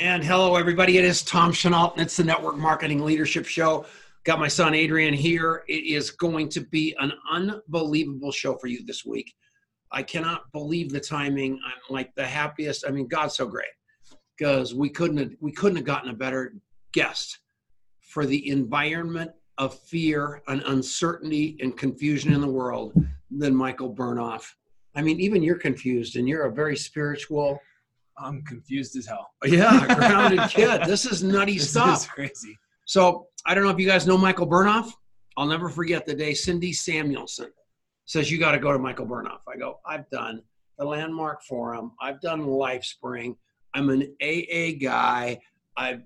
And 0.00 0.24
hello, 0.24 0.56
everybody. 0.56 0.96
It 0.96 1.04
is 1.04 1.20
Tom 1.20 1.52
Chenault, 1.52 1.92
and 1.92 2.00
it's 2.00 2.16
the 2.16 2.24
Network 2.24 2.56
Marketing 2.56 3.04
Leadership 3.04 3.44
Show. 3.44 3.84
Got 4.24 4.38
my 4.38 4.48
son 4.48 4.72
Adrian 4.72 5.12
here. 5.12 5.62
It 5.68 5.84
is 5.84 6.10
going 6.10 6.48
to 6.50 6.62
be 6.62 6.96
an 7.00 7.12
unbelievable 7.30 8.32
show 8.32 8.56
for 8.56 8.66
you 8.66 8.82
this 8.86 9.04
week. 9.04 9.34
I 9.92 10.02
cannot 10.02 10.50
believe 10.52 10.90
the 10.90 11.00
timing. 11.00 11.60
I'm 11.62 11.94
like 11.94 12.14
the 12.14 12.24
happiest. 12.24 12.86
I 12.88 12.92
mean, 12.92 13.08
God's 13.08 13.36
so 13.36 13.46
great 13.46 13.68
because 14.38 14.74
we 14.74 14.88
couldn't 14.88 15.18
have, 15.18 15.32
we 15.38 15.52
couldn't 15.52 15.76
have 15.76 15.84
gotten 15.84 16.08
a 16.08 16.14
better 16.14 16.54
guest 16.94 17.38
for 18.00 18.24
the 18.24 18.48
environment 18.48 19.30
of 19.58 19.78
fear 19.80 20.40
and 20.48 20.62
uncertainty 20.62 21.58
and 21.60 21.76
confusion 21.76 22.32
in 22.32 22.40
the 22.40 22.48
world 22.48 22.94
than 23.30 23.54
Michael 23.54 23.94
Bernoff. 23.94 24.44
I 24.96 25.02
mean, 25.02 25.20
even 25.20 25.42
you're 25.42 25.58
confused, 25.58 26.16
and 26.16 26.26
you're 26.26 26.46
a 26.46 26.52
very 26.52 26.78
spiritual. 26.78 27.60
I'm 28.20 28.42
confused 28.44 28.96
as 28.96 29.06
hell. 29.06 29.28
Yeah, 29.46 29.94
grounded 29.94 30.48
kid. 30.50 30.82
This 30.84 31.06
is 31.06 31.22
nutty 31.22 31.58
This 31.58 31.70
stuff. 31.70 32.00
is 32.00 32.06
crazy. 32.06 32.58
So 32.86 33.26
I 33.46 33.54
don't 33.54 33.64
know 33.64 33.70
if 33.70 33.78
you 33.78 33.86
guys 33.86 34.06
know 34.06 34.18
Michael 34.18 34.46
Bernoff. 34.46 34.90
I'll 35.36 35.46
never 35.46 35.68
forget 35.68 36.06
the 36.06 36.14
day 36.14 36.34
Cindy 36.34 36.72
Samuelson 36.72 37.50
says 38.04 38.30
you 38.30 38.38
got 38.38 38.52
to 38.52 38.58
go 38.58 38.72
to 38.72 38.78
Michael 38.78 39.06
Bernoff. 39.06 39.38
I 39.46 39.56
go, 39.56 39.78
I've 39.86 40.08
done 40.10 40.42
the 40.78 40.84
Landmark 40.84 41.42
Forum. 41.44 41.92
I've 42.00 42.20
done 42.20 42.42
LifeSpring. 42.42 43.36
I'm 43.74 43.88
an 43.90 44.14
AA 44.20 44.76
guy. 44.80 45.38
I've 45.76 46.02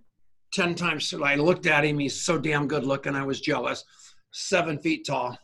ten 0.53 0.75
times. 0.75 1.13
I 1.15 1.37
looked 1.37 1.67
at 1.67 1.85
him. 1.85 1.99
He's 1.99 2.23
so 2.23 2.39
damn 2.39 2.69
good 2.69 2.85
looking. 2.85 3.15
I 3.15 3.25
was 3.25 3.41
jealous. 3.41 3.83
Seven 4.33 4.79
feet 4.79 5.07
tall. 5.07 5.39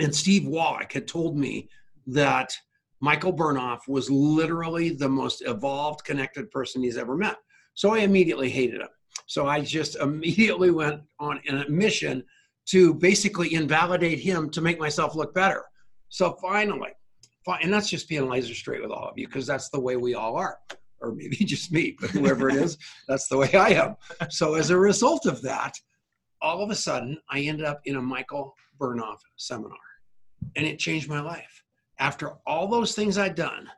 And 0.00 0.14
Steve 0.14 0.46
Wallach 0.46 0.92
had 0.92 1.06
told 1.06 1.38
me 1.38 1.68
that 2.08 2.52
Michael 3.00 3.32
Bernoff 3.32 3.80
was 3.88 4.10
literally 4.10 4.90
the 4.90 5.08
most 5.08 5.42
evolved, 5.46 6.04
connected 6.04 6.50
person 6.50 6.82
he's 6.82 6.96
ever 6.96 7.16
met. 7.16 7.36
So 7.74 7.94
I 7.94 7.98
immediately 7.98 8.48
hated 8.48 8.80
him. 8.80 8.88
So 9.26 9.46
I 9.46 9.60
just 9.60 9.96
immediately 10.00 10.70
went 10.70 11.02
on 11.20 11.40
a 11.48 11.68
mission 11.68 12.24
to 12.66 12.94
basically 12.94 13.54
invalidate 13.54 14.18
him 14.18 14.50
to 14.50 14.60
make 14.60 14.78
myself 14.78 15.14
look 15.14 15.34
better. 15.34 15.62
So 16.08 16.36
finally, 16.40 16.90
and 17.62 17.72
that's 17.72 17.88
just 17.88 18.08
being 18.08 18.28
laser 18.28 18.54
straight 18.54 18.82
with 18.82 18.90
all 18.90 19.08
of 19.08 19.16
you 19.16 19.26
because 19.26 19.46
that's 19.46 19.68
the 19.68 19.80
way 19.80 19.96
we 19.96 20.14
all 20.14 20.36
are, 20.36 20.58
or 21.00 21.12
maybe 21.12 21.36
just 21.44 21.70
me, 21.70 21.96
but 22.00 22.10
whoever 22.10 22.48
it 22.48 22.56
is, 22.56 22.76
that's 23.08 23.28
the 23.28 23.36
way 23.36 23.52
I 23.54 23.68
am. 23.70 23.96
So 24.30 24.54
as 24.54 24.70
a 24.70 24.78
result 24.78 25.26
of 25.26 25.42
that, 25.42 25.74
all 26.42 26.62
of 26.62 26.70
a 26.70 26.74
sudden, 26.74 27.18
I 27.30 27.40
ended 27.40 27.66
up 27.66 27.80
in 27.84 27.96
a 27.96 28.02
Michael 28.02 28.54
Bernoff 28.80 29.18
seminar, 29.36 29.78
and 30.56 30.66
it 30.66 30.78
changed 30.78 31.08
my 31.08 31.20
life. 31.20 31.62
After 31.98 32.32
all 32.46 32.68
those 32.68 32.94
things 32.94 33.18
I'd 33.18 33.34
done, 33.34 33.70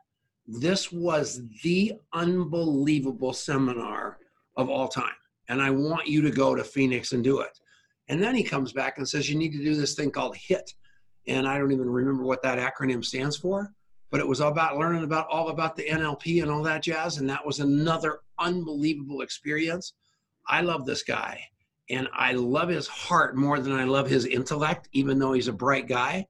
this 0.47 0.91
was 0.91 1.41
the 1.63 1.93
unbelievable 2.13 3.33
seminar 3.33 4.17
of 4.57 4.69
all 4.69 4.87
time. 4.87 5.13
And 5.47 5.61
I 5.61 5.69
want 5.69 6.07
you 6.07 6.21
to 6.21 6.31
go 6.31 6.55
to 6.55 6.63
Phoenix 6.63 7.11
and 7.11 7.23
do 7.23 7.39
it. 7.39 7.59
And 8.07 8.21
then 8.21 8.35
he 8.35 8.43
comes 8.43 8.73
back 8.73 8.97
and 8.97 9.07
says, 9.07 9.29
You 9.29 9.37
need 9.37 9.53
to 9.53 9.63
do 9.63 9.75
this 9.75 9.93
thing 9.93 10.11
called 10.11 10.35
HIT. 10.35 10.73
And 11.27 11.47
I 11.47 11.57
don't 11.57 11.71
even 11.71 11.89
remember 11.89 12.23
what 12.23 12.41
that 12.41 12.57
acronym 12.57 13.05
stands 13.05 13.37
for, 13.37 13.71
but 14.09 14.19
it 14.19 14.27
was 14.27 14.41
all 14.41 14.51
about 14.51 14.77
learning 14.77 15.03
about 15.03 15.27
all 15.29 15.49
about 15.49 15.75
the 15.75 15.85
NLP 15.85 16.41
and 16.41 16.49
all 16.51 16.63
that 16.63 16.83
jazz. 16.83 17.17
And 17.17 17.29
that 17.29 17.45
was 17.45 17.59
another 17.59 18.21
unbelievable 18.39 19.21
experience. 19.21 19.93
I 20.47 20.61
love 20.61 20.85
this 20.85 21.03
guy. 21.03 21.43
And 21.91 22.07
I 22.13 22.33
love 22.33 22.69
his 22.69 22.87
heart 22.87 23.35
more 23.35 23.59
than 23.59 23.73
I 23.73 23.83
love 23.83 24.09
his 24.09 24.25
intellect, 24.25 24.89
even 24.93 25.19
though 25.19 25.33
he's 25.33 25.47
a 25.47 25.53
bright 25.53 25.87
guy. 25.87 26.27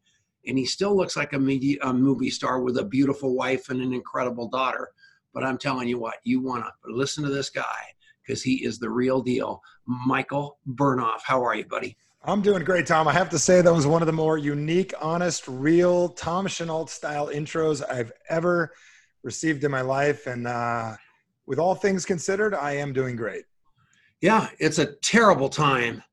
And 0.50 0.58
he 0.58 0.66
still 0.66 0.98
looks 0.98 1.16
like 1.16 1.34
a, 1.34 1.40
media, 1.40 1.78
a 1.84 1.94
movie 1.94 2.32
star 2.32 2.62
with 2.62 2.78
a 2.78 2.84
beautiful 2.84 3.36
wife 3.36 3.70
and 3.70 3.82
an 3.82 3.94
incredible 3.94 4.50
daughter. 4.50 4.90
But 5.34 5.44
I'm 5.44 5.58
telling 5.58 5.88
you 5.88 6.00
what, 6.00 6.16
you 6.24 6.42
want 6.42 6.66
to 6.66 6.72
listen 6.92 7.24
to 7.24 7.30
this 7.30 7.50
guy 7.50 7.94
because 8.26 8.42
he 8.42 8.66
is 8.66 8.80
the 8.80 8.90
real 8.90 9.22
deal. 9.22 9.62
Michael 9.86 10.58
Bernoff. 10.68 11.22
How 11.24 11.44
are 11.44 11.56
you, 11.56 11.66
buddy? 11.66 11.98
I'm 12.24 12.42
doing 12.42 12.64
great, 12.64 12.86
Tom. 12.86 13.08
I 13.08 13.14
have 13.14 13.30
to 13.30 13.40
say 13.40 13.62
that 13.62 13.74
was 13.74 13.88
one 13.88 14.02
of 14.02 14.08
the 14.08 14.12
more 14.12 14.38
unique, 14.38 14.94
honest, 15.00 15.48
real 15.48 16.10
Tom 16.10 16.48
Chenault 16.48 16.88
style 16.88 17.28
intros 17.28 17.82
I've 17.90 18.12
ever 18.28 18.74
received 19.24 19.64
in 19.64 19.72
my 19.72 19.82
life. 19.82 20.28
And 20.28 20.48
uh, 20.48 20.96
with 21.46 21.60
all 21.60 21.76
things 21.76 22.06
considered, 22.06 22.54
I 22.54 22.74
am 22.74 22.92
doing 22.92 23.16
great. 23.16 23.46
Yeah, 24.20 24.50
it's 24.60 24.80
a 24.80 24.94
terrible 24.98 25.48
time 25.48 26.04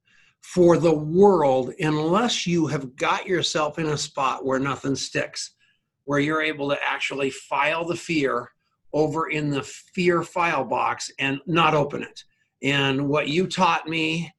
for 0.47 0.79
the 0.79 0.95
world 0.95 1.73
unless 1.81 2.47
you 2.47 2.69
have 2.69 2.95
got 2.95 3.27
yourself 3.27 3.81
in 3.81 3.87
a 3.87 3.99
spot 3.99 4.45
where 4.45 4.61
nothing 4.61 4.95
sticks, 4.95 5.57
where 6.05 6.21
you're 6.21 6.41
able 6.41 6.71
to 6.71 6.79
actually 6.85 7.31
file 7.31 7.85
the 7.85 7.97
fear 7.97 8.53
over 8.93 9.29
in 9.29 9.51
the 9.51 9.63
fear 9.63 10.23
file 10.23 10.65
box 10.65 11.11
and 11.19 11.41
not 11.47 11.75
open 11.75 12.01
it. 12.01 12.23
And 12.63 13.09
what 13.09 13.29
you 13.29 13.49
taught 13.49 13.89
me 13.89 14.33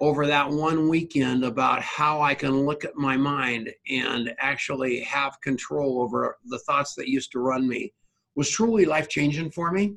over 0.00 0.26
that 0.26 0.48
one 0.48 0.86
weekend 0.86 1.44
about 1.44 1.80
how 1.80 2.20
I 2.20 2.34
can 2.34 2.66
look 2.66 2.84
at 2.84 2.94
my 2.94 3.16
mind 3.16 3.70
and 3.88 4.34
actually 4.38 5.00
have 5.00 5.40
control 5.40 6.02
over 6.02 6.36
the 6.44 6.58
thoughts 6.58 6.94
that 6.96 7.08
used 7.08 7.32
to 7.32 7.38
run 7.38 7.66
me 7.66 7.94
was 8.36 8.50
truly 8.50 8.84
life 8.84 9.08
changing 9.08 9.50
for 9.50 9.72
me. 9.72 9.94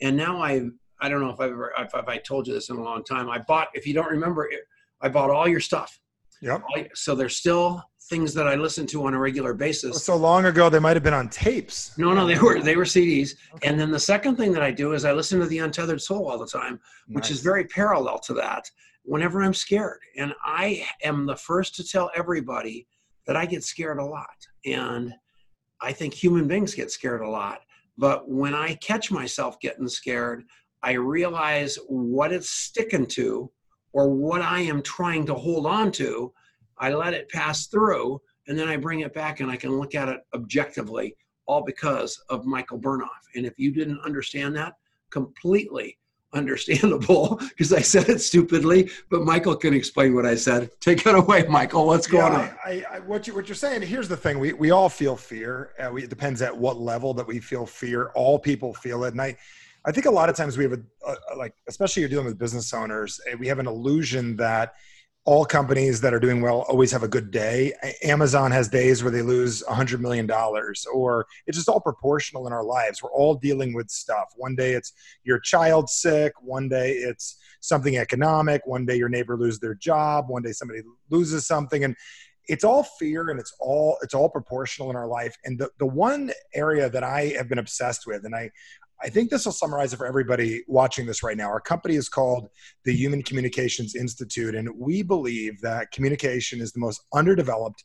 And 0.00 0.16
now 0.16 0.42
I, 0.42 0.62
I 0.98 1.10
don't 1.10 1.20
know 1.20 1.30
if 1.30 1.40
I've 1.40 1.52
ever, 1.52 1.74
if, 1.78 1.94
I 1.94 2.16
told 2.16 2.46
you 2.46 2.54
this 2.54 2.70
in 2.70 2.76
a 2.76 2.82
long 2.82 3.04
time. 3.04 3.28
I 3.28 3.38
bought, 3.38 3.68
if 3.74 3.86
you 3.86 3.92
don't 3.92 4.10
remember, 4.10 4.46
it, 4.46 4.60
I 5.00 5.08
bought 5.08 5.30
all 5.30 5.48
your 5.48 5.60
stuff. 5.60 5.98
Yep. 6.42 6.62
So 6.94 7.14
there's 7.14 7.36
still 7.36 7.82
things 8.10 8.34
that 8.34 8.48
I 8.48 8.56
listen 8.56 8.86
to 8.88 9.06
on 9.06 9.14
a 9.14 9.18
regular 9.18 9.54
basis. 9.54 10.02
So 10.02 10.16
long 10.16 10.46
ago, 10.46 10.68
they 10.68 10.78
might 10.78 10.96
have 10.96 11.02
been 11.02 11.14
on 11.14 11.28
tapes. 11.28 11.96
No, 11.96 12.12
no, 12.12 12.26
they 12.26 12.38
were 12.38 12.60
they 12.60 12.76
were 12.76 12.84
CDs. 12.84 13.36
And 13.62 13.78
then 13.78 13.90
the 13.90 14.00
second 14.00 14.36
thing 14.36 14.52
that 14.52 14.62
I 14.62 14.70
do 14.70 14.92
is 14.92 15.04
I 15.04 15.12
listen 15.12 15.38
to 15.40 15.46
the 15.46 15.58
Untethered 15.58 16.02
Soul 16.02 16.28
all 16.28 16.38
the 16.38 16.46
time, 16.46 16.80
which 17.08 17.30
is 17.30 17.40
very 17.40 17.64
parallel 17.64 18.18
to 18.20 18.34
that. 18.34 18.68
Whenever 19.04 19.42
I'm 19.42 19.54
scared, 19.54 20.00
and 20.16 20.34
I 20.44 20.86
am 21.02 21.24
the 21.24 21.36
first 21.36 21.74
to 21.76 21.84
tell 21.86 22.10
everybody 22.14 22.86
that 23.26 23.36
I 23.36 23.46
get 23.46 23.64
scared 23.64 23.98
a 23.98 24.04
lot, 24.04 24.26
and 24.66 25.14
I 25.80 25.92
think 25.92 26.12
human 26.12 26.46
beings 26.46 26.74
get 26.74 26.90
scared 26.90 27.22
a 27.22 27.28
lot. 27.28 27.60
But 27.96 28.28
when 28.28 28.54
I 28.54 28.74
catch 28.76 29.10
myself 29.10 29.58
getting 29.60 29.88
scared, 29.88 30.44
I 30.82 30.92
realize 30.92 31.78
what 31.88 32.32
it's 32.32 32.50
sticking 32.50 33.06
to, 33.08 33.50
or 33.92 34.08
what 34.10 34.42
I 34.42 34.60
am 34.60 34.82
trying 34.82 35.26
to 35.26 35.34
hold 35.34 35.66
on 35.66 35.90
to. 35.92 36.32
I 36.78 36.92
let 36.92 37.14
it 37.14 37.28
pass 37.28 37.66
through, 37.66 38.20
and 38.46 38.58
then 38.58 38.68
I 38.68 38.76
bring 38.76 39.00
it 39.00 39.12
back, 39.12 39.40
and 39.40 39.50
I 39.50 39.56
can 39.56 39.78
look 39.78 39.94
at 39.94 40.08
it 40.08 40.20
objectively 40.34 41.14
all 41.46 41.62
because 41.62 42.18
of 42.28 42.46
Michael 42.46 42.78
Bernoff. 42.78 43.08
And 43.34 43.44
if 43.44 43.58
you 43.58 43.72
didn't 43.72 44.00
understand 44.00 44.54
that, 44.56 44.74
completely 45.10 45.98
understandable 46.32 47.36
because 47.40 47.72
I 47.72 47.80
said 47.80 48.08
it 48.08 48.20
stupidly, 48.20 48.88
but 49.10 49.24
Michael 49.24 49.56
can 49.56 49.74
explain 49.74 50.14
what 50.14 50.24
I 50.24 50.36
said. 50.36 50.70
Take 50.80 51.04
it 51.04 51.14
away, 51.16 51.44
Michael. 51.48 51.86
What's 51.86 52.06
going 52.06 52.32
Yeah, 52.32 52.38
on? 52.38 52.56
I, 52.64 52.84
I, 52.88 52.98
what, 53.00 53.26
you, 53.26 53.34
what 53.34 53.48
you're 53.48 53.56
saying, 53.56 53.82
here's 53.82 54.06
the 54.06 54.16
thing. 54.16 54.38
We, 54.38 54.52
we 54.52 54.70
all 54.70 54.88
feel 54.88 55.16
fear. 55.16 55.72
Uh, 55.76 55.90
we, 55.90 56.04
it 56.04 56.08
depends 56.08 56.40
at 56.40 56.56
what 56.56 56.78
level 56.78 57.12
that 57.14 57.26
we 57.26 57.40
feel 57.40 57.66
fear. 57.66 58.10
All 58.14 58.38
people 58.38 58.72
feel 58.72 59.02
it. 59.02 59.12
And 59.12 59.20
I, 59.20 59.36
I 59.84 59.92
think 59.92 60.06
a 60.06 60.10
lot 60.10 60.28
of 60.28 60.36
times 60.36 60.58
we 60.58 60.64
have 60.64 60.74
a, 60.74 60.80
a, 61.06 61.36
like, 61.36 61.54
especially 61.68 62.00
you're 62.00 62.10
dealing 62.10 62.26
with 62.26 62.38
business 62.38 62.72
owners, 62.74 63.20
eh, 63.30 63.34
we 63.38 63.46
have 63.46 63.58
an 63.58 63.66
illusion 63.66 64.36
that 64.36 64.74
all 65.26 65.44
companies 65.44 66.00
that 66.00 66.14
are 66.14 66.20
doing 66.20 66.40
well 66.40 66.62
always 66.62 66.90
have 66.90 67.02
a 67.02 67.08
good 67.08 67.30
day. 67.30 67.74
Amazon 68.02 68.50
has 68.50 68.68
days 68.68 69.02
where 69.02 69.12
they 69.12 69.20
lose 69.22 69.62
a 69.68 69.74
hundred 69.74 70.00
million 70.00 70.26
dollars, 70.26 70.86
or 70.92 71.26
it's 71.46 71.58
just 71.58 71.68
all 71.68 71.80
proportional 71.80 72.46
in 72.46 72.52
our 72.52 72.64
lives. 72.64 73.02
We're 73.02 73.12
all 73.12 73.34
dealing 73.34 73.74
with 73.74 73.90
stuff. 73.90 74.32
One 74.36 74.56
day 74.56 74.72
it's 74.72 74.92
your 75.24 75.38
child 75.38 75.90
sick. 75.90 76.32
One 76.40 76.68
day 76.68 76.92
it's 76.92 77.38
something 77.60 77.98
economic. 77.98 78.62
One 78.64 78.86
day 78.86 78.96
your 78.96 79.10
neighbor 79.10 79.36
loses 79.36 79.60
their 79.60 79.74
job. 79.74 80.26
One 80.28 80.42
day 80.42 80.52
somebody 80.52 80.80
loses 81.10 81.46
something, 81.46 81.84
and 81.84 81.94
it's 82.48 82.64
all 82.64 82.82
fear 82.82 83.30
and 83.30 83.38
it's 83.38 83.54
all 83.60 83.98
it's 84.02 84.14
all 84.14 84.30
proportional 84.30 84.90
in 84.90 84.96
our 84.96 85.06
life. 85.06 85.36
And 85.44 85.58
the 85.58 85.70
the 85.78 85.86
one 85.86 86.32
area 86.54 86.88
that 86.88 87.04
I 87.04 87.34
have 87.36 87.48
been 87.48 87.58
obsessed 87.58 88.06
with, 88.06 88.24
and 88.24 88.34
I 88.34 88.50
I 89.02 89.08
think 89.08 89.30
this 89.30 89.46
will 89.46 89.52
summarize 89.52 89.92
it 89.92 89.96
for 89.96 90.06
everybody 90.06 90.62
watching 90.68 91.06
this 91.06 91.22
right 91.22 91.36
now. 91.36 91.48
Our 91.48 91.60
company 91.60 91.96
is 91.96 92.08
called 92.08 92.48
the 92.84 92.92
Human 92.92 93.22
Communications 93.22 93.96
Institute, 93.96 94.54
and 94.54 94.68
we 94.76 95.02
believe 95.02 95.60
that 95.62 95.90
communication 95.90 96.60
is 96.60 96.72
the 96.72 96.80
most 96.80 97.02
underdeveloped 97.14 97.82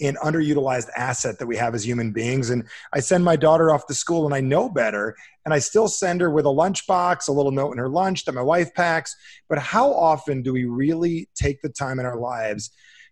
and 0.00 0.16
underutilized 0.18 0.88
asset 0.96 1.38
that 1.38 1.46
we 1.46 1.56
have 1.56 1.74
as 1.74 1.84
human 1.84 2.12
beings. 2.12 2.50
And 2.50 2.64
I 2.92 3.00
send 3.00 3.24
my 3.24 3.34
daughter 3.34 3.72
off 3.72 3.86
to 3.86 3.94
school 3.94 4.26
and 4.26 4.34
I 4.34 4.40
know 4.40 4.68
better, 4.68 5.16
and 5.44 5.52
I 5.52 5.58
still 5.58 5.88
send 5.88 6.20
her 6.20 6.30
with 6.30 6.44
a 6.44 6.50
lunchbox, 6.50 7.28
a 7.28 7.32
little 7.32 7.52
note 7.52 7.72
in 7.72 7.78
her 7.78 7.88
lunch 7.88 8.24
that 8.24 8.34
my 8.34 8.42
wife 8.42 8.72
packs. 8.74 9.16
But 9.48 9.58
how 9.58 9.92
often 9.92 10.42
do 10.42 10.52
we 10.52 10.66
really 10.66 11.28
take 11.34 11.62
the 11.62 11.68
time 11.68 11.98
in 11.98 12.06
our 12.06 12.18
lives 12.18 12.70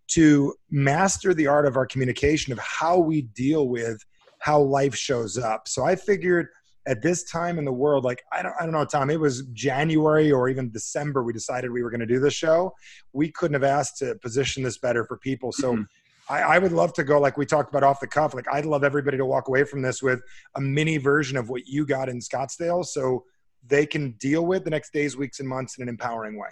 to 0.08 0.54
master 0.70 1.34
the 1.34 1.48
art 1.48 1.66
of 1.66 1.76
our 1.76 1.86
communication 1.86 2.52
of 2.52 2.58
how 2.60 2.98
we 2.98 3.22
deal 3.22 3.68
with 3.68 3.98
how 4.38 4.60
life 4.60 4.94
shows 4.94 5.38
up? 5.38 5.66
So 5.66 5.84
I 5.84 5.96
figured 5.96 6.48
at 6.86 7.02
this 7.02 7.24
time 7.24 7.58
in 7.58 7.64
the 7.64 7.72
world, 7.72 8.04
like 8.04 8.22
I 8.32 8.42
don't, 8.42 8.54
I 8.60 8.62
don't 8.64 8.72
know, 8.72 8.84
Tom. 8.84 9.10
It 9.10 9.20
was 9.20 9.42
January 9.52 10.30
or 10.30 10.48
even 10.48 10.70
December. 10.70 11.22
We 11.22 11.32
decided 11.32 11.70
we 11.70 11.82
were 11.82 11.90
going 11.90 12.00
to 12.00 12.06
do 12.06 12.20
the 12.20 12.30
show. 12.30 12.72
We 13.12 13.30
couldn't 13.32 13.54
have 13.54 13.64
asked 13.64 13.98
to 13.98 14.14
position 14.16 14.62
this 14.62 14.78
better 14.78 15.04
for 15.04 15.16
people. 15.18 15.52
So 15.52 15.74
Mhm. 15.76 15.86
I, 16.28 16.42
I 16.42 16.58
would 16.58 16.72
love 16.72 16.92
to 16.94 17.04
go 17.04 17.20
like 17.20 17.36
we 17.36 17.46
talked 17.46 17.70
about 17.70 17.82
off 17.82 18.00
the 18.00 18.06
cuff. 18.06 18.34
Like 18.34 18.46
I'd 18.52 18.66
love 18.66 18.84
everybody 18.84 19.16
to 19.16 19.24
walk 19.24 19.48
away 19.48 19.64
from 19.64 19.82
this 19.82 20.02
with 20.02 20.20
a 20.56 20.60
mini 20.60 20.96
version 20.96 21.36
of 21.36 21.48
what 21.48 21.66
you 21.66 21.86
got 21.86 22.08
in 22.08 22.18
Scottsdale. 22.20 22.84
So 22.84 23.24
they 23.66 23.84
can 23.86 24.12
deal 24.12 24.46
with 24.46 24.64
the 24.64 24.70
next 24.70 24.92
days, 24.92 25.16
weeks, 25.16 25.40
and 25.40 25.48
months 25.48 25.76
in 25.76 25.82
an 25.82 25.88
empowering 25.88 26.38
way. 26.38 26.48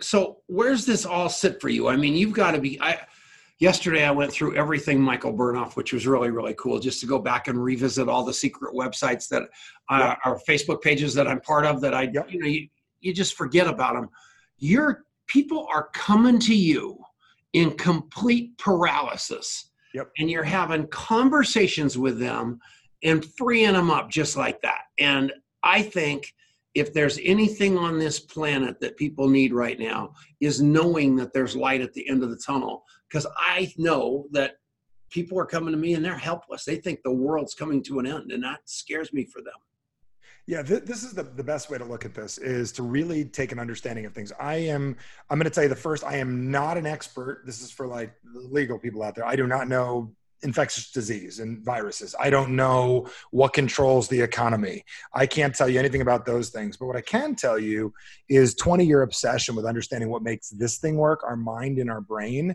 So 0.00 0.38
where's 0.48 0.84
this 0.84 1.06
all 1.06 1.28
sit 1.28 1.60
for 1.60 1.68
you? 1.68 1.88
I 1.88 1.96
mean, 1.96 2.14
you've 2.14 2.32
got 2.32 2.52
to 2.52 2.60
be. 2.60 2.80
I 2.80 3.06
yesterday 3.58 4.04
I 4.04 4.10
went 4.10 4.32
through 4.32 4.56
everything 4.56 5.00
Michael 5.00 5.32
Bernoff, 5.32 5.76
which 5.76 5.92
was 5.92 6.06
really 6.06 6.30
really 6.30 6.54
cool, 6.58 6.78
just 6.78 7.00
to 7.00 7.06
go 7.06 7.18
back 7.18 7.48
and 7.48 7.62
revisit 7.62 8.08
all 8.08 8.24
the 8.24 8.34
secret 8.34 8.74
websites 8.74 9.28
that 9.28 9.44
uh, 9.90 10.14
are 10.24 10.40
Facebook 10.48 10.82
pages 10.82 11.14
that 11.14 11.28
I'm 11.28 11.40
part 11.40 11.66
of. 11.66 11.80
That 11.80 11.94
I, 11.94 12.02
Yep. 12.12 12.32
you 12.32 12.38
know, 12.40 12.46
you, 12.46 12.68
you 13.00 13.14
just 13.14 13.34
forget 13.34 13.66
about 13.66 13.94
them. 13.94 14.08
Your 14.58 15.04
people 15.26 15.66
are 15.72 15.88
coming 15.94 16.38
to 16.40 16.54
you 16.54 16.98
in 17.52 17.70
complete 17.76 18.56
paralysis, 18.58 19.70
Yep. 19.94 20.10
and 20.18 20.30
you're 20.30 20.42
having 20.42 20.86
conversations 20.88 21.96
with 21.96 22.18
them 22.18 22.58
and 23.02 23.24
freeing 23.36 23.74
them 23.74 23.90
up 23.90 24.10
just 24.10 24.36
like 24.36 24.60
that. 24.62 24.82
And 24.98 25.32
I 25.62 25.82
think 25.82 26.32
if 26.74 26.92
there's 26.92 27.20
anything 27.22 27.78
on 27.78 27.98
this 27.98 28.18
planet 28.18 28.80
that 28.80 28.96
people 28.96 29.28
need 29.28 29.52
right 29.52 29.78
now 29.78 30.12
is 30.40 30.60
knowing 30.60 31.14
that 31.16 31.32
there's 31.32 31.54
light 31.54 31.80
at 31.80 31.92
the 31.92 32.08
end 32.08 32.24
of 32.24 32.30
the 32.30 32.40
tunnel 32.44 32.84
because 33.14 33.26
i 33.38 33.72
know 33.78 34.26
that 34.32 34.56
people 35.08 35.38
are 35.38 35.46
coming 35.46 35.70
to 35.72 35.78
me 35.78 35.94
and 35.94 36.04
they're 36.04 36.18
helpless 36.18 36.64
they 36.64 36.76
think 36.76 37.00
the 37.04 37.12
world's 37.12 37.54
coming 37.54 37.80
to 37.80 38.00
an 38.00 38.06
end 38.06 38.32
and 38.32 38.42
that 38.42 38.58
scares 38.64 39.12
me 39.12 39.24
for 39.24 39.40
them 39.40 39.54
Yeah, 40.46 40.62
th- 40.62 40.82
this 40.82 41.04
is 41.04 41.14
the, 41.14 41.22
the 41.22 41.44
best 41.44 41.70
way 41.70 41.78
to 41.78 41.84
look 41.84 42.04
at 42.04 42.12
this 42.12 42.36
is 42.38 42.72
to 42.72 42.82
really 42.82 43.24
take 43.24 43.50
an 43.52 43.58
understanding 43.58 44.04
of 44.04 44.12
things. 44.12 44.30
I 44.38 44.56
am, 44.56 44.94
I'm 45.30 45.38
going 45.38 45.50
to 45.50 45.54
tell 45.54 45.64
you 45.64 45.70
the 45.70 45.84
first, 45.88 46.04
I 46.04 46.16
am 46.16 46.50
not 46.50 46.76
an 46.76 46.84
expert. 46.84 47.44
This 47.46 47.62
is 47.62 47.70
for 47.70 47.86
like 47.86 48.12
legal 48.58 48.78
people 48.78 49.02
out 49.02 49.14
there. 49.14 49.24
I 49.24 49.36
do 49.36 49.46
not 49.46 49.68
know 49.68 50.12
infectious 50.44 50.90
disease 50.90 51.40
and 51.40 51.64
viruses. 51.64 52.14
I 52.20 52.30
don't 52.30 52.54
know 52.54 53.08
what 53.30 53.52
controls 53.52 54.08
the 54.08 54.20
economy. 54.20 54.84
I 55.12 55.26
can't 55.26 55.54
tell 55.54 55.68
you 55.68 55.78
anything 55.78 56.02
about 56.02 56.26
those 56.26 56.50
things. 56.50 56.76
But 56.76 56.86
what 56.86 56.96
I 56.96 57.00
can 57.00 57.34
tell 57.34 57.58
you 57.58 57.92
is 58.28 58.54
20 58.54 58.84
year 58.84 59.02
obsession 59.02 59.56
with 59.56 59.64
understanding 59.64 60.10
what 60.10 60.22
makes 60.22 60.50
this 60.50 60.78
thing 60.78 60.96
work, 60.96 61.24
our 61.24 61.36
mind 61.36 61.78
and 61.78 61.90
our 61.90 62.02
brain. 62.02 62.54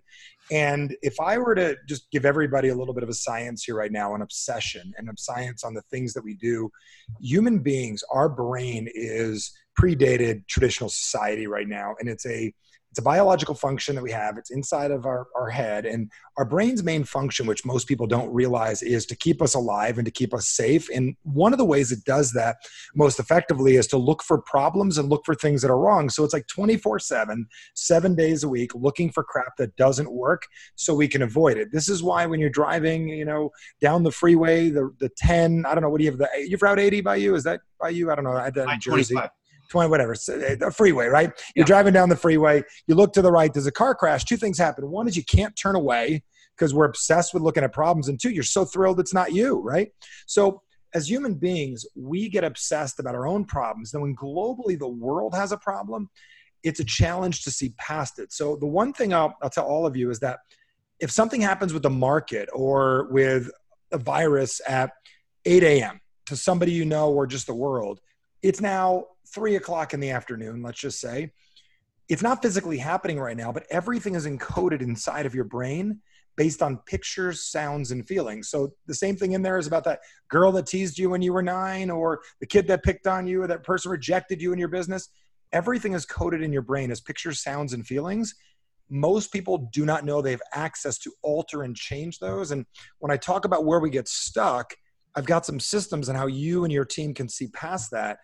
And 0.51 0.95
if 1.01 1.19
I 1.19 1.37
were 1.37 1.55
to 1.55 1.75
just 1.87 2.09
give 2.11 2.25
everybody 2.25 2.69
a 2.69 2.75
little 2.75 2.93
bit 2.93 3.03
of 3.03 3.09
a 3.09 3.13
science 3.13 3.63
here 3.63 3.75
right 3.75 3.91
now, 3.91 4.15
an 4.15 4.21
obsession 4.21 4.93
and 4.97 5.09
a 5.09 5.13
science 5.17 5.63
on 5.63 5.73
the 5.73 5.83
things 5.91 6.13
that 6.13 6.23
we 6.23 6.35
do, 6.35 6.71
human 7.19 7.59
beings, 7.59 8.03
our 8.11 8.29
brain 8.29 8.89
is 8.93 9.51
predated 9.79 10.45
traditional 10.47 10.89
society 10.89 11.47
right 11.47 11.67
now. 11.67 11.95
And 11.99 12.09
it's 12.09 12.25
a 12.25 12.53
it's 12.91 12.99
a 12.99 13.03
biological 13.03 13.53
function 13.53 13.95
that 13.95 14.01
we 14.01 14.11
have. 14.11 14.37
It's 14.37 14.49
inside 14.49 14.89
of 14.89 15.05
our, 15.05 15.27
our 15.35 15.49
head. 15.49 15.85
And 15.85 16.11
our 16.37 16.45
brain's 16.45 16.83
main 16.83 17.03
function, 17.03 17.45
which 17.45 17.63
most 17.63 17.87
people 17.87 18.07
don't 18.07 18.33
realize, 18.33 18.81
is 18.81 19.05
to 19.07 19.15
keep 19.15 19.43
us 19.43 19.53
alive 19.53 19.99
and 19.99 20.05
to 20.05 20.11
keep 20.11 20.33
us 20.33 20.47
safe. 20.47 20.89
And 20.89 21.15
one 21.21 21.53
of 21.53 21.59
the 21.59 21.65
ways 21.65 21.91
it 21.91 22.03
does 22.03 22.33
that 22.33 22.57
most 22.95 23.19
effectively 23.19 23.75
is 23.75 23.85
to 23.87 23.97
look 23.97 24.23
for 24.23 24.41
problems 24.41 24.97
and 24.97 25.07
look 25.07 25.23
for 25.23 25.35
things 25.35 25.61
that 25.61 25.69
are 25.69 25.77
wrong. 25.77 26.09
So 26.09 26.23
it's 26.23 26.33
like 26.33 26.47
24 26.47 26.97
7, 26.99 27.47
seven 27.75 28.15
days 28.15 28.43
a 28.43 28.49
week, 28.49 28.73
looking 28.73 29.11
for 29.11 29.23
crap 29.23 29.55
that 29.57 29.75
doesn't 29.75 30.11
work 30.11 30.47
so 30.75 30.95
we 30.95 31.07
can 31.07 31.21
avoid 31.21 31.57
it. 31.57 31.71
This 31.71 31.89
is 31.89 32.01
why 32.01 32.25
when 32.25 32.39
you're 32.39 32.49
driving, 32.49 33.07
you 33.09 33.25
know, 33.25 33.51
down 33.81 34.01
the 34.01 34.11
freeway, 34.11 34.69
the, 34.69 34.89
the 34.99 35.09
10, 35.09 35.65
I 35.67 35.75
don't 35.75 35.83
know, 35.83 35.89
what 35.89 35.99
do 35.99 36.05
you 36.05 36.11
have? 36.11 36.19
The, 36.19 36.29
you 36.39 36.51
have 36.51 36.61
Route 36.63 36.79
80 36.79 37.01
by 37.01 37.17
you? 37.17 37.35
Is 37.35 37.43
that 37.43 37.61
by 37.79 37.89
you? 37.89 38.11
I 38.11 38.15
don't 38.15 38.23
know. 38.23 38.35
I 38.35 38.45
had 38.45 38.55
that 38.55 38.69
in 38.69 38.79
Jersey. 38.79 39.13
25 39.13 39.29
20 39.69 39.89
whatever 39.89 40.13
s- 40.13 40.29
uh, 40.29 40.69
freeway 40.71 41.07
right? 41.07 41.31
You're 41.55 41.63
Yeah. 41.63 41.67
driving 41.67 41.93
down 41.93 42.09
the 42.09 42.15
freeway 42.15 42.63
you 42.87 42.95
look 42.95 43.13
to 43.13 43.21
the 43.21 43.31
right 43.31 43.53
there's 43.53 43.65
a 43.67 43.71
car 43.71 43.95
crash 43.95 44.25
two 44.25 44.37
things 44.37 44.57
happen. 44.57 44.89
One 44.89 45.07
is 45.07 45.15
you 45.15 45.23
can't 45.23 45.55
turn 45.55 45.75
away 45.75 46.23
because 46.57 46.73
we're 46.73 46.85
obsessed 46.85 47.33
with 47.33 47.43
looking 47.43 47.63
at 47.63 47.71
problems 47.73 48.07
and 48.09 48.19
two 48.19 48.31
you're 48.31 48.43
so 48.43 48.65
thrilled 48.65 48.99
it's 48.99 49.13
not 49.13 49.31
you 49.33 49.59
right? 49.61 49.89
So 50.25 50.61
as 50.93 51.09
human 51.09 51.35
beings 51.35 51.85
we 51.95 52.29
get 52.29 52.43
obsessed 52.43 52.99
about 52.99 53.15
our 53.15 53.27
own 53.27 53.45
problems. 53.45 53.91
Then 53.91 54.01
when 54.01 54.15
globally 54.15 54.77
the 54.77 54.87
world 54.89 55.33
has 55.35 55.51
a 55.51 55.57
problem 55.57 56.09
it's 56.61 56.81
a 56.81 56.83
challenge 56.83 57.43
to 57.43 57.51
see 57.51 57.69
past 57.77 58.19
it. 58.19 58.33
So 58.33 58.57
the 58.57 58.65
one 58.67 58.91
thing 58.91 59.13
i'll, 59.13 59.33
I'll 59.41 59.49
tell 59.49 59.65
all 59.65 59.85
of 59.85 59.95
you 59.95 60.09
is 60.09 60.19
that 60.19 60.39
if 60.99 61.09
something 61.11 61.39
happens 61.39 61.73
with 61.73 61.83
the 61.83 61.89
market 61.89 62.49
or 62.53 63.07
with 63.11 63.49
a 63.93 63.97
virus 63.97 64.59
at 64.67 64.91
8 65.45 65.63
a.m 65.63 66.01
to 66.25 66.35
somebody 66.35 66.71
you 66.73 66.85
know 66.85 67.11
or 67.11 67.25
just 67.25 67.47
the 67.47 67.53
world 67.55 67.99
it's 68.41 68.61
now 68.61 69.05
three 69.33 69.55
o'clock 69.55 69.93
in 69.93 69.99
the 69.99 70.11
afternoon, 70.11 70.61
let's 70.61 70.79
just 70.79 70.99
say. 70.99 71.31
It's 72.07 72.23
not 72.23 72.41
physically 72.41 72.77
happening 72.77 73.19
right 73.19 73.37
now, 73.37 73.51
but 73.51 73.65
everything 73.69 74.15
is 74.15 74.25
encoded 74.25 74.81
inside 74.81 75.25
of 75.25 75.35
your 75.35 75.43
brain 75.43 76.01
based 76.37 76.63
on 76.63 76.77
pictures, 76.85 77.43
sounds, 77.43 77.91
and 77.91 78.07
feelings. 78.07 78.49
So 78.49 78.73
the 78.87 78.93
same 78.93 79.17
thing 79.17 79.33
in 79.33 79.41
there 79.41 79.57
is 79.57 79.67
about 79.67 79.83
that 79.83 79.99
girl 80.29 80.51
that 80.53 80.67
teased 80.67 80.97
you 80.97 81.09
when 81.09 81.21
you 81.21 81.33
were 81.33 81.43
nine, 81.43 81.91
or 81.91 82.21
the 82.39 82.47
kid 82.47 82.67
that 82.69 82.81
picked 82.81 83.07
on 83.07 83.27
you, 83.27 83.43
or 83.43 83.47
that 83.47 83.63
person 83.63 83.91
rejected 83.91 84.41
you 84.41 84.53
in 84.53 84.57
your 84.57 84.69
business. 84.69 85.09
Everything 85.51 85.93
is 85.93 86.05
coded 86.05 86.41
in 86.41 86.53
your 86.53 86.61
brain 86.61 86.91
as 86.91 87.01
pictures, 87.01 87.43
sounds, 87.43 87.73
and 87.73 87.85
feelings. 87.85 88.35
Most 88.89 89.33
people 89.33 89.69
do 89.73 89.85
not 89.85 90.05
know 90.05 90.21
they 90.21 90.31
have 90.31 90.41
access 90.53 90.97
to 90.99 91.11
alter 91.21 91.63
and 91.63 91.75
change 91.75 92.19
those. 92.19 92.51
And 92.51 92.65
when 92.99 93.11
I 93.11 93.17
talk 93.17 93.45
about 93.45 93.65
where 93.65 93.79
we 93.79 93.89
get 93.89 94.07
stuck, 94.07 94.73
I've 95.15 95.25
got 95.25 95.45
some 95.45 95.59
systems 95.59 96.09
and 96.09 96.17
how 96.17 96.27
you 96.27 96.63
and 96.63 96.73
your 96.73 96.85
team 96.85 97.13
can 97.13 97.27
see 97.27 97.47
past 97.47 97.91
that. 97.91 98.19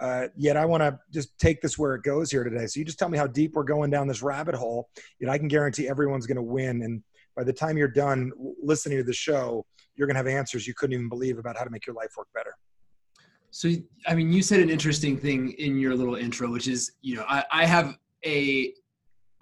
Uh, 0.00 0.28
yet 0.34 0.56
I 0.56 0.64
want 0.64 0.82
to 0.82 0.98
just 1.12 1.38
take 1.38 1.60
this 1.60 1.78
where 1.78 1.94
it 1.94 2.02
goes 2.02 2.30
here 2.30 2.42
today. 2.42 2.66
So 2.66 2.80
you 2.80 2.86
just 2.86 2.98
tell 2.98 3.10
me 3.10 3.18
how 3.18 3.26
deep 3.26 3.52
we're 3.54 3.64
going 3.64 3.90
down 3.90 4.08
this 4.08 4.22
rabbit 4.22 4.54
hole. 4.54 4.88
Yet 5.20 5.30
I 5.30 5.36
can 5.36 5.48
guarantee 5.48 5.88
everyone's 5.88 6.26
going 6.26 6.36
to 6.36 6.42
win. 6.42 6.82
And 6.82 7.02
by 7.36 7.44
the 7.44 7.52
time 7.52 7.76
you're 7.76 7.88
done 7.88 8.32
listening 8.62 8.96
to 8.98 9.04
the 9.04 9.12
show, 9.12 9.66
you're 9.96 10.06
going 10.06 10.14
to 10.14 10.18
have 10.18 10.26
answers 10.26 10.66
you 10.66 10.72
couldn't 10.74 10.94
even 10.94 11.10
believe 11.10 11.38
about 11.38 11.58
how 11.58 11.64
to 11.64 11.70
make 11.70 11.86
your 11.86 11.94
life 11.94 12.12
work 12.16 12.28
better. 12.34 12.54
So, 13.50 13.70
I 14.06 14.14
mean, 14.14 14.32
you 14.32 14.42
said 14.42 14.60
an 14.60 14.70
interesting 14.70 15.18
thing 15.18 15.52
in 15.52 15.78
your 15.78 15.94
little 15.94 16.14
intro, 16.14 16.50
which 16.50 16.68
is, 16.68 16.92
you 17.02 17.16
know, 17.16 17.24
I, 17.28 17.44
I 17.52 17.66
have 17.66 17.98
a, 18.24 18.72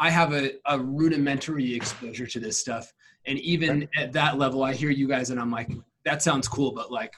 I 0.01 0.11
have 0.11 0.33
a, 0.33 0.53
a 0.67 0.79
rudimentary 0.79 1.75
exposure 1.75 2.27
to 2.27 2.41
this 2.41 2.59
stuff, 2.59 2.91
and 3.27 3.39
even 3.41 3.87
at 3.97 4.13
that 4.15 4.39
level, 4.39 4.63
I 4.63 4.73
hear 4.73 4.91
you 4.91 5.07
guys, 5.07 5.31
and 5.31 5.39
I'm 5.39 5.51
like, 5.51 5.71
that 6.09 6.23
sounds 6.23 6.49
cool, 6.49 6.73
but 6.73 6.91
like, 6.91 7.13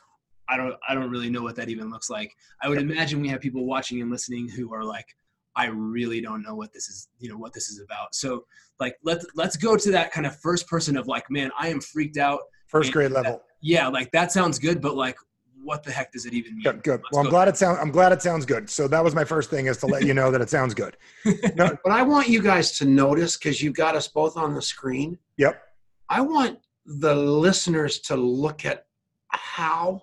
I 0.48 0.56
don't, 0.56 0.74
I 0.88 0.94
don't 0.94 1.10
really 1.10 1.30
know 1.30 1.42
what 1.42 1.54
that 1.56 1.68
even 1.68 1.90
looks 1.90 2.10
like. 2.10 2.34
I 2.60 2.68
would 2.68 2.78
imagine 2.78 3.20
we 3.20 3.28
have 3.28 3.40
people 3.40 3.64
watching 3.64 4.02
and 4.02 4.10
listening 4.10 4.48
who 4.48 4.74
are 4.74 4.82
like, 4.82 5.06
I 5.54 5.66
really 5.66 6.20
don't 6.20 6.42
know 6.42 6.56
what 6.56 6.72
this 6.72 6.88
is, 6.88 7.08
you 7.20 7.28
know, 7.28 7.36
what 7.36 7.52
this 7.52 7.68
is 7.68 7.80
about. 7.80 8.14
So, 8.14 8.44
like, 8.78 8.96
let's 9.04 9.26
let's 9.34 9.56
go 9.56 9.76
to 9.76 9.90
that 9.92 10.10
kind 10.10 10.26
of 10.26 10.36
first 10.40 10.66
person 10.66 10.96
of 10.96 11.06
like, 11.06 11.30
man, 11.30 11.50
I 11.58 11.68
am 11.68 11.80
freaked 11.80 12.16
out. 12.16 12.40
First 12.66 12.92
grade 12.92 13.10
level. 13.12 13.42
Yeah, 13.60 13.88
like 13.88 14.10
that 14.12 14.32
sounds 14.32 14.58
good, 14.58 14.80
but 14.80 14.96
like, 14.96 15.16
what 15.62 15.82
the 15.82 15.92
heck 15.92 16.12
does 16.12 16.24
it 16.24 16.34
even 16.34 16.54
mean? 16.54 16.62
Good, 16.62 16.82
good. 16.82 17.00
Well, 17.12 17.20
I'm 17.20 17.26
go. 17.26 17.30
glad 17.30 17.48
it 17.48 17.56
sounds. 17.56 17.78
I'm 17.80 17.90
glad 17.90 18.12
it 18.12 18.22
sounds 18.22 18.46
good. 18.46 18.70
So 18.70 18.88
that 18.88 19.04
was 19.04 19.14
my 19.14 19.24
first 19.24 19.50
thing 19.50 19.66
is 19.66 19.76
to 19.78 19.86
let 19.86 20.04
you 20.04 20.14
know 20.14 20.30
that 20.30 20.40
it 20.40 20.50
sounds 20.50 20.74
good. 20.74 20.96
No, 21.56 21.76
but 21.84 21.92
i 21.92 22.02
want 22.02 22.28
you 22.28 22.40
guys 22.40 22.78
to 22.78 22.84
notice 22.84 23.36
because 23.36 23.60
you've 23.60 23.74
got 23.74 23.94
us 23.94 24.08
both 24.08 24.36
on 24.36 24.54
the 24.54 24.62
screen 24.62 25.18
yep. 25.36 25.62
i 26.08 26.20
want 26.20 26.58
the 26.98 27.14
listeners 27.14 28.00
to 28.00 28.16
look 28.16 28.64
at 28.64 28.86
how 29.28 30.02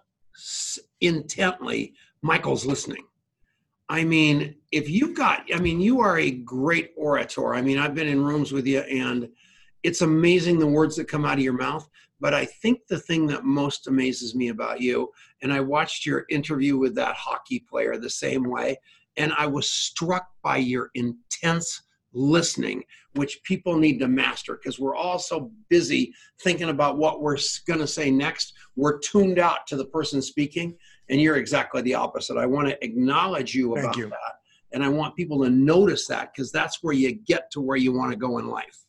intently 1.02 1.94
michael's 2.22 2.66
listening 2.66 3.04
I 3.90 4.04
mean, 4.04 4.56
if 4.74 4.90
you've 4.90 5.16
got, 5.16 5.46
I 5.54 5.60
mean, 5.60 5.80
you 5.80 6.02
are 6.02 6.20
a 6.20 6.32
great 6.32 6.92
orator. 6.98 7.56
I 7.56 7.62
mean, 7.62 7.78
I've 7.78 7.96
been 7.96 8.10
in 8.10 8.22
rooms 8.22 8.52
with 8.52 8.68
you 8.68 8.80
and 8.82 9.30
it's 9.84 10.02
amazing 10.02 10.60
the 10.60 10.68
words 10.68 10.96
that 10.98 11.08
come 11.08 11.24
out 11.24 11.38
of 11.38 11.44
your 11.44 11.54
mouth. 11.54 11.88
But 12.20 12.34
I 12.34 12.46
think 12.46 12.82
the 12.88 13.00
thing 13.00 13.28
that 13.28 13.46
most 13.46 13.88
amazes 13.88 14.36
me 14.36 14.50
about 14.50 14.82
you, 14.82 15.12
and 15.42 15.54
I 15.54 15.62
watched 15.62 16.06
your 16.06 16.26
interview 16.30 16.78
with 16.78 16.96
that 16.96 17.16
hockey 17.16 17.60
player 17.60 17.98
the 17.98 18.10
same 18.10 18.44
way, 18.44 18.78
and 19.18 19.32
I 19.38 19.46
was 19.46 19.70
struck 19.70 20.28
by 20.42 20.58
your 20.58 20.90
intense 20.96 21.84
listening, 22.14 22.84
which 23.18 23.42
people 23.44 23.78
need 23.78 24.00
to 24.00 24.08
master 24.08 24.56
because 24.56 24.80
we're 24.80 24.96
all 24.96 25.20
so 25.20 25.52
busy 25.70 26.14
thinking 26.42 26.70
about 26.70 26.98
what 26.98 27.22
we're 27.22 27.38
going 27.68 27.80
to 27.80 27.88
say 27.88 28.10
next. 28.10 28.54
We're 28.76 29.00
tuned 29.00 29.40
out 29.40 29.68
to 29.68 29.76
the 29.76 29.86
person 29.86 30.22
speaking 30.22 30.78
and 31.10 31.22
you're 31.22 31.38
exactly 31.38 31.82
the 31.82 31.96
opposite. 31.96 32.38
I 32.38 32.46
want 32.46 32.68
to 32.70 32.84
acknowledge 32.84 33.56
you 33.56 33.74
Thank 33.74 33.86
about 33.86 33.98
you. 33.98 34.10
that, 34.10 34.36
and 34.72 34.84
I 34.84 34.90
want 34.90 35.16
people 35.16 35.44
to 35.44 35.50
notice 35.50 36.08
that 36.08 36.34
because 36.34 36.52
that's 36.52 36.80
where 36.82 36.94
you 36.94 37.14
get 37.14 37.52
to 37.52 37.62
where 37.62 37.78
you 37.78 37.94
want 37.94 38.12
to 38.12 38.18
go 38.18 38.38
in 38.38 38.48
life. 38.48 38.86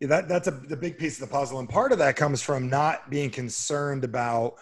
Yeah, 0.00 0.08
that 0.08 0.28
that's 0.28 0.48
a 0.48 0.50
the 0.50 0.76
big 0.76 0.98
piece 0.98 1.20
of 1.20 1.28
the 1.28 1.32
puzzle, 1.32 1.60
and 1.60 1.68
part 1.68 1.92
of 1.92 1.98
that 1.98 2.16
comes 2.16 2.42
from 2.42 2.68
not 2.68 3.08
being 3.08 3.30
concerned 3.30 4.04
about 4.04 4.54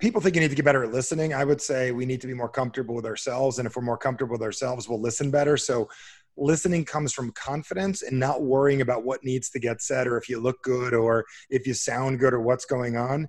people 0.00 0.20
think 0.20 0.34
you 0.34 0.40
need 0.40 0.50
to 0.50 0.56
get 0.56 0.64
better 0.64 0.84
at 0.84 0.92
listening. 0.92 1.34
I 1.34 1.44
would 1.44 1.60
say 1.60 1.92
we 1.92 2.06
need 2.06 2.20
to 2.20 2.26
be 2.26 2.34
more 2.34 2.48
comfortable 2.48 2.94
with 2.94 3.06
ourselves, 3.06 3.58
and 3.58 3.66
if 3.66 3.76
we're 3.76 3.82
more 3.82 3.98
comfortable 3.98 4.32
with 4.32 4.42
ourselves, 4.42 4.88
we'll 4.88 5.00
listen 5.00 5.30
better. 5.30 5.56
So, 5.56 5.88
listening 6.36 6.84
comes 6.84 7.12
from 7.12 7.32
confidence 7.32 8.02
and 8.02 8.18
not 8.18 8.42
worrying 8.42 8.80
about 8.80 9.04
what 9.04 9.24
needs 9.24 9.50
to 9.50 9.58
get 9.58 9.82
said, 9.82 10.06
or 10.06 10.16
if 10.16 10.28
you 10.28 10.40
look 10.40 10.62
good, 10.62 10.94
or 10.94 11.24
if 11.50 11.66
you 11.66 11.74
sound 11.74 12.18
good, 12.18 12.32
or 12.32 12.40
what's 12.40 12.64
going 12.64 12.96
on. 12.96 13.28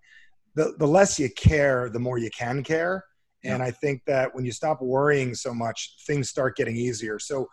The 0.56 0.76
the 0.78 0.88
less 0.88 1.20
you 1.20 1.30
care, 1.32 1.90
the 1.90 2.00
more 2.00 2.18
you 2.18 2.30
can 2.30 2.64
care. 2.64 3.04
And 3.46 3.62
I 3.62 3.72
think 3.72 4.04
that 4.06 4.34
when 4.34 4.46
you 4.46 4.54
stop 4.54 4.82
worrying 4.82 5.36
so 5.36 5.54
much, 5.54 5.98
things 6.08 6.30
start 6.30 6.56
getting 6.56 6.78
easier. 6.78 7.20
So 7.20 7.50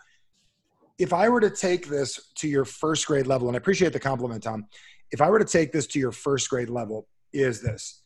if 0.98 1.12
I 1.12 1.28
were 1.28 1.40
to 1.40 1.50
take 1.50 1.88
this 1.88 2.30
to 2.36 2.48
your 2.48 2.64
first 2.64 3.06
grade 3.06 3.26
level, 3.26 3.48
and 3.48 3.56
I 3.56 3.58
appreciate 3.58 3.92
the 3.92 4.00
compliment, 4.00 4.42
Tom. 4.42 4.66
If 5.10 5.20
I 5.20 5.28
were 5.28 5.40
to 5.40 5.44
take 5.44 5.72
this 5.72 5.88
to 5.88 5.98
your 5.98 6.12
first 6.12 6.48
grade 6.48 6.70
level, 6.70 7.08
is 7.32 7.60
this 7.60 8.02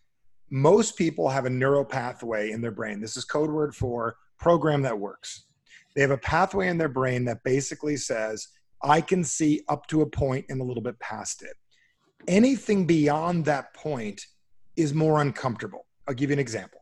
most 0.50 0.96
people 0.96 1.28
have 1.28 1.46
a 1.46 1.50
neural 1.50 1.84
pathway 1.84 2.50
in 2.50 2.60
their 2.60 2.70
brain. 2.70 3.00
This 3.00 3.16
is 3.16 3.24
code 3.24 3.50
word 3.50 3.74
for 3.74 4.16
program 4.38 4.82
that 4.82 4.98
works. 4.98 5.46
They 5.94 6.02
have 6.02 6.10
a 6.10 6.18
pathway 6.18 6.68
in 6.68 6.78
their 6.78 6.88
brain 6.88 7.24
that 7.26 7.44
basically 7.44 7.96
says, 7.96 8.48
I 8.82 9.00
can 9.00 9.24
see 9.24 9.62
up 9.68 9.86
to 9.88 10.02
a 10.02 10.06
point 10.06 10.46
and 10.48 10.60
a 10.60 10.64
little 10.64 10.82
bit 10.82 10.98
past 10.98 11.42
it. 11.42 11.54
Anything 12.26 12.86
beyond 12.86 13.44
that 13.44 13.72
point 13.74 14.26
is 14.76 14.92
more 14.92 15.20
uncomfortable. 15.20 15.86
I'll 16.08 16.14
give 16.14 16.30
you 16.30 16.34
an 16.34 16.40
example. 16.40 16.80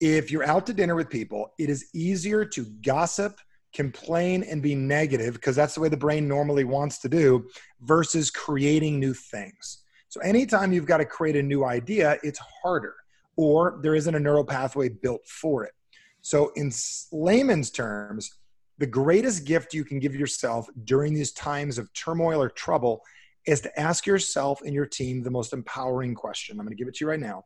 If 0.00 0.30
you're 0.30 0.44
out 0.44 0.66
to 0.66 0.72
dinner 0.72 0.94
with 0.94 1.08
people, 1.08 1.52
it 1.58 1.70
is 1.70 1.88
easier 1.94 2.44
to 2.44 2.66
gossip, 2.84 3.38
complain, 3.72 4.42
and 4.42 4.60
be 4.60 4.74
negative 4.74 5.34
because 5.34 5.56
that's 5.56 5.74
the 5.74 5.80
way 5.80 5.88
the 5.88 5.96
brain 5.96 6.28
normally 6.28 6.64
wants 6.64 6.98
to 7.00 7.08
do 7.08 7.48
versus 7.80 8.30
creating 8.30 8.98
new 9.00 9.14
things. 9.14 9.84
So 10.08 10.20
anytime 10.20 10.72
you've 10.72 10.86
got 10.86 10.98
to 10.98 11.04
create 11.04 11.36
a 11.36 11.42
new 11.42 11.64
idea, 11.64 12.18
it's 12.22 12.40
harder 12.62 12.94
or 13.36 13.80
there 13.82 13.94
isn't 13.94 14.14
a 14.14 14.20
neural 14.20 14.44
pathway 14.44 14.88
built 14.88 15.26
for 15.26 15.64
it. 15.64 15.72
So 16.20 16.52
in 16.54 16.70
layman's 17.12 17.70
terms, 17.70 18.38
the 18.78 18.86
greatest 18.86 19.44
gift 19.44 19.74
you 19.74 19.84
can 19.84 19.98
give 19.98 20.14
yourself 20.14 20.66
during 20.84 21.14
these 21.14 21.32
times 21.32 21.78
of 21.78 21.92
turmoil 21.92 22.42
or 22.42 22.48
trouble 22.48 23.02
is 23.46 23.60
to 23.60 23.80
ask 23.80 24.06
yourself 24.06 24.60
and 24.62 24.74
your 24.74 24.86
team 24.86 25.22
the 25.22 25.30
most 25.30 25.52
empowering 25.52 26.14
question. 26.14 26.58
I'm 26.58 26.64
going 26.64 26.76
to 26.76 26.80
give 26.80 26.88
it 26.88 26.94
to 26.94 27.04
you 27.04 27.10
right 27.10 27.20
now. 27.20 27.44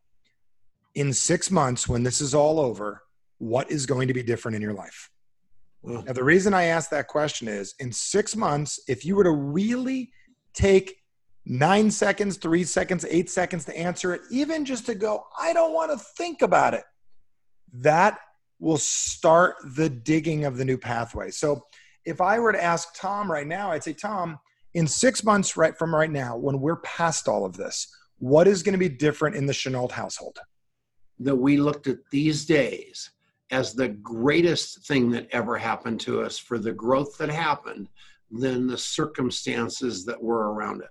In 0.94 1.12
six 1.12 1.50
months, 1.50 1.88
when 1.88 2.02
this 2.02 2.20
is 2.20 2.34
all 2.34 2.60
over, 2.60 3.02
what 3.38 3.70
is 3.70 3.86
going 3.86 4.08
to 4.08 4.14
be 4.14 4.22
different 4.22 4.56
in 4.56 4.62
your 4.62 4.72
life? 4.72 5.10
Now, 5.82 6.12
the 6.12 6.24
reason 6.24 6.52
I 6.52 6.64
ask 6.64 6.90
that 6.90 7.06
question 7.06 7.46
is 7.48 7.74
in 7.78 7.92
six 7.92 8.34
months, 8.34 8.80
if 8.88 9.04
you 9.04 9.14
were 9.14 9.24
to 9.24 9.30
really 9.30 10.10
take 10.52 10.96
nine 11.44 11.90
seconds, 11.90 12.38
three 12.38 12.64
seconds, 12.64 13.06
eight 13.08 13.30
seconds 13.30 13.64
to 13.66 13.78
answer 13.78 14.12
it, 14.12 14.22
even 14.30 14.64
just 14.64 14.86
to 14.86 14.94
go, 14.94 15.24
I 15.38 15.52
don't 15.52 15.72
want 15.72 15.92
to 15.92 15.98
think 16.16 16.42
about 16.42 16.74
it. 16.74 16.82
That 17.72 18.18
will 18.58 18.78
start 18.78 19.56
the 19.76 19.88
digging 19.88 20.44
of 20.44 20.56
the 20.56 20.64
new 20.64 20.78
pathway. 20.78 21.30
So 21.30 21.62
if 22.04 22.20
I 22.20 22.38
were 22.38 22.52
to 22.52 22.62
ask 22.62 22.88
Tom 22.94 23.30
right 23.30 23.46
now, 23.46 23.72
I'd 23.72 23.84
say, 23.84 23.92
Tom, 23.92 24.38
in 24.74 24.86
six 24.86 25.24
months 25.24 25.56
right 25.56 25.76
from 25.76 25.94
right 25.94 26.10
now, 26.10 26.36
when 26.36 26.60
we're 26.60 26.76
past 26.76 27.28
all 27.28 27.44
of 27.44 27.56
this, 27.56 27.88
what 28.18 28.46
is 28.46 28.62
going 28.62 28.72
to 28.72 28.78
be 28.78 28.88
different 28.88 29.36
in 29.36 29.46
the 29.46 29.52
Chenault 29.52 29.88
household? 29.88 30.38
That 31.18 31.36
we 31.36 31.56
looked 31.56 31.86
at 31.86 31.98
these 32.10 32.46
days 32.46 33.10
as 33.50 33.74
the 33.74 33.88
greatest 33.88 34.86
thing 34.86 35.10
that 35.10 35.28
ever 35.32 35.56
happened 35.56 36.00
to 36.00 36.22
us 36.22 36.38
for 36.38 36.58
the 36.58 36.72
growth 36.72 37.16
that 37.18 37.28
happened 37.28 37.88
than 38.30 38.66
the 38.66 38.78
circumstances 38.78 40.04
that 40.04 40.22
were 40.22 40.52
around 40.52 40.82
it. 40.82 40.90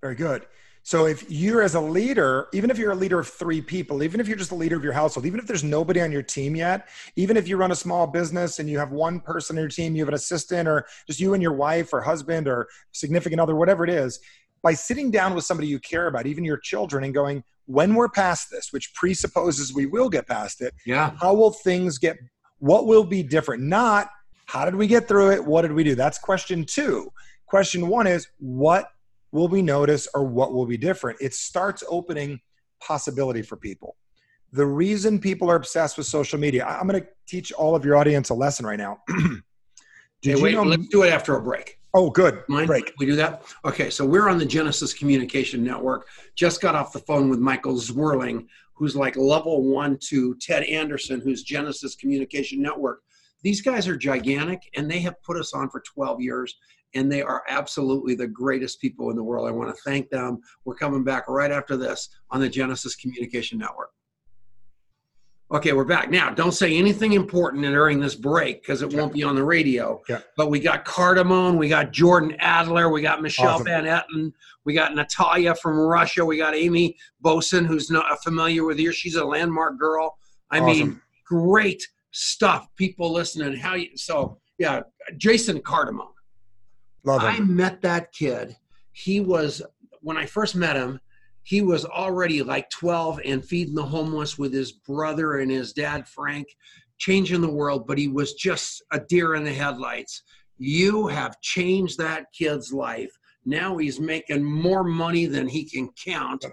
Very 0.00 0.14
good. 0.14 0.46
So 0.90 1.06
if 1.06 1.30
you're 1.30 1.62
as 1.62 1.76
a 1.76 1.80
leader, 1.80 2.48
even 2.52 2.68
if 2.68 2.76
you're 2.76 2.90
a 2.90 2.96
leader 2.96 3.20
of 3.20 3.28
three 3.28 3.60
people, 3.60 4.02
even 4.02 4.18
if 4.18 4.26
you're 4.26 4.36
just 4.36 4.50
a 4.50 4.56
leader 4.56 4.76
of 4.76 4.82
your 4.82 4.92
household, 4.92 5.24
even 5.24 5.38
if 5.38 5.46
there's 5.46 5.62
nobody 5.62 6.00
on 6.00 6.10
your 6.10 6.24
team 6.24 6.56
yet, 6.56 6.88
even 7.14 7.36
if 7.36 7.46
you 7.46 7.56
run 7.56 7.70
a 7.70 7.76
small 7.76 8.08
business 8.08 8.58
and 8.58 8.68
you 8.68 8.76
have 8.76 8.90
one 8.90 9.20
person 9.20 9.56
on 9.56 9.62
your 9.62 9.70
team, 9.70 9.94
you 9.94 10.02
have 10.02 10.08
an 10.08 10.14
assistant 10.14 10.68
or 10.68 10.84
just 11.06 11.20
you 11.20 11.32
and 11.32 11.40
your 11.40 11.52
wife 11.52 11.92
or 11.92 12.00
husband 12.00 12.48
or 12.48 12.66
significant 12.90 13.40
other, 13.40 13.54
whatever 13.54 13.84
it 13.84 13.90
is, 13.90 14.18
by 14.64 14.74
sitting 14.74 15.12
down 15.12 15.32
with 15.32 15.44
somebody 15.44 15.68
you 15.68 15.78
care 15.78 16.08
about, 16.08 16.26
even 16.26 16.42
your 16.42 16.58
children, 16.58 17.04
and 17.04 17.14
going, 17.14 17.44
when 17.66 17.94
we're 17.94 18.08
past 18.08 18.50
this, 18.50 18.72
which 18.72 18.92
presupposes 18.92 19.72
we 19.72 19.86
will 19.86 20.08
get 20.08 20.26
past 20.26 20.60
it, 20.60 20.74
yeah. 20.84 21.12
how 21.20 21.32
will 21.32 21.52
things 21.52 21.98
get, 21.98 22.16
what 22.58 22.88
will 22.88 23.04
be 23.04 23.22
different? 23.22 23.62
Not 23.62 24.10
how 24.46 24.64
did 24.64 24.74
we 24.74 24.88
get 24.88 25.06
through 25.06 25.30
it? 25.30 25.44
What 25.44 25.62
did 25.62 25.72
we 25.72 25.84
do? 25.84 25.94
That's 25.94 26.18
question 26.18 26.64
two. 26.64 27.12
Question 27.46 27.86
one 27.86 28.08
is 28.08 28.26
what 28.40 28.88
will 29.32 29.48
we 29.48 29.62
notice 29.62 30.08
or 30.14 30.24
what 30.24 30.52
will 30.52 30.66
be 30.66 30.76
different? 30.76 31.20
It 31.20 31.34
starts 31.34 31.82
opening 31.88 32.40
possibility 32.80 33.42
for 33.42 33.56
people. 33.56 33.96
The 34.52 34.66
reason 34.66 35.20
people 35.20 35.50
are 35.50 35.56
obsessed 35.56 35.96
with 35.96 36.06
social 36.06 36.38
media, 36.38 36.64
I'm 36.66 36.88
going 36.88 37.00
to 37.00 37.08
teach 37.28 37.52
all 37.52 37.76
of 37.76 37.84
your 37.84 37.96
audience 37.96 38.30
a 38.30 38.34
lesson 38.34 38.66
right 38.66 38.78
now. 38.78 38.98
Did 40.22 40.36
hey, 40.36 40.42
wait, 40.42 40.54
know- 40.54 40.64
let's 40.64 40.88
do 40.88 41.02
it 41.04 41.12
after 41.12 41.36
a 41.36 41.42
break. 41.42 41.78
Oh, 41.92 42.08
good. 42.08 42.44
Mind 42.48 42.68
break. 42.68 42.92
We 42.98 43.06
do 43.06 43.16
that? 43.16 43.42
Okay, 43.64 43.90
so 43.90 44.06
we're 44.06 44.28
on 44.28 44.38
the 44.38 44.44
Genesis 44.44 44.94
Communication 44.94 45.64
Network. 45.64 46.06
Just 46.36 46.60
got 46.60 46.76
off 46.76 46.92
the 46.92 47.00
phone 47.00 47.28
with 47.28 47.40
Michael 47.40 47.74
Zwirling, 47.74 48.46
who's 48.74 48.94
like 48.94 49.16
level 49.16 49.64
one 49.64 49.98
to 50.08 50.36
Ted 50.36 50.62
Anderson, 50.64 51.20
who's 51.20 51.42
Genesis 51.42 51.96
Communication 51.96 52.62
Network. 52.62 53.02
These 53.42 53.60
guys 53.60 53.88
are 53.88 53.96
gigantic 53.96 54.62
and 54.76 54.88
they 54.88 55.00
have 55.00 55.20
put 55.22 55.36
us 55.36 55.52
on 55.52 55.68
for 55.68 55.80
12 55.80 56.20
years 56.20 56.56
and 56.94 57.10
they 57.10 57.22
are 57.22 57.42
absolutely 57.48 58.14
the 58.14 58.26
greatest 58.26 58.80
people 58.80 59.10
in 59.10 59.16
the 59.16 59.22
world. 59.22 59.48
I 59.48 59.52
want 59.52 59.74
to 59.74 59.82
thank 59.82 60.10
them. 60.10 60.40
We're 60.64 60.74
coming 60.74 61.04
back 61.04 61.28
right 61.28 61.50
after 61.50 61.76
this 61.76 62.08
on 62.30 62.40
the 62.40 62.48
Genesis 62.48 62.96
Communication 62.96 63.58
Network. 63.58 63.90
Okay, 65.52 65.72
we're 65.72 65.84
back. 65.84 66.10
Now, 66.10 66.30
don't 66.30 66.52
say 66.52 66.76
anything 66.76 67.14
important 67.14 67.64
during 67.64 67.98
this 67.98 68.14
break 68.14 68.62
because 68.62 68.82
it 68.82 68.94
won't 68.94 69.12
be 69.12 69.24
on 69.24 69.34
the 69.34 69.42
radio. 69.42 70.00
Yeah. 70.08 70.20
But 70.36 70.48
we 70.48 70.60
got 70.60 70.84
Cardamone, 70.84 71.58
we 71.58 71.68
got 71.68 71.90
Jordan 71.90 72.36
Adler, 72.38 72.88
we 72.88 73.02
got 73.02 73.20
Michelle 73.20 73.54
awesome. 73.54 73.66
Van 73.66 73.84
Etten, 73.84 74.32
we 74.64 74.74
got 74.74 74.94
Natalia 74.94 75.56
from 75.56 75.76
Russia, 75.76 76.24
we 76.24 76.36
got 76.36 76.54
Amy 76.54 76.96
Boson, 77.20 77.64
who's 77.64 77.90
not 77.90 78.22
familiar 78.22 78.64
with 78.64 78.78
you. 78.78 78.92
She's 78.92 79.16
a 79.16 79.24
landmark 79.24 79.76
girl. 79.76 80.16
I 80.52 80.60
awesome. 80.60 80.66
mean, 80.72 81.00
great 81.26 81.84
stuff. 82.12 82.68
People 82.76 83.12
listening. 83.12 83.56
How 83.56 83.74
you 83.74 83.88
so 83.96 84.38
yeah, 84.58 84.82
Jason 85.16 85.58
Cardamone. 85.60 86.12
Love 87.04 87.22
him. 87.22 87.28
I 87.28 87.40
met 87.40 87.82
that 87.82 88.12
kid. 88.12 88.56
He 88.92 89.20
was 89.20 89.62
when 90.02 90.16
I 90.16 90.26
first 90.26 90.56
met 90.56 90.76
him, 90.76 91.00
he 91.42 91.62
was 91.62 91.84
already 91.84 92.42
like 92.42 92.70
12 92.70 93.20
and 93.24 93.44
feeding 93.44 93.74
the 93.74 93.84
homeless 93.84 94.38
with 94.38 94.52
his 94.52 94.72
brother 94.72 95.38
and 95.38 95.50
his 95.50 95.72
dad 95.72 96.06
Frank, 96.06 96.48
changing 96.98 97.40
the 97.40 97.50
world, 97.50 97.86
but 97.86 97.98
he 97.98 98.08
was 98.08 98.34
just 98.34 98.82
a 98.92 99.00
deer 99.00 99.34
in 99.34 99.44
the 99.44 99.52
headlights. 99.52 100.22
You 100.58 101.06
have 101.08 101.40
changed 101.40 101.98
that 101.98 102.26
kid's 102.32 102.72
life. 102.72 103.10
Now 103.44 103.78
he's 103.78 103.98
making 103.98 104.44
more 104.44 104.84
money 104.84 105.26
than 105.26 105.48
he 105.48 105.64
can 105.64 105.90
count, 106.02 106.44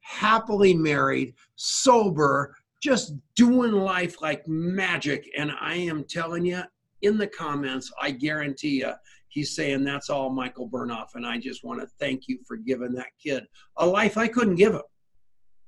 happily 0.00 0.74
married, 0.74 1.34
sober, 1.54 2.56
just 2.82 3.14
doing 3.36 3.72
life 3.72 4.20
like 4.20 4.46
magic. 4.48 5.24
And 5.36 5.52
I 5.60 5.76
am 5.76 6.04
telling 6.04 6.44
you, 6.44 6.62
in 7.02 7.16
the 7.16 7.28
comments, 7.28 7.92
I 8.00 8.10
guarantee 8.10 8.80
you, 8.80 8.92
he's 9.32 9.56
saying 9.56 9.82
that's 9.82 10.10
all 10.10 10.30
Michael 10.30 10.68
Bernoff. 10.68 11.14
and 11.14 11.26
I 11.26 11.38
just 11.38 11.64
want 11.64 11.80
to 11.80 11.86
thank 11.98 12.28
you 12.28 12.38
for 12.46 12.56
giving 12.56 12.92
that 12.94 13.08
kid 13.22 13.44
a 13.78 13.86
life 13.86 14.18
I 14.18 14.28
couldn't 14.28 14.56
give 14.56 14.74
him. 14.74 14.82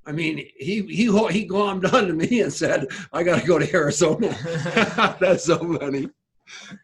I 0.06 0.12
mean, 0.12 0.36
he 0.56 0.82
he 0.82 1.06
he 1.06 1.48
glommed 1.48 1.90
on 1.92 2.06
to 2.08 2.12
me 2.12 2.42
and 2.42 2.52
said, 2.52 2.86
"I 3.12 3.22
got 3.22 3.40
to 3.40 3.46
go 3.46 3.58
to 3.58 3.74
Arizona." 3.74 4.36
that's 5.20 5.44
so 5.44 5.58
funny. 5.78 6.10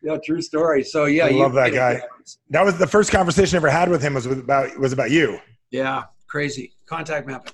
Yeah, 0.02 0.16
true 0.24 0.40
story. 0.40 0.82
So 0.82 1.04
yeah, 1.04 1.26
I 1.26 1.30
love 1.30 1.52
that 1.52 1.74
guy. 1.74 2.00
That 2.48 2.64
was 2.64 2.78
the 2.78 2.86
first 2.86 3.10
conversation 3.10 3.56
I 3.56 3.58
ever 3.58 3.68
had 3.70 3.90
with 3.90 4.02
him 4.02 4.14
was 4.14 4.24
about 4.24 4.76
was 4.78 4.94
about 4.94 5.10
you. 5.10 5.38
Yeah, 5.70 6.04
crazy 6.26 6.72
contact 6.86 7.26
mapping. 7.26 7.52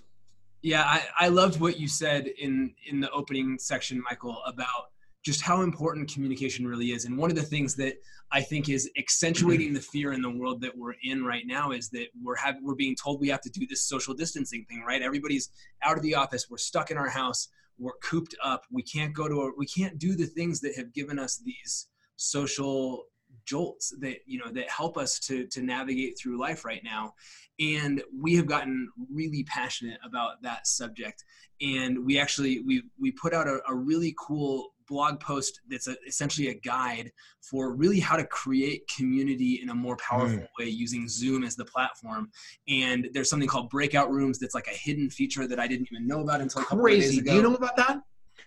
Yeah, 0.63 0.83
I, 0.85 1.03
I 1.19 1.29
loved 1.29 1.61
what 1.61 1.81
you 1.81 1.89
said 1.89 2.29
in 2.39 2.73
in 2.89 3.01
the 3.01 3.11
opening 3.11 3.59
section, 3.59 4.01
Michael, 4.09 4.41
about 4.47 4.91
just 5.27 5.43
how 5.43 5.63
important 5.63 6.09
communication 6.09 6.65
really 6.65 6.93
is. 6.93 7.05
And 7.05 7.19
one 7.19 7.31
of 7.31 7.37
the 7.37 7.43
things 7.43 7.75
that 7.75 7.95
I 8.31 8.41
think 8.41 8.69
is 8.69 8.89
accentuating 8.97 9.75
the 9.75 9.81
fear 9.81 10.13
in 10.13 10.23
the 10.23 10.31
world 10.31 10.61
that 10.61 10.79
we're 10.79 10.95
in 11.03 11.25
right 11.25 11.43
now 11.45 11.73
is 11.73 11.89
that 11.89 12.07
we're 12.23 12.37
have, 12.37 12.55
we're 12.63 12.77
being 12.77 12.95
told 12.95 13.21
we 13.21 13.27
have 13.31 13.41
to 13.41 13.51
do 13.51 13.67
this 13.67 13.83
social 13.83 14.15
distancing 14.15 14.65
thing, 14.67 14.85
right? 14.87 15.03
Everybody's 15.03 15.51
out 15.83 15.97
of 15.97 16.05
the 16.05 16.15
office, 16.15 16.49
we're 16.49 16.59
stuck 16.59 16.93
in 16.93 16.97
our 16.97 17.09
house, 17.09 17.49
we're 17.77 17.97
cooped 18.05 18.37
up, 18.41 18.67
we 18.71 18.85
can't 18.85 19.13
go 19.15 19.27
to 19.27 19.41
a, 19.41 19.51
we 19.59 19.67
can't 19.67 19.99
do 19.99 20.15
the 20.15 20.27
things 20.27 20.61
that 20.61 20.77
have 20.77 20.93
given 20.93 21.19
us 21.19 21.39
these 21.39 21.89
social 22.15 23.07
jolts 23.45 23.93
that 23.99 24.19
you 24.27 24.39
know 24.39 24.53
that 24.53 24.71
help 24.71 24.97
us 24.97 25.19
to 25.19 25.45
to 25.49 25.61
navigate 25.61 26.17
through 26.17 26.39
life 26.39 26.65
right 26.65 26.85
now. 26.85 27.15
And 27.59 28.01
we 28.17 28.37
have 28.37 28.47
gotten 28.47 28.89
really 29.13 29.43
passionate 29.43 29.99
about 30.05 30.41
that 30.43 30.69
subject. 30.69 31.25
And 31.61 32.07
we 32.07 32.17
actually 32.17 32.61
we 32.61 32.85
we 32.97 33.11
put 33.11 33.35
out 33.35 33.49
a, 33.49 33.61
a 33.69 33.75
really 33.75 34.15
cool 34.17 34.71
blog 34.89 35.21
post 35.21 35.61
that's 35.69 35.89
a, 35.89 35.97
essentially 36.07 36.49
a 36.49 36.55
guide 36.55 37.13
for 37.41 37.75
really 37.75 38.01
how 38.01 38.17
to 38.17 38.25
create 38.25 38.89
community 38.95 39.61
in 39.63 39.71
a 39.71 39.75
more 39.75 39.97
powerful 39.97 40.39
mm. 40.39 40.49
way 40.59 40.67
using 40.67 41.09
Zoom 41.09 41.45
as 41.45 41.57
the 41.57 41.65
platform. 41.65 42.31
And 42.69 43.09
there's 43.13 43.31
something 43.31 43.49
called 43.49 43.71
breakout 43.71 44.11
rooms 44.11 44.39
that's 44.39 44.55
like 44.55 44.67
a 44.67 44.77
hidden 44.77 45.11
feature 45.11 45.47
that 45.47 45.59
I 45.59 45.67
didn't 45.67 45.89
even 45.93 46.07
know 46.07 46.21
about 46.21 46.41
until 46.41 46.63
a 46.63 46.65
couple 46.65 46.85
Crazy. 46.85 47.17
days 47.17 47.19
ago. 47.19 47.31
Do 47.31 47.37
you 47.37 47.43
know 47.43 47.55
about 47.55 47.77
that? 47.77 48.01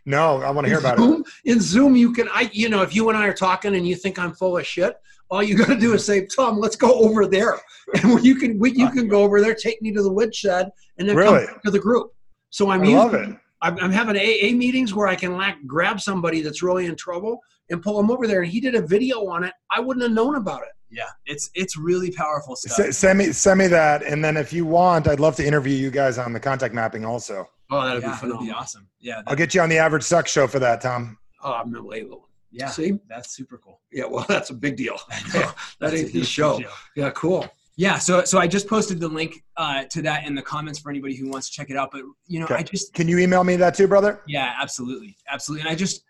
No, 0.05 0.41
I 0.41 0.49
want 0.51 0.65
to 0.65 0.69
hear 0.69 0.79
about 0.79 0.97
Zoom, 0.97 1.23
it. 1.43 1.51
In 1.51 1.59
Zoom, 1.59 1.95
you 1.95 2.13
can, 2.13 2.27
I, 2.29 2.49
you 2.53 2.69
know, 2.69 2.81
if 2.81 2.95
you 2.95 3.09
and 3.09 3.17
I 3.17 3.27
are 3.27 3.33
talking 3.33 3.75
and 3.75 3.87
you 3.87 3.95
think 3.95 4.17
I'm 4.17 4.33
full 4.33 4.57
of 4.57 4.65
shit, 4.65 4.95
all 5.29 5.43
you 5.43 5.55
got 5.55 5.67
to 5.67 5.79
do 5.79 5.93
is 5.93 6.05
say, 6.05 6.25
"Tom, 6.25 6.59
let's 6.59 6.75
go 6.75 6.91
over 6.93 7.27
there," 7.27 7.59
and 8.01 8.23
you 8.23 8.35
can, 8.35 8.57
we, 8.57 8.71
you 8.71 8.89
can 8.89 9.07
go 9.07 9.21
over 9.23 9.41
there, 9.41 9.53
take 9.53 9.81
me 9.81 9.91
to 9.91 10.01
the 10.01 10.11
woodshed, 10.11 10.71
and 10.97 11.07
then 11.07 11.15
really? 11.15 11.45
come 11.45 11.59
to 11.65 11.71
the 11.71 11.79
group. 11.79 12.13
So 12.49 12.69
I'm 12.71 12.81
I 12.81 12.85
using, 12.85 13.39
I'm, 13.61 13.77
I'm 13.79 13.91
having 13.91 14.15
AA 14.15 14.55
meetings 14.55 14.93
where 14.93 15.07
I 15.07 15.15
can 15.15 15.35
like 15.37 15.55
grab 15.67 15.99
somebody 15.99 16.41
that's 16.41 16.63
really 16.63 16.85
in 16.85 16.95
trouble 16.95 17.39
and 17.69 17.81
pull 17.81 17.97
them 17.97 18.09
over 18.09 18.25
there. 18.27 18.41
And 18.41 18.51
he 18.51 18.59
did 18.61 18.75
a 18.75 18.81
video 18.81 19.27
on 19.27 19.43
it. 19.43 19.53
I 19.71 19.79
wouldn't 19.79 20.03
have 20.03 20.11
known 20.13 20.35
about 20.35 20.61
it. 20.61 20.69
Yeah, 20.91 21.03
it's 21.27 21.51
it's 21.53 21.77
really 21.77 22.09
powerful 22.09 22.55
stuff. 22.55 22.79
S- 22.79 22.97
send 22.97 23.19
me 23.19 23.31
send 23.31 23.59
me 23.59 23.67
that, 23.67 24.01
and 24.01 24.25
then 24.25 24.37
if 24.37 24.51
you 24.51 24.65
want, 24.65 25.07
I'd 25.07 25.19
love 25.19 25.35
to 25.35 25.45
interview 25.45 25.75
you 25.75 25.91
guys 25.91 26.17
on 26.17 26.33
the 26.33 26.39
contact 26.39 26.73
mapping 26.73 27.05
also. 27.05 27.47
Oh, 27.69 27.85
that'd 27.85 28.01
yeah, 28.01 28.09
be 28.09 28.15
phenomenal. 28.17 28.39
That'd 28.39 28.55
be 28.55 28.59
awesome. 28.59 28.87
Yeah. 28.99 29.21
I'll 29.27 29.35
get 29.35 29.53
you 29.53 29.61
on 29.61 29.69
the 29.69 29.77
average 29.77 30.01
suck 30.01 30.27
show 30.27 30.47
for 30.47 30.57
that, 30.57 30.81
Tom. 30.81 31.19
Oh, 31.43 31.53
I'm 31.53 31.67
unbelievable. 31.75 32.27
yeah. 32.51 32.69
See? 32.69 32.93
That's 33.07 33.35
super 33.35 33.59
cool. 33.59 33.79
Yeah, 33.91 34.05
well, 34.05 34.25
that's 34.27 34.49
a 34.49 34.55
big 34.55 34.75
deal. 34.77 34.97
that 35.33 35.53
That's 35.79 35.93
ain't 35.93 36.11
the 36.11 36.23
show. 36.23 36.57
deal. 36.57 36.71
Yeah, 36.95 37.11
cool. 37.11 37.47
Yeah, 37.79 37.97
so 37.97 38.25
so 38.25 38.39
I 38.39 38.45
just 38.45 38.67
posted 38.67 38.99
the 38.99 39.07
link 39.07 39.41
uh, 39.55 39.85
to 39.85 40.01
that 40.01 40.27
in 40.27 40.35
the 40.35 40.41
comments 40.41 40.79
for 40.79 40.89
anybody 40.89 41.15
who 41.15 41.29
wants 41.29 41.49
to 41.49 41.55
check 41.55 41.69
it 41.69 41.77
out. 41.77 41.91
But 41.93 42.01
you 42.27 42.39
know, 42.39 42.45
Okay. 42.45 42.55
I 42.55 42.63
just 42.63 42.93
Can 42.93 43.07
you 43.07 43.19
email 43.19 43.45
me 43.45 43.55
that 43.55 43.73
too, 43.73 43.87
brother? 43.87 44.19
yeah, 44.27 44.53
absolutely, 44.61 45.15
absolutely. 45.29 45.61
And 45.61 45.69
I 45.69 45.75
just 45.75 46.03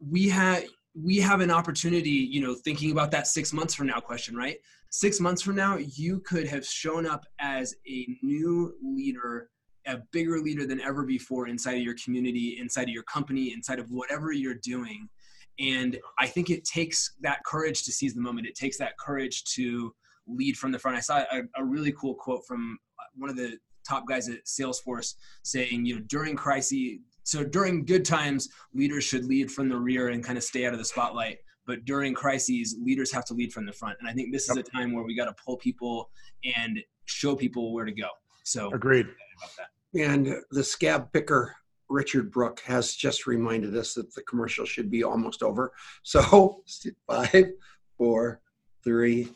we 0.00 0.26
have 0.30 0.64
we 0.94 1.18
have 1.18 1.42
an 1.42 1.50
opportunity, 1.50 2.08
you 2.08 2.40
know, 2.40 2.54
thinking 2.54 2.92
about 2.92 3.10
that 3.10 3.26
six 3.26 3.52
months 3.52 3.74
from 3.74 3.88
now 3.88 4.00
question, 4.00 4.34
right? 4.34 4.56
Six 4.90 5.20
months 5.20 5.42
from 5.42 5.54
now, 5.54 5.76
you 5.76 6.20
could 6.20 6.46
have 6.46 6.64
shown 6.64 7.04
up 7.06 7.26
as 7.40 7.74
a 7.86 8.06
new 8.22 8.74
leader, 8.82 9.50
a 9.86 9.98
bigger 10.12 10.40
leader 10.40 10.66
than 10.66 10.80
ever 10.80 11.04
before 11.04 11.46
inside 11.46 11.74
of 11.76 11.82
your 11.82 11.96
community, 12.02 12.56
inside 12.58 12.84
of 12.84 12.94
your 12.94 13.02
company, 13.02 13.52
inside 13.52 13.80
of 13.80 13.90
whatever 13.90 14.32
you're 14.32 14.60
doing. 14.62 15.10
And 15.58 15.98
I 16.18 16.26
think 16.26 16.48
it 16.48 16.64
takes 16.64 17.16
that 17.20 17.44
courage 17.44 17.82
to 17.82 17.92
seize 17.92 18.14
the 18.14 18.22
moment. 18.22 18.46
It 18.46 18.54
takes 18.54 18.78
that 18.78 18.96
courage 18.96 19.44
to 19.56 19.92
lead 20.26 20.56
from 20.56 20.72
the 20.72 20.78
front. 20.78 20.96
I 20.96 21.00
saw 21.00 21.24
a, 21.30 21.42
a 21.56 21.64
really 21.64 21.92
cool 21.92 22.14
quote 22.14 22.46
from 22.46 22.78
one 23.16 23.30
of 23.30 23.36
the 23.36 23.58
top 23.86 24.06
guys 24.08 24.28
at 24.28 24.44
Salesforce 24.44 25.14
saying, 25.42 25.84
you 25.84 25.96
know, 25.96 26.02
during 26.08 26.36
crises, 26.36 26.98
so 27.22 27.44
during 27.44 27.84
good 27.84 28.04
times, 28.04 28.48
leaders 28.74 29.04
should 29.04 29.24
lead 29.24 29.50
from 29.50 29.68
the 29.68 29.76
rear 29.76 30.08
and 30.08 30.22
kind 30.22 30.36
of 30.36 30.44
stay 30.44 30.66
out 30.66 30.72
of 30.72 30.78
the 30.78 30.84
spotlight. 30.84 31.38
But 31.66 31.84
during 31.86 32.12
crises, 32.14 32.76
leaders 32.82 33.10
have 33.12 33.24
to 33.26 33.34
lead 33.34 33.52
from 33.52 33.64
the 33.64 33.72
front. 33.72 33.96
And 33.98 34.08
I 34.08 34.12
think 34.12 34.32
this 34.32 34.50
is 34.50 34.56
a 34.56 34.62
time 34.62 34.92
where 34.92 35.04
we 35.04 35.16
got 35.16 35.26
to 35.26 35.34
pull 35.42 35.56
people 35.56 36.10
and 36.56 36.78
show 37.06 37.34
people 37.34 37.72
where 37.72 37.86
to 37.86 37.92
go. 37.92 38.08
So 38.44 38.70
Agreed. 38.72 39.06
about 39.06 39.50
that. 39.56 39.68
And 39.98 40.42
the 40.50 40.62
scab 40.62 41.10
picker, 41.12 41.54
Richard 41.88 42.30
Brooke, 42.30 42.60
has 42.60 42.94
just 42.94 43.26
reminded 43.26 43.74
us 43.76 43.94
that 43.94 44.14
the 44.14 44.22
commercial 44.22 44.66
should 44.66 44.90
be 44.90 45.04
almost 45.04 45.42
over. 45.42 45.72
So, 46.02 46.62
five, 47.06 47.52
four, 47.96 48.40
three. 48.82 49.30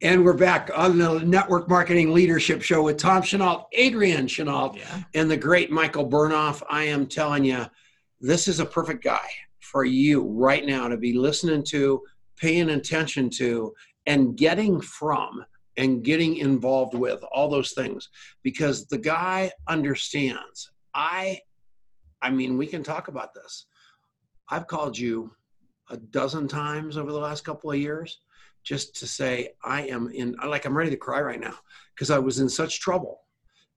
And 0.00 0.24
we're 0.24 0.32
back 0.34 0.70
on 0.76 0.96
the 0.96 1.18
Network 1.20 1.68
Marketing 1.68 2.12
Leadership 2.14 2.62
Show 2.62 2.82
with 2.82 2.98
Tom 2.98 3.20
Chenault, 3.20 3.66
Adrian 3.72 4.28
Chenault, 4.28 4.74
Yeah. 4.76 5.02
and 5.14 5.28
the 5.28 5.36
great 5.36 5.72
Michael 5.72 6.08
Bernoff. 6.08 6.62
I 6.70 6.84
am 6.84 7.06
telling 7.06 7.44
you, 7.44 7.66
this 8.20 8.46
is 8.46 8.60
a 8.60 8.64
perfect 8.64 9.02
guy 9.02 9.28
for 9.58 9.84
you 9.84 10.22
right 10.22 10.64
now 10.64 10.86
to 10.86 10.96
be 10.96 11.14
listening 11.14 11.64
to, 11.70 12.00
paying 12.36 12.70
attention 12.70 13.28
to, 13.30 13.74
and 14.06 14.36
getting 14.36 14.80
from 14.80 15.44
and 15.76 16.04
getting 16.04 16.36
involved 16.36 16.94
with 16.94 17.20
all 17.32 17.48
those 17.48 17.72
things 17.72 18.08
because 18.44 18.86
the 18.86 18.98
guy 18.98 19.50
understands. 19.66 20.70
I 20.94 21.40
I 22.22 22.30
mean, 22.30 22.56
we 22.56 22.66
can 22.66 22.82
talk 22.84 23.06
about 23.08 23.32
this. 23.34 23.66
I've 24.48 24.66
called 24.68 24.96
you 24.98 25.32
a 25.90 25.96
dozen 25.96 26.46
times 26.48 26.96
over 26.96 27.12
the 27.12 27.18
last 27.18 27.44
couple 27.44 27.70
of 27.70 27.78
years 27.78 28.18
just 28.64 28.96
to 28.96 29.06
say 29.06 29.50
I 29.64 29.82
am 29.82 30.10
in 30.10 30.36
like 30.46 30.64
I'm 30.64 30.76
ready 30.76 30.90
to 30.90 30.96
cry 30.96 31.20
right 31.20 31.40
now 31.40 31.54
because 31.94 32.10
I 32.10 32.18
was 32.18 32.40
in 32.40 32.48
such 32.48 32.80
trouble 32.80 33.20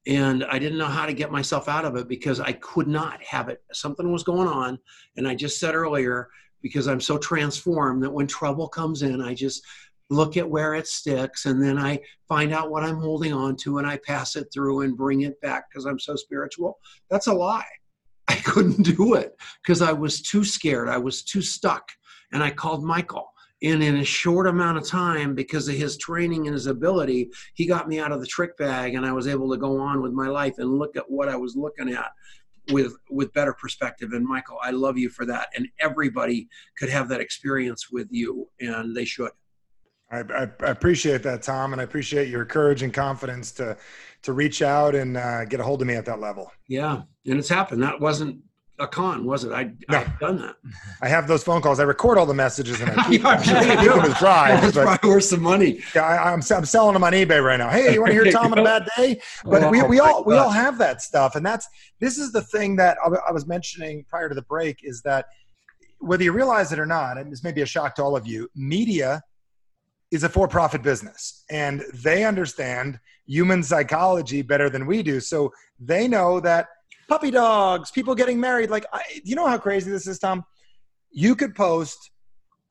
and 0.07 0.43
I 0.45 0.59
didn't 0.59 0.77
know 0.77 0.87
how 0.87 1.05
to 1.05 1.13
get 1.13 1.31
myself 1.31 1.69
out 1.69 1.85
of 1.85 1.95
it 1.95 2.07
because 2.07 2.39
I 2.39 2.53
could 2.53 2.87
not 2.87 3.21
have 3.23 3.49
it. 3.49 3.63
Something 3.71 4.11
was 4.11 4.23
going 4.23 4.47
on 4.47 4.79
and 5.17 5.27
I 5.27 5.35
just 5.35 5.59
said 5.59 5.75
earlier 5.75 6.29
because 6.61 6.87
I'm 6.87 7.01
so 7.01 7.17
transformed 7.17 8.03
that 8.03 8.11
when 8.11 8.27
trouble 8.27 8.67
comes 8.67 9.01
in 9.01 9.21
I 9.21 9.33
just 9.33 9.63
look 10.09 10.35
at 10.35 10.49
where 10.49 10.73
it 10.75 10.87
sticks 10.87 11.45
and 11.45 11.63
then 11.63 11.77
I 11.77 11.99
find 12.27 12.53
out 12.53 12.69
what 12.69 12.83
I'm 12.83 12.99
holding 12.99 13.31
on 13.31 13.55
to 13.57 13.77
and 13.77 13.87
I 13.87 13.97
pass 14.05 14.35
it 14.35 14.47
through 14.53 14.81
and 14.81 14.97
bring 14.97 15.21
it 15.21 15.39
back 15.41 15.69
because 15.69 15.85
I'm 15.85 15.99
so 15.99 16.15
spiritual. 16.17 16.79
That's 17.09 17.27
a 17.27 17.33
lie. 17.33 17.63
I 18.27 18.35
couldn't 18.35 18.83
do 18.83 19.15
it 19.15 19.35
because 19.63 19.81
I 19.81 19.93
was 19.93 20.21
too 20.21 20.43
scared. 20.43 20.89
I 20.89 20.97
was 20.97 21.23
too 21.23 21.41
stuck. 21.41 21.91
And 22.33 22.43
I 22.43 22.49
called 22.49 22.83
Michael. 22.83 23.31
And 23.63 23.83
in 23.83 23.97
a 23.97 24.03
short 24.03 24.47
amount 24.47 24.77
of 24.79 24.87
time, 24.87 25.35
because 25.35 25.67
of 25.67 25.75
his 25.75 25.97
training 25.97 26.47
and 26.47 26.53
his 26.53 26.65
ability, 26.65 27.29
he 27.53 27.67
got 27.67 27.87
me 27.87 27.99
out 27.99 28.11
of 28.11 28.19
the 28.19 28.25
trick 28.27 28.57
bag 28.57 28.95
and 28.95 29.05
I 29.05 29.11
was 29.11 29.27
able 29.27 29.51
to 29.51 29.57
go 29.57 29.79
on 29.79 30.01
with 30.01 30.13
my 30.13 30.27
life 30.27 30.55
and 30.57 30.79
look 30.79 30.95
at 30.95 31.09
what 31.09 31.29
I 31.29 31.35
was 31.35 31.55
looking 31.55 31.93
at 31.93 32.11
with 32.71 32.95
with 33.09 33.33
better 33.33 33.53
perspective. 33.53 34.13
And 34.13 34.25
Michael, 34.25 34.57
I 34.63 34.71
love 34.71 34.97
you 34.97 35.09
for 35.09 35.25
that. 35.25 35.49
And 35.55 35.67
everybody 35.79 36.47
could 36.77 36.89
have 36.89 37.09
that 37.09 37.21
experience 37.21 37.91
with 37.91 38.07
you, 38.11 38.49
and 38.59 38.95
they 38.95 39.05
should. 39.05 39.31
I, 40.11 40.19
I, 40.19 40.47
I 40.61 40.69
appreciate 40.69 41.23
that, 41.23 41.41
Tom, 41.41 41.71
and 41.71 41.81
I 41.81 41.85
appreciate 41.85 42.27
your 42.27 42.45
courage 42.45 42.83
and 42.83 42.93
confidence 42.93 43.51
to 43.53 43.77
to 44.23 44.33
reach 44.33 44.61
out 44.61 44.93
and 44.93 45.17
uh, 45.17 45.45
get 45.45 45.59
a 45.59 45.63
hold 45.63 45.81
of 45.81 45.87
me 45.87 45.95
at 45.95 46.05
that 46.05 46.19
level. 46.19 46.51
Yeah, 46.67 47.01
and 47.25 47.39
it's 47.39 47.49
happened. 47.49 47.81
That 47.83 47.99
wasn't 47.99 48.41
a 48.81 48.87
con, 48.87 49.25
was 49.25 49.43
it? 49.43 49.51
I 49.51 49.71
No. 49.89 49.99
I've 49.99 50.19
done 50.19 50.37
that. 50.41 50.55
I 51.01 51.07
have 51.07 51.27
those 51.27 51.43
phone 51.43 51.61
calls. 51.61 51.79
I 51.79 51.83
record 51.83 52.17
all 52.17 52.25
the 52.25 52.33
messages 52.33 52.81
and 52.81 52.89
I 52.91 53.03
keep, 53.09 53.23
I'm 53.23 53.41
sure 53.43 53.61
you 53.61 53.77
keep 53.77 53.91
them 53.91 53.99
as 53.99 54.17
drives. 54.17 54.61
That's 54.61 54.75
But 54.75 54.83
probably 54.85 55.09
worth 55.11 55.23
some 55.25 55.41
money. 55.41 55.79
yeah, 55.95 56.03
I, 56.03 56.31
I'm, 56.33 56.41
I'm 56.51 56.65
selling 56.65 56.93
them 56.93 57.03
on 57.03 57.13
eBay 57.13 57.43
right 57.43 57.57
now. 57.57 57.69
Hey, 57.69 57.93
you 57.93 58.01
want 58.01 58.09
to 58.09 58.13
hear 58.21 58.31
Tom 58.31 58.51
on 58.51 58.57
a 58.59 58.63
bad 58.63 58.87
day? 58.97 59.21
Oh, 59.45 59.51
but 59.51 59.71
we, 59.71 59.81
Oh, 59.81 59.87
we 59.87 59.99
my 59.99 60.05
all 60.05 60.23
we 60.23 60.35
all 60.35 60.49
have 60.49 60.77
that 60.79 61.01
stuff, 61.01 61.35
and 61.35 61.45
that's 61.45 61.67
this 61.99 62.17
is 62.17 62.31
the 62.31 62.41
thing 62.41 62.75
that 62.77 62.97
I 63.05 63.31
was 63.31 63.45
mentioning 63.47 64.03
prior 64.09 64.27
to 64.29 64.35
the 64.35 64.41
break 64.43 64.79
is 64.83 65.01
that 65.03 65.25
whether 65.99 66.23
you 66.23 66.31
realize 66.31 66.71
it 66.71 66.79
or 66.79 66.85
not, 66.87 67.17
and 67.17 67.31
this 67.31 67.43
may 67.43 67.51
be 67.51 67.61
a 67.61 67.65
shock 67.65 67.93
to 67.95 68.03
all 68.03 68.15
of 68.15 68.25
you, 68.25 68.49
media 68.55 69.21
is 70.09 70.23
a 70.23 70.29
for-profit 70.29 70.81
business, 70.81 71.43
and 71.51 71.83
they 71.93 72.23
understand 72.25 72.99
human 73.27 73.61
psychology 73.63 74.41
better 74.41 74.69
than 74.69 74.85
we 74.85 75.03
do. 75.03 75.19
So 75.19 75.53
they 75.79 76.07
know 76.07 76.39
that 76.41 76.67
puppy 77.11 77.29
dogs, 77.29 77.91
people 77.91 78.15
getting 78.15 78.39
married, 78.39 78.69
like, 78.69 78.85
I, 78.93 79.01
you 79.25 79.35
know 79.35 79.45
how 79.45 79.57
crazy 79.57 79.91
this 79.91 80.07
is, 80.07 80.17
Tom? 80.17 80.45
You 81.11 81.35
could 81.35 81.53
post 81.53 82.09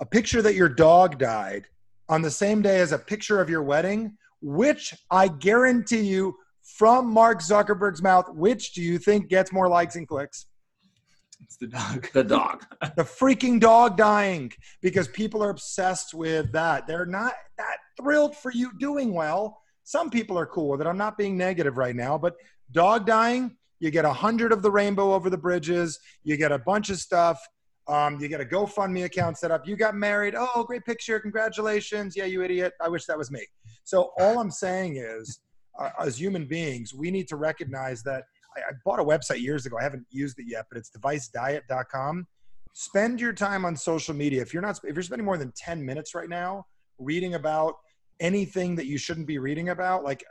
a 0.00 0.06
picture 0.06 0.40
that 0.40 0.54
your 0.54 0.70
dog 0.70 1.18
died 1.18 1.66
on 2.08 2.22
the 2.22 2.30
same 2.30 2.62
day 2.62 2.80
as 2.80 2.92
a 2.92 2.98
picture 2.98 3.42
of 3.42 3.50
your 3.50 3.62
wedding, 3.62 4.16
which 4.40 4.94
I 5.10 5.28
guarantee 5.28 6.00
you 6.00 6.36
from 6.62 7.12
Mark 7.12 7.42
Zuckerberg's 7.42 8.00
mouth, 8.00 8.30
which 8.32 8.72
do 8.72 8.80
you 8.80 8.96
think 8.96 9.28
gets 9.28 9.52
more 9.52 9.68
likes 9.68 9.96
and 9.96 10.08
clicks? 10.08 10.46
It's 11.42 11.58
the 11.58 11.66
dog. 11.66 12.08
The 12.14 12.24
dog. 12.24 12.64
The 12.96 13.02
freaking 13.02 13.60
dog 13.60 13.98
dying 13.98 14.52
because 14.80 15.06
people 15.08 15.44
are 15.44 15.50
obsessed 15.50 16.14
with 16.14 16.50
that. 16.52 16.86
They're 16.86 17.04
not 17.04 17.34
that 17.58 17.76
thrilled 17.98 18.34
for 18.34 18.50
you 18.52 18.70
doing 18.78 19.12
well. 19.12 19.60
Some 19.84 20.08
people 20.08 20.38
are 20.38 20.46
cool 20.46 20.70
with 20.70 20.80
it. 20.80 20.86
I'm 20.86 20.96
not 20.96 21.18
being 21.18 21.36
negative 21.36 21.76
right 21.76 21.94
now, 21.94 22.16
but 22.16 22.36
dog 22.72 23.04
dying, 23.04 23.56
you 23.80 23.90
get 23.90 24.04
a 24.04 24.12
hundred 24.12 24.52
of 24.52 24.62
the 24.62 24.70
rainbow 24.70 25.14
over 25.14 25.28
the 25.30 25.38
bridges, 25.38 25.98
you 26.22 26.36
get 26.36 26.52
a 26.52 26.58
bunch 26.58 26.90
of 26.90 26.98
stuff. 26.98 27.40
Um, 27.88 28.20
you 28.20 28.28
get 28.28 28.40
a 28.40 28.44
GoFundMe 28.44 29.04
account 29.04 29.38
set 29.38 29.50
up. 29.50 29.66
You 29.66 29.74
got 29.74 29.96
married. 29.96 30.34
Oh, 30.36 30.62
great 30.62 30.84
picture. 30.84 31.18
Congratulations. 31.18 32.14
Yeah, 32.14 32.26
you 32.26 32.42
idiot. 32.42 32.74
I 32.80 32.88
wish 32.88 33.06
that 33.06 33.18
was 33.18 33.32
me. 33.32 33.44
So, 33.82 34.12
all 34.18 34.38
I'm 34.38 34.50
saying 34.50 34.98
is, 34.98 35.40
uh, 35.76 35.88
as 35.98 36.20
human 36.20 36.46
beings, 36.46 36.94
we 36.94 37.10
need 37.10 37.26
to 37.28 37.36
recognize 37.36 38.02
that 38.04 38.24
I, 38.56 38.60
I 38.60 38.72
bought 38.84 39.00
a 39.00 39.04
website 39.04 39.40
years 39.40 39.66
ago. 39.66 39.76
I 39.80 39.82
haven't 39.82 40.06
used 40.10 40.38
it 40.38 40.44
yet, 40.46 40.66
but 40.70 40.78
it's 40.78 40.90
devicediet.com. 40.90 42.26
Spend 42.74 43.20
your 43.20 43.32
time 43.32 43.64
on 43.64 43.74
social 43.74 44.14
media. 44.14 44.42
If 44.42 44.54
you're 44.54 44.62
not, 44.62 44.78
if 44.84 44.94
you're 44.94 45.02
spending 45.02 45.24
more 45.24 45.38
than 45.38 45.52
10 45.56 45.84
minutes 45.84 46.14
right 46.14 46.28
now 46.28 46.66
reading 46.98 47.34
about 47.34 47.74
anything 48.20 48.76
that 48.76 48.86
you 48.86 48.98
shouldn't 48.98 49.26
be 49.26 49.38
reading 49.38 49.70
about, 49.70 50.04
like 50.04 50.22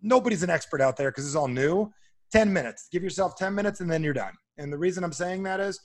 nobody's 0.00 0.42
an 0.42 0.50
expert 0.50 0.80
out 0.80 0.96
there 0.96 1.10
because 1.10 1.26
it's 1.26 1.36
all 1.36 1.48
new. 1.48 1.92
10 2.32 2.52
minutes. 2.52 2.88
Give 2.90 3.02
yourself 3.02 3.36
10 3.36 3.54
minutes 3.54 3.80
and 3.80 3.90
then 3.90 4.02
you're 4.02 4.12
done. 4.12 4.32
And 4.58 4.72
the 4.72 4.78
reason 4.78 5.04
I'm 5.04 5.12
saying 5.12 5.42
that 5.44 5.60
is 5.60 5.80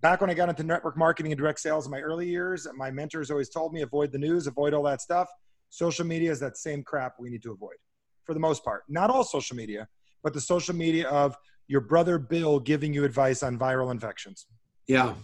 back 0.00 0.20
when 0.20 0.30
I 0.30 0.34
got 0.34 0.48
into 0.48 0.62
network 0.62 0.96
marketing 0.96 1.32
and 1.32 1.38
direct 1.38 1.60
sales 1.60 1.86
in 1.86 1.90
my 1.90 2.00
early 2.00 2.28
years, 2.28 2.66
my 2.76 2.90
mentors 2.90 3.30
always 3.30 3.48
told 3.48 3.72
me 3.72 3.82
avoid 3.82 4.12
the 4.12 4.18
news, 4.18 4.46
avoid 4.46 4.74
all 4.74 4.82
that 4.84 5.00
stuff. 5.00 5.28
Social 5.70 6.06
media 6.06 6.30
is 6.30 6.40
that 6.40 6.56
same 6.56 6.82
crap 6.82 7.14
we 7.18 7.30
need 7.30 7.42
to 7.42 7.52
avoid 7.52 7.76
for 8.24 8.34
the 8.34 8.40
most 8.40 8.64
part. 8.64 8.84
Not 8.88 9.10
all 9.10 9.24
social 9.24 9.56
media, 9.56 9.88
but 10.22 10.32
the 10.32 10.40
social 10.40 10.74
media 10.74 11.08
of 11.08 11.36
your 11.66 11.80
brother 11.80 12.18
Bill 12.18 12.58
giving 12.58 12.94
you 12.94 13.04
advice 13.04 13.42
on 13.42 13.58
viral 13.58 13.90
infections. 13.90 14.46
Yeah, 14.86 15.14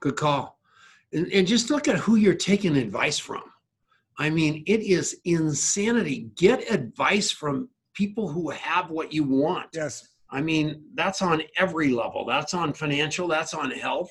good 0.00 0.16
call. 0.16 0.58
And, 1.12 1.30
and 1.32 1.46
just 1.46 1.70
look 1.70 1.88
at 1.88 1.98
who 1.98 2.16
you're 2.16 2.34
taking 2.34 2.76
advice 2.76 3.18
from. 3.18 3.42
I 4.18 4.30
mean, 4.30 4.64
it 4.66 4.80
is 4.80 5.20
insanity. 5.24 6.30
Get 6.36 6.70
advice 6.70 7.30
from 7.30 7.68
people 7.94 8.28
who 8.28 8.50
have 8.50 8.90
what 8.90 9.12
you 9.12 9.24
want. 9.24 9.68
Yes. 9.72 10.08
I 10.32 10.40
mean, 10.40 10.82
that's 10.94 11.20
on 11.22 11.42
every 11.56 11.90
level. 11.90 12.24
That's 12.24 12.54
on 12.54 12.72
financial, 12.72 13.28
that's 13.28 13.52
on 13.54 13.70
health. 13.70 14.10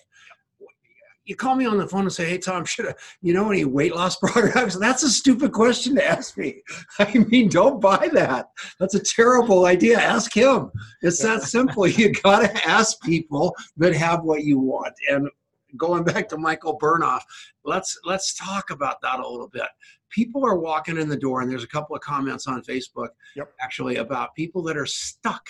You 1.25 1.35
call 1.35 1.55
me 1.55 1.65
on 1.65 1.77
the 1.77 1.87
phone 1.87 2.01
and 2.01 2.11
say, 2.13 2.25
Hey, 2.29 2.37
Tom, 2.37 2.65
should 2.65 2.87
I, 2.87 2.93
you 3.21 3.33
know 3.33 3.49
any 3.49 3.65
weight 3.65 3.95
loss 3.95 4.15
programs? 4.21 4.77
That's 4.79 5.03
a 5.03 5.09
stupid 5.09 5.51
question 5.51 5.95
to 5.95 6.07
ask 6.07 6.37
me. 6.37 6.61
I 6.99 7.13
mean, 7.29 7.49
don't 7.49 7.81
buy 7.81 8.09
that. 8.13 8.49
That's 8.79 8.95
a 8.95 8.99
terrible 8.99 9.65
idea. 9.65 9.99
Ask 9.99 10.33
him. 10.35 10.71
It's 11.01 11.21
that 11.21 11.41
simple. 11.57 11.87
You 11.87 12.11
got 12.11 12.39
to 12.41 12.67
ask 12.67 13.01
people 13.01 13.55
that 13.77 13.95
have 13.95 14.23
what 14.23 14.43
you 14.43 14.59
want. 14.59 14.93
And 15.09 15.29
going 15.77 16.03
back 16.03 16.27
to 16.29 16.37
Michael 16.37 16.77
Bernoff, 16.77 17.21
let's 17.65 17.97
let's 18.03 18.33
talk 18.33 18.69
about 18.69 19.01
that 19.01 19.19
a 19.19 19.27
little 19.27 19.49
bit. 19.49 19.67
People 20.09 20.45
are 20.45 20.57
walking 20.57 20.97
in 20.97 21.07
the 21.07 21.15
door, 21.17 21.41
and 21.41 21.49
there's 21.49 21.63
a 21.63 21.67
couple 21.67 21.95
of 21.95 22.01
comments 22.01 22.45
on 22.45 22.61
Facebook 22.63 23.09
Yep. 23.35 23.53
actually 23.61 23.95
about 23.97 24.35
people 24.35 24.61
that 24.63 24.75
are 24.77 24.85
stuck 24.85 25.47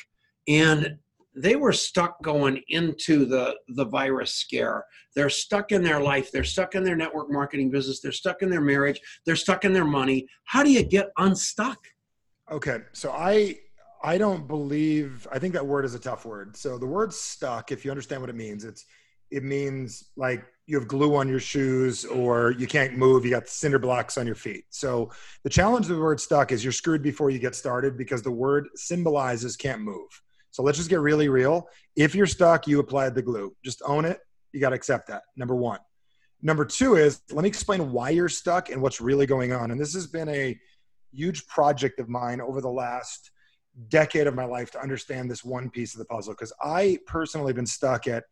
and 0.51 0.97
they 1.35 1.55
were 1.55 1.71
stuck 1.73 2.21
going 2.21 2.61
into 2.67 3.25
the 3.25 3.55
the 3.69 3.85
virus 3.85 4.33
scare. 4.33 4.85
They're 5.15 5.29
stuck 5.29 5.71
in 5.71 5.83
their 5.83 6.01
life. 6.01 6.31
They're 6.31 6.43
stuck 6.43 6.75
in 6.75 6.83
their 6.83 6.95
network 6.95 7.31
marketing 7.31 7.71
business. 7.71 8.01
They're 8.01 8.11
stuck 8.11 8.41
in 8.41 8.49
their 8.49 8.61
marriage. 8.61 8.99
They're 9.25 9.35
stuck 9.35 9.63
in 9.63 9.73
their 9.73 9.85
money. 9.85 10.27
How 10.43 10.63
do 10.63 10.71
you 10.71 10.83
get 10.83 11.11
unstuck? 11.17 11.79
Okay, 12.51 12.79
so 12.91 13.11
I 13.11 13.59
I 14.03 14.17
don't 14.17 14.47
believe 14.47 15.27
I 15.31 15.39
think 15.39 15.53
that 15.53 15.65
word 15.65 15.85
is 15.85 15.95
a 15.95 15.99
tough 15.99 16.25
word. 16.25 16.57
So 16.57 16.77
the 16.77 16.87
word 16.87 17.13
stuck, 17.13 17.71
if 17.71 17.85
you 17.85 17.91
understand 17.91 18.21
what 18.21 18.29
it 18.29 18.35
means, 18.35 18.65
it's 18.65 18.85
it 19.29 19.43
means 19.43 20.11
like 20.17 20.43
you 20.67 20.77
have 20.77 20.87
glue 20.87 21.15
on 21.15 21.27
your 21.29 21.39
shoes 21.39 22.05
or 22.05 22.51
you 22.51 22.67
can't 22.67 22.97
move, 22.97 23.25
you 23.25 23.31
got 23.31 23.47
cinder 23.47 23.79
blocks 23.79 24.17
on 24.17 24.25
your 24.25 24.35
feet. 24.35 24.65
So 24.69 25.11
the 25.43 25.49
challenge 25.49 25.89
of 25.89 25.95
the 25.95 26.01
word 26.01 26.19
stuck 26.19 26.51
is 26.51 26.63
you're 26.63 26.73
screwed 26.73 27.01
before 27.01 27.29
you 27.29 27.39
get 27.39 27.55
started 27.55 27.97
because 27.97 28.21
the 28.21 28.31
word 28.31 28.67
symbolizes 28.75 29.55
can't 29.55 29.81
move. 29.81 30.21
So 30.51 30.63
let's 30.63 30.77
just 30.77 30.89
get 30.89 30.99
really 30.99 31.29
real. 31.29 31.67
If 31.95 32.13
you're 32.13 32.27
stuck, 32.27 32.67
you 32.67 32.79
applied 32.79 33.15
the 33.15 33.21
glue. 33.21 33.55
Just 33.63 33.81
own 33.85 34.05
it. 34.05 34.19
You 34.51 34.59
got 34.59 34.69
to 34.69 34.75
accept 34.75 35.07
that. 35.07 35.23
Number 35.35 35.55
1. 35.55 35.79
Number 36.41 36.65
2 36.65 36.95
is 36.95 37.21
let 37.31 37.43
me 37.43 37.49
explain 37.49 37.91
why 37.91 38.09
you're 38.09 38.29
stuck 38.29 38.69
and 38.69 38.81
what's 38.81 38.99
really 38.99 39.25
going 39.25 39.53
on. 39.53 39.71
And 39.71 39.79
this 39.79 39.93
has 39.93 40.07
been 40.07 40.29
a 40.29 40.59
huge 41.13 41.47
project 41.47 41.99
of 41.99 42.09
mine 42.09 42.41
over 42.41 42.61
the 42.61 42.69
last 42.69 43.31
decade 43.89 44.27
of 44.27 44.35
my 44.35 44.43
life 44.43 44.71
to 44.71 44.81
understand 44.81 45.29
this 45.29 45.43
one 45.43 45.69
piece 45.69 45.93
of 45.93 45.99
the 45.99 46.05
puzzle 46.05 46.33
because 46.33 46.53
I 46.61 46.97
personally 47.05 47.49
have 47.49 47.55
been 47.55 47.65
stuck 47.65 48.07
at 48.07 48.25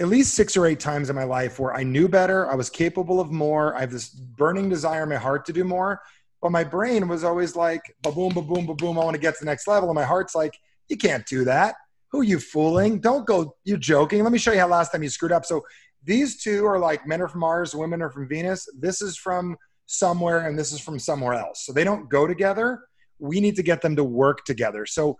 at 0.00 0.08
least 0.08 0.34
six 0.34 0.56
or 0.56 0.66
eight 0.66 0.80
times 0.80 1.08
in 1.08 1.16
my 1.16 1.24
life 1.24 1.58
where 1.58 1.74
I 1.74 1.84
knew 1.84 2.08
better, 2.08 2.50
I 2.50 2.56
was 2.56 2.68
capable 2.68 3.20
of 3.20 3.30
more, 3.30 3.76
I 3.76 3.80
have 3.80 3.92
this 3.92 4.08
burning 4.08 4.68
desire 4.68 5.04
in 5.04 5.08
my 5.08 5.16
heart 5.16 5.46
to 5.46 5.52
do 5.52 5.62
more, 5.62 6.00
but 6.42 6.50
my 6.50 6.64
brain 6.64 7.06
was 7.06 7.22
always 7.22 7.54
like, 7.54 7.80
ba 8.02 8.10
boom, 8.10 8.34
ba 8.34 8.42
boom, 8.42 8.66
ba 8.66 8.74
boom, 8.74 8.98
I 8.98 9.04
want 9.04 9.14
to 9.14 9.20
get 9.20 9.34
to 9.34 9.44
the 9.44 9.50
next 9.50 9.68
level, 9.68 9.88
and 9.88 9.94
my 9.94 10.04
heart's 10.04 10.34
like, 10.34 10.58
you 10.88 10.96
can't 10.96 11.26
do 11.26 11.44
that. 11.44 11.74
Who 12.12 12.20
are 12.20 12.24
you 12.24 12.38
fooling? 12.38 13.00
Don't 13.00 13.26
go. 13.26 13.56
You're 13.64 13.78
joking. 13.78 14.22
Let 14.22 14.32
me 14.32 14.38
show 14.38 14.52
you 14.52 14.60
how 14.60 14.68
last 14.68 14.92
time 14.92 15.02
you 15.02 15.08
screwed 15.08 15.32
up. 15.32 15.44
So 15.44 15.62
these 16.04 16.42
two 16.42 16.64
are 16.66 16.78
like 16.78 17.06
men 17.06 17.20
are 17.22 17.28
from 17.28 17.40
Mars, 17.40 17.74
women 17.74 18.02
are 18.02 18.10
from 18.10 18.28
Venus. 18.28 18.68
This 18.78 19.02
is 19.02 19.16
from 19.16 19.56
somewhere 19.86 20.46
and 20.46 20.58
this 20.58 20.72
is 20.72 20.80
from 20.80 20.98
somewhere 20.98 21.34
else. 21.34 21.64
So 21.66 21.72
they 21.72 21.84
don't 21.84 22.08
go 22.08 22.26
together. 22.26 22.80
We 23.18 23.40
need 23.40 23.56
to 23.56 23.62
get 23.62 23.80
them 23.82 23.96
to 23.96 24.04
work 24.04 24.44
together. 24.44 24.86
So 24.86 25.16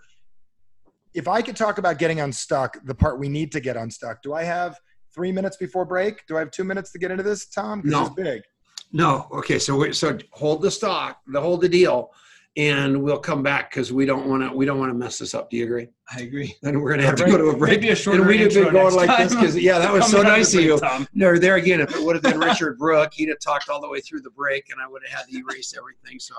if 1.15 1.29
I 1.29 1.43
could 1.43 1.57
talk 1.57 1.79
about 1.79 1.99
getting 1.99 2.21
unstuck, 2.21 2.77
the 2.85 2.95
part 2.95 3.19
we 3.19 3.29
need 3.29 3.53
to 3.53 3.61
get 3.61 3.77
unstuck, 3.77 4.23
do 4.23 4.35
I 4.35 4.43
have 4.43 4.77
three 5.15 5.33
minutes 5.33 5.57
before 5.57 5.85
break? 5.85 6.27
Do 6.27 6.37
I 6.37 6.41
have 6.41 6.51
two 6.51 6.65
minutes 6.65 6.93
to 6.93 6.99
get 6.99 7.11
into 7.11 7.23
this, 7.23 7.47
Tom? 7.47 7.83
No. 7.85 8.07
It's 8.07 8.15
big. 8.15 8.43
no 8.93 9.27
okay 9.33 9.59
so 9.59 9.77
we 9.77 9.93
so 9.93 10.17
hold 10.31 10.63
the 10.63 10.71
stock 10.71 11.19
the 11.27 11.41
hold 11.41 11.61
the 11.61 11.69
deal 11.69 12.11
and 12.57 13.03
we'll 13.03 13.19
come 13.19 13.43
back 13.43 13.71
because 13.71 13.93
we 13.93 14.07
don't 14.07 14.29
want 14.29 14.43
to 14.43 14.57
we 14.57 14.65
don't 14.65 14.79
want 14.79 14.91
to 14.91 14.95
mess 14.95 15.19
this 15.19 15.35
up 15.35 15.51
do 15.51 15.57
you 15.57 15.65
agree 15.65 15.89
I 16.15 16.21
agree. 16.21 16.55
then 16.63 16.81
we're 16.81 16.91
gonna 16.91 17.03
have 17.05 17.17
to 17.17 17.25
go 17.25 17.37
to 17.37 17.47
a 17.47 17.57
break 17.57 17.81
Maybe 17.81 17.89
a 17.91 17.97
shorter 17.97 18.21
and 18.21 18.29
we'd 18.29 18.41
have 18.41 18.53
been 18.53 18.73
going 18.73 18.95
like 18.95 19.19
this 19.19 19.35
because 19.35 19.57
yeah 19.57 19.79
that 19.79 19.93
was 19.93 20.11
so 20.11 20.23
nice 20.23 20.55
of 20.55 20.61
you 20.61 20.79
Tom. 20.79 21.09
No, 21.15 21.37
there 21.37 21.57
again, 21.57 21.81
if 21.81 21.95
it 21.95 22.03
would 22.03 22.17
have 22.17 22.23
been 22.23 22.39
Richard 22.39 22.79
Brooke, 22.79 23.13
he'd 23.15 23.29
have 23.29 23.41
talked 23.41 23.69
all 23.69 23.81
the 23.81 23.89
way 23.89 24.01
through 24.01 24.21
the 24.21 24.31
break, 24.31 24.71
and 24.71 24.81
I 24.81 24.89
would 24.89 25.03
have 25.07 25.21
had 25.21 25.29
to 25.29 25.39
erase 25.39 25.75
everything. 25.77 26.19
So 26.19 26.35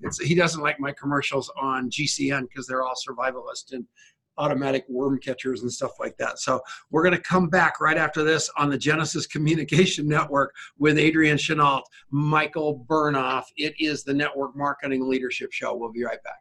it's 0.00 0.18
he 0.18 0.34
doesn't 0.34 0.62
like 0.62 0.80
my 0.80 0.92
commercials 0.92 1.50
on 1.60 1.90
GCN 1.90 2.48
because 2.48 2.66
they're 2.66 2.82
all 2.82 2.94
survivalist 2.94 3.72
and 3.72 3.84
automatic 4.40 4.84
worm 4.88 5.18
catchers 5.18 5.62
and 5.62 5.70
stuff 5.70 5.92
like 6.00 6.16
that. 6.16 6.38
So 6.38 6.60
we're 6.90 7.02
going 7.02 7.14
to 7.14 7.20
come 7.20 7.48
back 7.48 7.80
right 7.80 7.98
after 7.98 8.24
this 8.24 8.50
on 8.56 8.70
the 8.70 8.78
Genesis 8.78 9.26
Communication 9.26 10.08
Network 10.08 10.54
with 10.78 10.98
Adrian 10.98 11.36
Chenault, 11.36 11.82
Michael 12.10 12.84
Bernoff. 12.88 13.44
It 13.56 13.74
is 13.78 14.02
the 14.02 14.14
Network 14.14 14.56
Marketing 14.56 15.08
Leadership 15.08 15.52
Show. 15.52 15.76
We'll 15.76 15.92
be 15.92 16.04
right 16.04 16.22
back. 16.24 16.38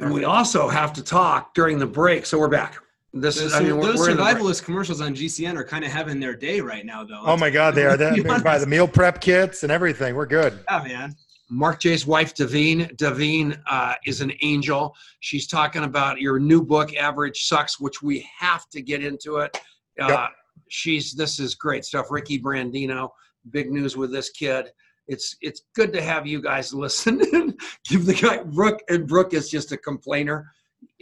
And 0.00 0.12
we 0.12 0.24
also 0.24 0.68
have 0.68 0.92
to 0.94 1.02
talk 1.02 1.54
during 1.54 1.78
the 1.78 1.86
break. 1.86 2.26
So 2.26 2.38
we're 2.38 2.48
back. 2.48 2.78
This 3.12 3.36
Those, 3.36 3.46
is, 3.46 3.54
I 3.54 3.60
mean, 3.60 3.76
we're, 3.78 3.86
those 3.86 3.98
we're 3.98 4.14
the 4.14 4.22
survivalist 4.22 4.64
commercials 4.64 5.00
on 5.00 5.14
GCN 5.14 5.56
are 5.56 5.64
kind 5.64 5.84
of 5.84 5.90
having 5.90 6.20
their 6.20 6.36
day 6.36 6.60
right 6.60 6.84
now, 6.84 7.04
though. 7.04 7.22
Oh 7.24 7.36
my 7.36 7.50
God, 7.50 7.74
they 7.74 7.84
are. 7.84 7.96
They 7.96 8.14
Be 8.14 8.22
they 8.22 8.38
buy 8.40 8.58
the 8.58 8.66
meal 8.66 8.86
prep 8.86 9.20
kits 9.20 9.62
and 9.62 9.72
everything. 9.72 10.14
We're 10.14 10.26
good. 10.26 10.60
Yeah, 10.70 10.84
man. 10.84 11.16
Mark 11.50 11.80
J's 11.80 12.06
wife, 12.06 12.34
Davine. 12.34 12.94
Davine 12.96 13.58
uh, 13.66 13.94
is 14.04 14.20
an 14.20 14.32
angel. 14.42 14.94
She's 15.20 15.46
talking 15.46 15.84
about 15.84 16.20
your 16.20 16.38
new 16.38 16.62
book, 16.62 16.94
Average 16.94 17.44
Sucks, 17.44 17.80
which 17.80 18.02
we 18.02 18.28
have 18.38 18.68
to 18.70 18.82
get 18.82 19.02
into 19.04 19.38
it. 19.38 19.56
Uh, 20.00 20.08
Yep. 20.08 20.30
She's 20.70 21.14
this 21.14 21.38
is 21.38 21.54
great 21.54 21.84
stuff. 21.84 22.10
Ricky 22.10 22.38
Brandino, 22.38 23.08
big 23.50 23.70
news 23.70 23.96
with 23.96 24.12
this 24.12 24.30
kid. 24.30 24.70
It's 25.06 25.36
it's 25.40 25.62
good 25.74 25.92
to 25.94 26.02
have 26.02 26.26
you 26.26 26.42
guys 26.42 26.74
listen 26.74 27.56
give 27.88 28.04
the 28.04 28.14
guy 28.14 28.42
Brooke 28.42 28.80
and 28.88 29.06
Brooke 29.06 29.34
is 29.34 29.48
just 29.48 29.72
a 29.72 29.76
complainer. 29.76 30.50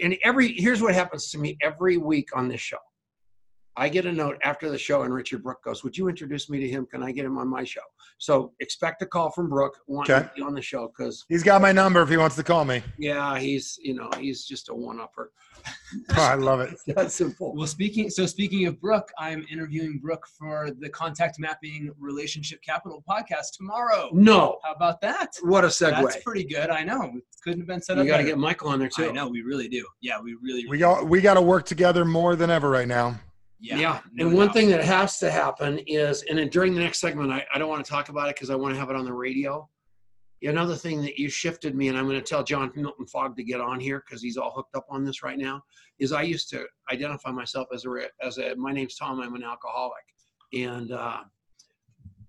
And 0.03 0.17
every 0.23 0.53
here's 0.53 0.81
what 0.81 0.95
happens 0.95 1.31
to 1.31 1.39
me 1.39 1.57
every 1.63 1.97
week 1.97 2.29
on 2.35 2.49
this 2.49 2.61
show. 2.61 2.79
I 3.79 3.89
get 3.89 4.07
a 4.07 4.13
note 4.13 4.37
after 4.43 4.71
the 4.71 4.79
show, 4.79 5.03
and 5.03 5.13
Richard 5.13 5.43
Brooke 5.43 5.63
goes, 5.63 5.85
"Would 5.85 5.97
you 5.99 6.09
introduce 6.09 6.49
me 6.49 6.59
to 6.61 6.69
him? 6.69 6.87
Can 6.87 7.03
I 7.03 7.13
get 7.13 7.25
him 7.25 7.37
on 7.39 7.49
my 7.49 7.65
show?" 7.65 7.83
So 8.19 8.53
expect 8.61 9.03
a 9.03 9.07
call 9.07 9.31
from 9.31 9.49
Brooke 9.51 9.77
wanting 9.87 10.15
Okay. 10.15 10.27
to 10.27 10.33
be 10.35 10.43
on 10.43 10.55
the 10.55 10.63
show 10.63 10.89
because 10.97 11.25
He's 11.29 11.43
got 11.43 11.61
my 11.61 11.73
number 11.73 12.01
if 12.01 12.09
he 12.09 12.17
wants 12.17 12.37
to 12.37 12.43
call 12.43 12.65
me. 12.65 12.83
yeah, 12.99 13.39
he's 13.39 13.79
you 13.83 13.95
know 13.95 14.09
he's 14.19 14.45
just 14.47 14.69
a 14.71 14.75
one-upper. 14.75 15.33
Oh, 16.17 16.23
I 16.23 16.35
love 16.35 16.61
it. 16.61 16.75
That's 16.87 17.15
simple. 17.15 17.55
Well, 17.55 17.67
speaking 17.67 18.09
so 18.09 18.25
speaking 18.25 18.67
of 18.67 18.81
Brooke, 18.81 19.11
I'm 19.19 19.45
interviewing 19.51 19.99
Brooke 19.99 20.27
for 20.39 20.71
the 20.79 20.89
Contact 20.89 21.39
Mapping 21.39 21.93
Relationship 21.99 22.61
Capital 22.63 23.03
podcast 23.09 23.53
tomorrow. 23.57 24.09
No, 24.13 24.59
How 24.65 24.73
about 24.73 25.01
that? 25.03 25.33
what 25.43 25.65
a 25.65 25.69
segue. 25.69 26.03
That's 26.03 26.23
pretty 26.23 26.45
good. 26.45 26.71
I 26.71 26.83
know. 26.85 27.03
It 27.15 27.23
couldn't 27.43 27.61
have 27.61 27.67
been 27.67 27.83
set 27.83 27.99
up. 27.99 28.05
you 28.05 28.11
got 28.11 28.19
to 28.19 28.25
get 28.25 28.39
Michael 28.39 28.69
on 28.69 28.79
there 28.79 28.89
too. 28.89 29.09
I 29.09 29.13
know. 29.13 29.29
We 29.29 29.43
really 29.43 29.69
do. 29.69 29.85
Yeah, 30.01 30.21
we 30.21 30.37
really. 30.43 30.67
We 30.69 30.79
got 30.79 31.07
we 31.07 31.21
got 31.21 31.35
to 31.35 31.43
work 31.43 31.67
together 31.67 32.05
more 32.05 32.37
than 32.37 32.49
ever 32.49 32.71
right 32.71 32.89
now. 32.89 33.19
Yeah. 33.59 33.79
Yeah. 33.79 34.01
no 34.13 34.27
and 34.27 34.37
one 34.37 34.47
doubt. 34.49 34.55
thing 34.55 34.69
that 34.71 34.85
has 34.85 35.19
to 35.19 35.31
happen 35.31 35.79
is, 35.87 36.23
and 36.29 36.39
then 36.39 36.49
during 36.49 36.75
the 36.75 36.81
next 36.81 37.01
segment, 37.01 37.33
I, 37.33 37.47
I 37.55 37.59
don't 37.59 37.69
want 37.69 37.85
to 37.85 37.91
talk 37.91 38.09
about 38.11 38.29
it 38.29 38.37
because 38.37 38.51
I 38.51 38.55
want 38.55 38.75
to 38.75 38.81
have 38.81 38.91
it 38.91 38.97
on 38.97 39.05
the 39.05 39.13
radio. 39.13 39.69
Another 40.43 40.77
thing 40.77 41.03
that 41.03 41.19
you 41.19 41.29
shifted 41.29 41.75
me, 41.75 41.89
and 41.89 41.99
I'm 41.99 42.05
going 42.07 42.21
to 42.21 42.25
tell 42.25 42.45
John 42.45 42.71
Milton 42.77 43.07
Fogg 43.07 43.35
to 43.37 43.43
get 43.43 43.61
on 43.61 43.81
here 43.81 44.05
because 44.07 44.23
he's 44.23 44.37
all 44.37 44.53
hooked 44.55 44.77
up 44.77 44.87
on 44.91 45.05
this 45.05 45.23
right 45.25 45.39
now. 45.39 45.61
Is 45.99 46.13
I 46.13 46.23
used 46.23 46.51
to 46.51 46.67
identify 46.93 47.33
myself 47.33 47.67
as 47.75 47.85
a 47.85 48.07
as 48.25 48.39
a 48.39 48.55
my 48.55 48.71
name's 48.71 48.95
Tom. 48.97 49.21
I'm 49.21 49.35
an 49.35 49.43
alcoholic, 49.43 50.05
and 50.53 50.93
uh, 50.93 51.21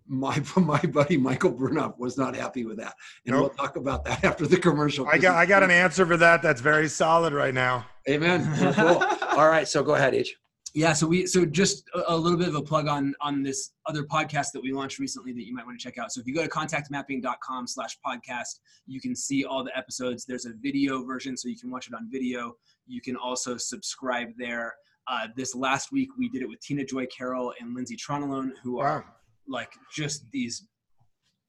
my 0.07 0.41
my 0.55 0.79
buddy 0.79 1.17
Michael 1.17 1.53
Bernoff 1.53 1.99
was 1.99 2.17
not 2.17 2.35
happy 2.35 2.65
with 2.65 2.77
that, 2.77 2.95
and 3.25 3.35
Nope. 3.35 3.41
we'll 3.41 3.49
talk 3.67 3.75
about 3.75 4.03
that 4.05 4.23
after 4.23 4.47
the 4.47 4.57
commercial. 4.57 5.07
I 5.07 5.17
got 5.19 5.35
I 5.35 5.45
got 5.45 5.61
an 5.61 5.69
answer 5.69 6.05
for 6.05 6.17
that. 6.17 6.41
That's 6.41 6.61
very 6.61 6.87
solid 6.87 7.33
right 7.33 7.53
now. 7.53 7.85
Amen. 8.09 8.73
Cool. 8.73 9.03
All 9.37 9.49
right, 9.49 9.67
so 9.67 9.83
go 9.83 9.93
ahead, 9.95 10.15
H. 10.15 10.35
Yeah, 10.73 10.93
so 10.93 11.07
we 11.07 11.25
so 11.25 11.45
just 11.45 11.87
a, 11.95 12.13
a 12.13 12.15
little 12.15 12.37
bit 12.37 12.47
of 12.47 12.55
a 12.55 12.61
plug 12.61 12.87
on 12.87 13.13
on 13.21 13.41
this 13.43 13.71
other 13.85 14.03
podcast 14.03 14.51
that 14.53 14.61
we 14.61 14.71
launched 14.73 14.99
recently 14.99 15.33
that 15.33 15.45
you 15.45 15.53
might 15.53 15.65
want 15.65 15.79
to 15.79 15.83
check 15.83 15.97
out. 15.97 16.11
So 16.11 16.19
if 16.21 16.27
you 16.27 16.33
go 16.35 16.43
to 16.43 16.49
contactmapping.com 16.49 17.67
slash 17.67 17.97
podcast, 18.05 18.59
you 18.85 18.99
can 19.01 19.15
see 19.15 19.43
all 19.45 19.63
the 19.63 19.75
episodes. 19.77 20.25
There's 20.25 20.45
a 20.45 20.53
video 20.61 21.03
version, 21.03 21.35
so 21.37 21.47
you 21.49 21.57
can 21.57 21.71
watch 21.71 21.87
it 21.87 21.93
on 21.93 22.09
video. 22.11 22.53
You 22.85 23.01
can 23.01 23.15
also 23.15 23.57
subscribe 23.57 24.29
there. 24.37 24.75
Uh, 25.07 25.27
this 25.35 25.55
last 25.55 25.91
week 25.91 26.09
we 26.17 26.27
did 26.29 26.41
it 26.41 26.49
with 26.49 26.59
Tina 26.59 26.83
Joy 26.83 27.05
Carroll 27.07 27.53
and 27.59 27.73
Lindsay 27.73 27.95
Tronalone, 27.95 28.51
who 28.63 28.79
are 28.79 28.99
Wow. 29.01 29.13
like 29.47 29.71
just 29.95 30.29
these 30.31 30.67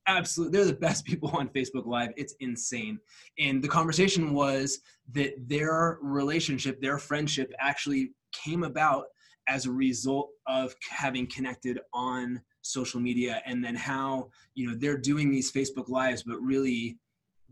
absolute 0.07 0.53
they're 0.53 0.65
the 0.65 0.73
best 0.73 1.05
people 1.11 1.29
on 1.35 1.49
facebook 1.51 1.85
live 1.85 2.11
it's 2.17 2.35
insane 2.41 2.99
and 3.39 3.63
the 3.63 3.69
conversation 3.69 4.33
was 4.33 4.79
that 5.13 5.35
their 5.49 5.99
relationship 6.01 6.81
their 6.81 6.97
friendship 6.99 7.53
actually 7.61 8.13
came 8.33 8.63
about 8.65 9.07
as 9.49 9.67
a 9.67 9.71
result 9.71 10.31
of 10.47 10.75
having 10.89 11.27
connected 11.27 11.81
on 11.93 12.41
social 12.63 13.01
media 13.01 13.43
and 13.47 13.65
then 13.65 13.75
how 13.75 14.29
you 14.55 14.69
know 14.69 14.77
they're 14.77 14.99
doing 14.99 15.31
these 15.31 15.51
facebook 15.51 15.89
lives 15.89 16.23
but 16.23 16.39
really 16.41 16.99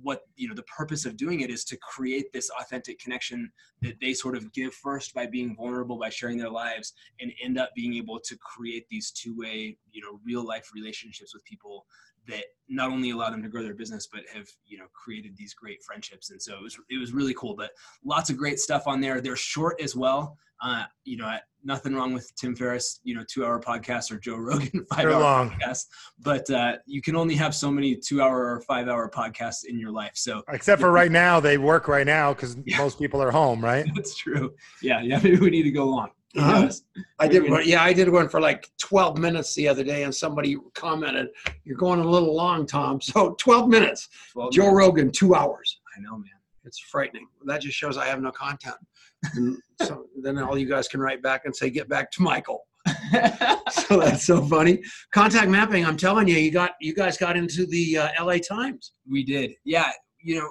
what 0.03 0.23
you 0.37 0.47
know 0.47 0.55
the 0.55 0.63
purpose 0.65 1.07
of 1.07 1.17
doing 1.17 1.41
it 1.41 1.51
is 1.51 1.65
to 1.65 1.77
create 1.79 2.31
this 2.33 2.51
authentic 2.61 2.99
connection 2.99 3.51
that 3.81 3.95
they 4.01 4.13
sort 4.13 4.37
of 4.37 4.53
give 4.53 4.75
first 4.75 5.15
by 5.15 5.27
being 5.27 5.57
vulnerable 5.57 5.99
by 5.99 6.11
sharing 6.11 6.37
their 6.37 6.51
lives 6.51 6.93
and 7.21 7.33
end 7.43 7.59
up 7.59 7.71
being 7.75 7.95
able 7.95 8.21
to 8.21 8.37
create 8.37 8.87
these 8.91 9.11
two-way 9.11 9.77
you 9.91 10.03
know 10.03 10.21
real 10.25 10.47
life 10.47 10.71
relationships 10.75 11.33
with 11.35 11.45
people 11.45 11.87
that 12.29 12.45
not 12.69 12.91
only 12.91 13.11
allowed 13.11 13.31
them 13.33 13.43
to 13.43 13.49
grow 13.49 13.63
their 13.63 13.75
business 13.75 14.09
but 14.13 14.23
have 14.33 14.49
you 14.67 14.77
know 14.79 14.87
created 14.93 15.37
these 15.37 15.55
great 15.55 15.83
friendships. 15.85 16.31
And 16.31 16.41
so 16.43 16.55
it 16.57 16.63
was 16.63 16.77
it 16.91 16.99
was 16.99 17.13
really 17.13 17.35
cool 17.35 17.55
but 17.57 17.71
lots 18.05 18.31
of 18.31 18.37
great 18.37 18.59
stuff 18.59 18.87
on 18.87 19.01
there. 19.01 19.21
They're 19.21 19.37
short 19.37 19.81
as 19.81 19.95
well. 19.97 20.37
Uh, 20.63 20.85
you 21.05 21.19
know 21.19 21.31
nothing 21.65 21.95
wrong 21.95 22.15
with 22.15 22.33
tim 22.37 22.57
ferriss 22.57 23.01
you 23.05 23.15
know 23.15 23.23
two 23.31 23.45
hour 23.45 23.61
podcast 23.61 24.11
or 24.11 24.19
joe 24.19 24.37
rogan 24.37 24.71
five 24.89 24.97
They're 25.03 25.13
hour 25.13 25.21
long. 25.21 25.51
podcast. 25.51 25.85
But 26.19 26.49
uh, 26.49 26.77
you 26.87 27.03
can 27.03 27.15
only 27.15 27.35
have 27.35 27.55
so 27.55 27.71
many 27.71 27.95
two 27.95 28.23
hour 28.23 28.55
or 28.55 28.63
five 28.63 28.89
hour 28.89 29.11
podcasts 29.11 29.65
in 29.69 29.79
your 29.79 29.91
life. 29.91 30.13
So 30.15 30.43
Except 30.49 30.81
for 30.81 30.91
right 30.91 31.11
now, 31.13 31.41
they 31.41 31.59
work 31.59 31.89
right 31.89 32.07
now 32.07 32.33
because 32.33 32.57
Yeah. 32.65 32.79
most 32.79 32.99
people 32.99 33.21
are 33.23 33.31
home, 33.31 33.63
right? 33.63 33.85
that's 33.95 34.17
true. 34.17 34.55
Yeah 34.81 35.03
yeah 35.03 35.19
maybe 35.23 35.37
we 35.37 35.51
need 35.51 35.65
to 35.65 35.71
go 35.71 35.85
long 35.85 36.09
Uh-huh. 36.37 36.71
I 37.19 37.29
did 37.29 37.49
one. 37.49 37.63
Yeah, 37.67 37.83
I 37.83 37.93
did 37.93 38.09
one 38.09 38.29
for 38.29 38.41
like 38.41 38.71
12 38.79 39.19
minutes 39.19 39.55
the 39.55 39.69
other 39.69 39.83
day, 39.85 40.03
and 40.05 40.15
somebody 40.15 40.57
commented, 40.75 41.29
"You're 41.65 41.77
going 41.77 42.01
a 42.01 42.09
little 42.09 42.35
long, 42.35 42.67
Tom." 42.67 43.01
So 43.07 43.35
12 43.41 43.69
minutes. 43.69 44.09
12 44.33 44.53
Joe 44.53 44.63
minutes. 44.63 44.77
Rogan, 44.77 45.13
two 45.13 45.35
hours. 45.35 45.81
i 45.97 46.01
know 46.01 46.17
man 46.19 46.31
It's 46.65 46.79
frightening. 46.79 47.27
That 47.47 47.61
just 47.61 47.77
shows 47.77 47.97
I 47.97 48.07
have 48.07 48.21
no 48.21 48.31
content. 48.33 48.77
So 49.83 50.07
then 50.23 50.39
all 50.39 50.57
you 50.57 50.67
guys 50.67 50.89
can 50.89 51.01
write 51.01 51.23
back 51.23 51.43
and 51.45 51.55
say, 51.55 51.69
get 51.69 51.87
back 51.87 52.11
to 52.13 52.23
Michael. 52.23 52.67
so 53.71 54.01
that's 54.01 54.25
so 54.25 54.43
funny. 54.47 54.83
Contact 55.13 55.51
mapping. 55.51 55.85
I'm 55.85 55.99
telling 55.99 56.29
you, 56.29 56.37
you 56.37 56.51
got 56.51 56.73
you 56.81 56.95
guys 56.95 57.19
got 57.19 57.37
into 57.37 57.67
the 57.67 57.99
uh, 57.99 58.09
L.A. 58.19 58.41
Times. 58.41 58.93
We 59.11 59.23
did. 59.25 59.53
Yeah. 59.65 59.91
You 60.19 60.39
know, 60.39 60.49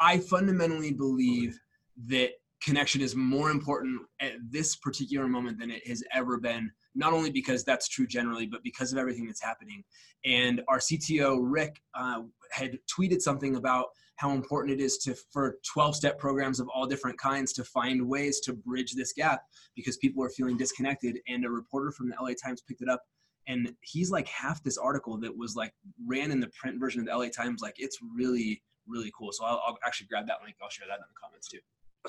I 0.00 0.18
fundamentally 0.18 0.92
believe 0.92 1.58
that 2.06 2.30
connection 2.62 3.00
is 3.00 3.14
more 3.14 3.50
important 3.50 4.00
at 4.20 4.32
this 4.50 4.76
particular 4.76 5.28
moment 5.28 5.58
than 5.58 5.70
it 5.70 5.86
has 5.86 6.02
ever 6.12 6.38
been. 6.38 6.70
Not 6.94 7.12
only 7.12 7.30
because 7.30 7.64
that's 7.64 7.88
true 7.88 8.06
generally, 8.06 8.46
but 8.46 8.62
because 8.62 8.92
of 8.92 8.98
everything 8.98 9.26
that's 9.26 9.42
happening. 9.42 9.84
And 10.24 10.62
our 10.68 10.78
CTO 10.78 11.38
Rick 11.40 11.80
uh, 11.94 12.22
had 12.50 12.78
tweeted 12.88 13.20
something 13.20 13.56
about 13.56 13.86
how 14.18 14.32
important 14.32 14.78
it 14.78 14.82
is 14.82 14.98
to 14.98 15.14
for 15.32 15.58
12 15.72 15.94
step 15.94 16.18
programs 16.18 16.58
of 16.58 16.68
all 16.74 16.86
different 16.86 17.18
kinds 17.18 17.52
to 17.52 17.64
find 17.64 18.06
ways 18.06 18.40
to 18.40 18.52
bridge 18.52 18.94
this 18.94 19.12
gap 19.12 19.42
because 19.76 19.96
people 19.98 20.22
are 20.24 20.28
feeling 20.30 20.56
disconnected 20.56 21.18
and 21.28 21.44
a 21.44 21.50
reporter 21.50 21.92
from 21.92 22.08
the 22.08 22.16
LA 22.20 22.30
Times 22.30 22.60
picked 22.60 22.82
it 22.82 22.88
up 22.88 23.00
and 23.46 23.72
he's 23.80 24.10
like 24.10 24.26
half 24.26 24.62
this 24.62 24.76
article 24.76 25.18
that 25.18 25.36
was 25.36 25.54
like 25.54 25.72
ran 26.04 26.32
in 26.32 26.40
the 26.40 26.50
print 26.60 26.80
version 26.80 27.00
of 27.00 27.06
the 27.06 27.16
LA 27.16 27.28
Times 27.28 27.62
like 27.62 27.76
it's 27.78 27.98
really 28.14 28.60
really 28.88 29.12
cool 29.16 29.30
so 29.30 29.44
I'll, 29.44 29.62
I'll 29.64 29.78
actually 29.86 30.08
grab 30.08 30.26
that 30.26 30.38
link 30.44 30.56
I'll 30.60 30.68
share 30.68 30.86
that 30.88 30.96
in 30.96 31.06
the 31.08 31.20
comments 31.20 31.48
too 31.48 31.58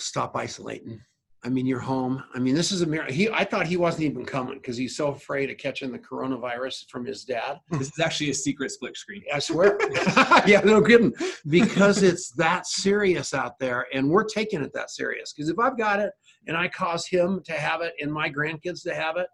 stop 0.01 0.35
isolating 0.35 1.01
I 1.41 1.47
mean, 1.47 1.65
you're 1.65 1.79
home. 1.79 2.21
I 2.35 2.39
mean, 2.39 2.53
this 2.53 2.71
is 2.71 2.81
a 2.81 2.85
miracle. 2.85 3.13
He, 3.13 3.29
I 3.29 3.45
thought 3.45 3.65
he 3.65 3.77
wasn't 3.77 4.03
even 4.03 4.25
coming 4.25 4.55
because 4.55 4.75
he's 4.75 4.97
so 4.97 5.07
afraid 5.07 5.49
of 5.49 5.57
catching 5.57 5.91
the 5.91 5.99
coronavirus 5.99 6.89
from 6.89 7.05
his 7.05 7.23
dad. 7.23 7.59
This 7.71 7.87
is 7.87 7.99
actually 7.99 8.31
a 8.31 8.33
secret 8.33 8.71
split 8.71 8.97
screen. 8.97 9.23
I 9.33 9.39
swear. 9.39 9.77
yeah, 10.45 10.59
no 10.65 10.81
kidding. 10.81 11.13
Because 11.47 12.03
it's 12.03 12.31
that 12.31 12.67
serious 12.67 13.33
out 13.33 13.57
there, 13.57 13.87
and 13.93 14.09
we're 14.09 14.25
taking 14.25 14.61
it 14.61 14.73
that 14.73 14.91
serious. 14.91 15.31
Because 15.31 15.49
if 15.49 15.57
I've 15.59 15.77
got 15.77 16.01
it 16.01 16.11
and 16.47 16.57
I 16.57 16.67
cause 16.67 17.07
him 17.07 17.41
to 17.45 17.53
have 17.53 17.81
it 17.81 17.93
and 18.01 18.11
my 18.11 18.29
grandkids 18.29 18.83
to 18.83 18.93
have 18.93 19.15
it, 19.15 19.27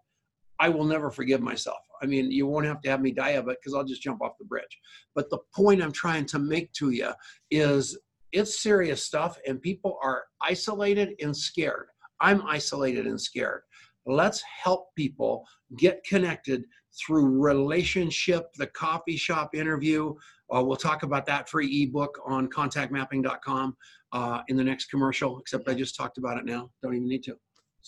I 0.60 0.68
will 0.68 0.84
never 0.84 1.10
forgive 1.10 1.40
myself. 1.40 1.78
I 2.00 2.06
mean, 2.06 2.30
you 2.30 2.46
won't 2.46 2.66
have 2.66 2.80
to 2.82 2.90
have 2.90 3.00
me 3.00 3.10
die 3.10 3.30
of 3.30 3.48
it 3.48 3.58
because 3.60 3.74
I'll 3.74 3.84
just 3.84 4.02
jump 4.02 4.22
off 4.22 4.38
the 4.38 4.44
bridge. 4.44 4.78
But 5.14 5.28
the 5.28 5.38
point 5.54 5.82
I'm 5.82 5.92
trying 5.92 6.26
to 6.26 6.38
make 6.38 6.72
to 6.74 6.90
you 6.90 7.10
is 7.50 7.98
it's 8.36 8.62
serious 8.62 9.02
stuff, 9.02 9.38
and 9.46 9.60
people 9.60 9.98
are 10.02 10.24
isolated 10.40 11.14
and 11.20 11.36
scared 11.36 11.88
I'm 12.20 12.42
isolated 12.46 13.06
and 13.06 13.20
scared. 13.20 13.62
Let's 14.06 14.42
help 14.62 14.94
people 14.96 15.44
get 15.78 16.04
connected 16.04 16.64
through 16.98 17.40
relationship, 17.40 18.52
the 18.56 18.68
coffee 18.68 19.16
shop 19.16 19.54
interview. 19.54 20.14
Uh, 20.54 20.62
we'll 20.62 20.76
talk 20.76 21.02
about 21.02 21.26
that 21.26 21.48
free 21.48 21.82
ebook 21.82 22.18
on 22.24 22.48
contactmapping.com 22.48 23.76
uh, 24.12 24.40
in 24.48 24.56
the 24.56 24.64
next 24.64 24.86
commercial, 24.86 25.38
except 25.40 25.68
I 25.68 25.74
just 25.74 25.96
talked 25.96 26.18
about 26.18 26.38
it 26.38 26.44
now. 26.44 26.70
Don't 26.82 26.94
even 26.94 27.08
need 27.08 27.24
to. 27.24 27.36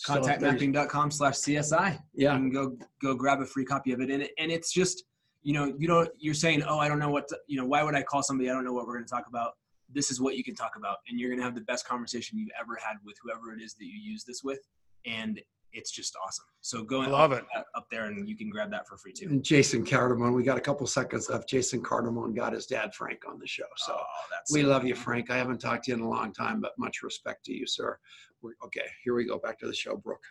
Contactmapping.com 0.05 1.11
slash 1.11 1.35
CSI. 1.35 1.99
Yeah. 2.13 2.33
You 2.33 2.39
can 2.39 2.51
go, 2.51 2.77
go 3.01 3.15
grab 3.15 3.41
a 3.41 3.45
free 3.45 3.65
copy 3.65 3.93
of 3.93 4.01
it. 4.01 4.09
And, 4.09 4.27
and 4.37 4.51
it's 4.51 4.71
just, 4.71 5.03
you 5.41 5.53
know, 5.53 5.73
you 5.77 5.87
don't, 5.87 6.09
you're 6.17 6.33
saying, 6.33 6.63
oh, 6.63 6.79
I 6.79 6.87
don't 6.89 6.99
know 6.99 7.09
what, 7.09 7.27
to, 7.29 7.37
you 7.47 7.57
know, 7.57 7.65
why 7.65 7.81
would 7.81 7.95
I 7.95 8.03
call 8.03 8.21
somebody? 8.21 8.49
I 8.49 8.53
don't 8.53 8.65
know 8.65 8.73
what 8.73 8.85
we're 8.85 8.95
going 8.95 9.05
to 9.05 9.09
talk 9.09 9.25
about 9.27 9.53
this 9.93 10.11
is 10.11 10.21
what 10.21 10.37
you 10.37 10.43
can 10.43 10.55
talk 10.55 10.75
about 10.75 10.97
and 11.07 11.19
you're 11.19 11.29
going 11.29 11.39
to 11.39 11.43
have 11.43 11.55
the 11.55 11.61
best 11.61 11.87
conversation 11.87 12.37
you've 12.37 12.49
ever 12.59 12.75
had 12.75 12.97
with 13.05 13.15
whoever 13.21 13.53
it 13.53 13.61
is 13.61 13.73
that 13.73 13.85
you 13.85 13.99
use 13.99 14.23
this 14.23 14.43
with 14.43 14.59
and 15.05 15.41
it's 15.71 15.91
just 15.91 16.15
awesome. 16.25 16.45
So 16.61 16.83
go 16.83 17.01
and 17.01 17.11
love 17.11 17.31
it. 17.31 17.43
up 17.75 17.85
there 17.91 18.05
and 18.05 18.27
you 18.27 18.35
can 18.35 18.49
grab 18.49 18.71
that 18.71 18.87
for 18.87 18.97
free 18.97 19.13
too. 19.13 19.27
And 19.27 19.43
jason 19.43 19.85
cardamone 19.85 20.33
we 20.33 20.43
got 20.43 20.57
a 20.57 20.61
couple 20.61 20.85
seconds 20.87 21.29
left. 21.29 21.47
Jason 21.47 21.81
cardamone 21.81 22.35
got 22.35 22.53
his 22.53 22.65
dad 22.65 22.93
frank 22.93 23.21
on 23.27 23.39
the 23.39 23.47
show 23.47 23.65
so 23.77 23.95
oh, 23.97 24.05
we 24.51 24.63
love 24.63 24.85
you 24.85 24.95
frank. 24.95 25.29
I 25.29 25.37
haven't 25.37 25.59
talked 25.59 25.85
to 25.85 25.91
you 25.91 25.97
in 25.97 26.03
a 26.03 26.09
long 26.09 26.33
time 26.33 26.59
but 26.59 26.73
much 26.77 27.03
respect 27.03 27.45
to 27.45 27.53
you 27.53 27.67
sir. 27.67 27.97
We're, 28.41 28.53
okay 28.65 28.85
here 29.03 29.15
we 29.15 29.25
go. 29.25 29.37
Back 29.37 29.59
to 29.59 29.67
the 29.67 29.75
show 29.75 29.95
brooke. 29.95 30.23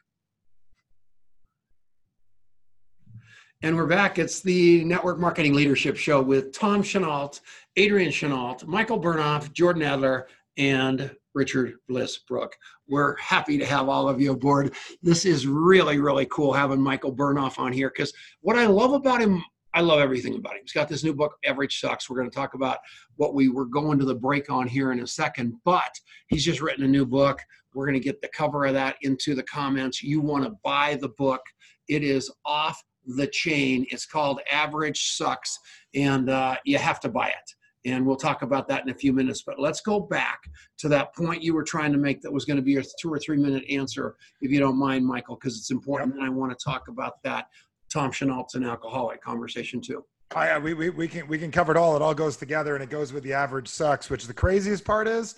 And 3.61 3.75
we're 3.75 3.89
back. 3.89 4.21
It's 4.21 4.41
the 4.41 4.85
Network 4.85 5.19
Marketing 5.19 5.53
Leadership 5.53 5.97
Show 5.97 6.23
with 6.23 6.53
Tom 6.53 6.81
Chenault, 6.81 7.41
Adrian 7.79 8.11
Chenault, 8.11 8.65
Michael 8.67 9.01
Bernoff, 9.01 9.53
Jordan 9.53 9.85
Adler, 9.85 10.27
and 10.57 11.15
Richard 11.33 11.75
Bliss 11.89 12.19
Brooke. 12.19 12.57
We're 12.89 13.17
happy 13.19 13.57
to 13.57 13.65
have 13.67 13.89
all 13.89 14.09
of 14.09 14.21
you 14.21 14.33
aboard. 14.33 14.75
This 15.01 15.25
is 15.25 15.47
really, 15.47 16.01
really 16.01 16.27
cool 16.27 16.53
having 16.53 16.83
Michael 16.83 17.15
Bernoff 17.15 17.57
on 17.57 17.73
here 17.73 17.89
because 17.95 18.13
what 18.41 18.59
I 18.59 18.67
love 18.67 18.95
about 18.95 19.21
him, 19.21 19.45
I 19.75 19.83
love 19.83 20.01
everything 20.01 20.35
about 20.35 20.55
him. 20.55 20.63
He's 20.63 20.73
got 20.73 20.89
this 20.89 21.05
new 21.05 21.15
book, 21.15 21.37
Average 21.47 21.79
Sucks. 21.79 22.11
We're 22.11 22.17
going 22.17 22.29
to 22.29 22.35
talk 22.35 22.55
about 22.55 22.79
what 23.15 23.35
we 23.35 23.49
were 23.49 23.67
going 23.67 24.01
to 24.01 24.05
the 24.05 24.13
break 24.13 24.51
on 24.51 24.67
here 24.67 24.91
in 24.91 24.99
a 24.99 25.07
second, 25.07 25.55
but 25.65 25.95
he's 26.27 26.45
just 26.45 26.61
written 26.61 26.83
a 26.85 26.89
new 26.89 27.07
book. 27.07 27.39
We're 27.75 27.87
going 27.87 27.95
to 27.95 28.05
get 28.05 28.21
the 28.21 28.31
cover 28.35 28.65
of 28.65 28.75
that 28.75 28.97
into 29.03 29.37
the 29.37 29.45
comments. 29.45 30.03
You 30.03 30.21
want 30.21 30.43
to 30.43 30.59
buy 30.65 30.99
the 31.01 31.11
book. 31.11 31.43
It 31.87 32.03
is 32.03 32.29
off 32.45 32.83
the 33.07 33.29
chain. 33.29 33.87
It's 33.91 34.05
called 34.05 34.41
Average 34.51 35.13
Sucks, 35.13 35.57
and 35.95 36.29
uh, 36.29 36.57
you 36.65 36.79
have 36.79 36.99
to 37.01 37.09
buy 37.09 37.29
it. 37.29 37.55
And 37.85 38.07
we'll 38.07 38.17
talk 38.17 38.43
about 38.43 38.69
that 38.69 38.83
in 38.83 38.91
a 38.91 38.95
few 38.95 39.13
minutes. 39.13 39.43
But 39.43 39.59
let's 39.59 39.81
go 39.81 40.01
back 40.01 40.41
to 40.79 40.89
that 40.89 41.15
point 41.15 41.43
you 41.43 41.55
were 41.55 41.63
trying 41.63 41.93
to 41.93 41.99
make 41.99 42.21
that 42.23 42.33
was 42.33 42.45
going 42.45 42.57
to 42.57 42.63
be 42.63 42.77
a 42.77 42.83
two 43.01 43.13
or 43.13 43.19
three 43.19 43.37
minute 43.37 43.65
answer, 43.71 44.17
if 44.41 44.51
you 44.51 44.59
don't 44.59 44.79
mind, 44.79 45.07
Michael, 45.07 45.37
because 45.37 45.57
it's 45.57 45.71
important. 45.71 46.15
Yep. 46.15 46.19
And 46.19 46.27
I 46.27 46.31
want 46.31 46.57
to 46.57 46.65
talk 46.65 46.89
about 46.89 47.23
that 47.23 47.47
Tom 47.93 48.11
Chenault's 48.11 48.55
an 48.55 48.65
alcoholic 48.65 49.23
conversation 49.23 49.81
too. 49.81 50.05
I, 50.35 50.59
we, 50.59 50.75
we, 50.75 50.91
we 50.91 51.09
can 51.09 51.27
we 51.27 51.39
can 51.39 51.51
cover 51.51 51.73
it 51.73 51.79
all. 51.79 51.97
It 51.97 52.03
all 52.03 52.15
goes 52.15 52.37
together, 52.37 52.75
and 52.75 52.85
it 52.85 52.91
goes 52.91 53.13
with 53.13 53.23
the 53.23 53.33
average 53.33 53.69
sucks. 53.69 54.11
Which 54.11 54.27
the 54.27 54.35
craziest 54.35 54.85
part 54.85 55.09
is, 55.09 55.37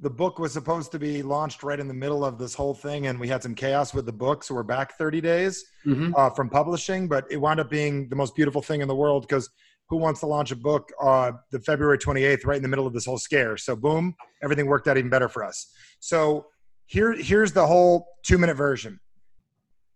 the 0.00 0.08
book 0.08 0.38
was 0.38 0.52
supposed 0.52 0.90
to 0.92 0.98
be 0.98 1.22
launched 1.22 1.62
right 1.62 1.78
in 1.78 1.86
the 1.86 1.94
middle 1.94 2.24
of 2.24 2.38
this 2.38 2.54
whole 2.54 2.72
thing, 2.72 3.08
and 3.08 3.20
we 3.20 3.28
had 3.28 3.42
some 3.42 3.54
chaos 3.54 3.92
with 3.92 4.06
the 4.06 4.12
book, 4.12 4.42
so 4.42 4.54
we're 4.54 4.62
back 4.62 4.96
30 4.96 5.20
days 5.20 5.66
mm-hmm. 5.84 6.14
uh, 6.16 6.30
from 6.30 6.48
publishing. 6.48 7.08
But 7.08 7.26
it 7.30 7.36
wound 7.36 7.60
up 7.60 7.68
being 7.68 8.08
the 8.08 8.16
most 8.16 8.34
beautiful 8.34 8.62
thing 8.62 8.80
in 8.80 8.88
the 8.88 8.96
world 8.96 9.22
because 9.28 9.50
who 9.88 9.96
wants 9.96 10.20
to 10.20 10.26
launch 10.26 10.50
a 10.52 10.56
book 10.56 10.90
uh, 11.02 11.32
the 11.50 11.60
February 11.60 11.98
28th, 11.98 12.46
right 12.46 12.56
in 12.56 12.62
the 12.62 12.68
middle 12.68 12.86
of 12.86 12.92
this 12.92 13.04
whole 13.04 13.18
scare? 13.18 13.56
So 13.56 13.76
boom, 13.76 14.14
everything 14.42 14.66
worked 14.66 14.88
out 14.88 14.96
even 14.96 15.10
better 15.10 15.28
for 15.28 15.44
us. 15.44 15.70
So 16.00 16.46
here, 16.86 17.12
here's 17.12 17.52
the 17.52 17.66
whole 17.66 18.06
two 18.24 18.38
minute 18.38 18.56
version. 18.56 19.00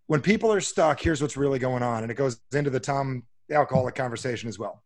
When 0.07 0.21
people 0.21 0.53
are 0.53 0.61
stuck, 0.61 1.01
here's 1.01 1.21
what's 1.21 1.37
really 1.37 1.59
going 1.59 1.83
on, 1.83 2.03
and 2.03 2.13
it 2.13 2.15
goes 2.15 2.41
into 2.53 2.71
the 2.71 2.81
Tom 2.81 3.25
alcoholic 3.51 3.95
conversation 3.95 4.49
as 4.49 4.59
well 4.59 4.83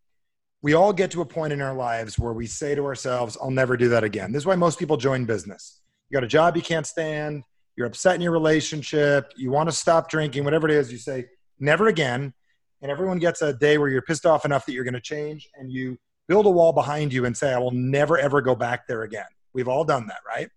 we 0.62 0.74
all 0.74 0.92
get 0.92 1.10
to 1.12 1.22
a 1.22 1.26
point 1.26 1.52
in 1.52 1.62
our 1.62 1.74
lives 1.74 2.18
where 2.18 2.32
we 2.32 2.46
say 2.46 2.74
to 2.74 2.84
ourselves, 2.84 3.36
I'll 3.40 3.50
never 3.50 3.76
do 3.76 3.88
that 3.90 4.04
again. 4.04 4.32
This 4.32 4.42
is 4.42 4.46
why 4.46 4.56
most 4.56 4.78
people 4.78 4.96
join 4.96 5.24
business. 5.24 5.80
You 6.10 6.16
got 6.16 6.24
a 6.24 6.28
job 6.28 6.56
you 6.56 6.62
can't 6.62 6.86
stand, 6.86 7.42
you're 7.76 7.86
upset 7.86 8.16
in 8.16 8.20
your 8.20 8.32
relationship, 8.32 9.32
you 9.36 9.50
want 9.50 9.68
to 9.68 9.74
stop 9.74 10.10
drinking, 10.10 10.44
whatever 10.44 10.68
it 10.68 10.74
is, 10.74 10.92
you 10.92 10.98
say, 10.98 11.26
never 11.58 11.88
again. 11.88 12.34
And 12.82 12.90
everyone 12.90 13.18
gets 13.18 13.42
a 13.42 13.52
day 13.52 13.78
where 13.78 13.88
you're 13.88 14.02
pissed 14.02 14.26
off 14.26 14.44
enough 14.44 14.66
that 14.66 14.72
you're 14.72 14.84
going 14.84 14.94
to 14.94 15.00
change 15.00 15.48
and 15.56 15.70
you 15.70 15.98
build 16.28 16.46
a 16.46 16.50
wall 16.50 16.72
behind 16.72 17.12
you 17.12 17.24
and 17.24 17.36
say, 17.36 17.52
I 17.52 17.58
will 17.58 17.72
never, 17.72 18.16
ever 18.18 18.40
go 18.40 18.54
back 18.54 18.86
there 18.86 19.02
again. 19.02 19.26
We've 19.52 19.68
all 19.68 19.84
done 19.84 20.06
that, 20.06 20.20
right? 20.26 20.48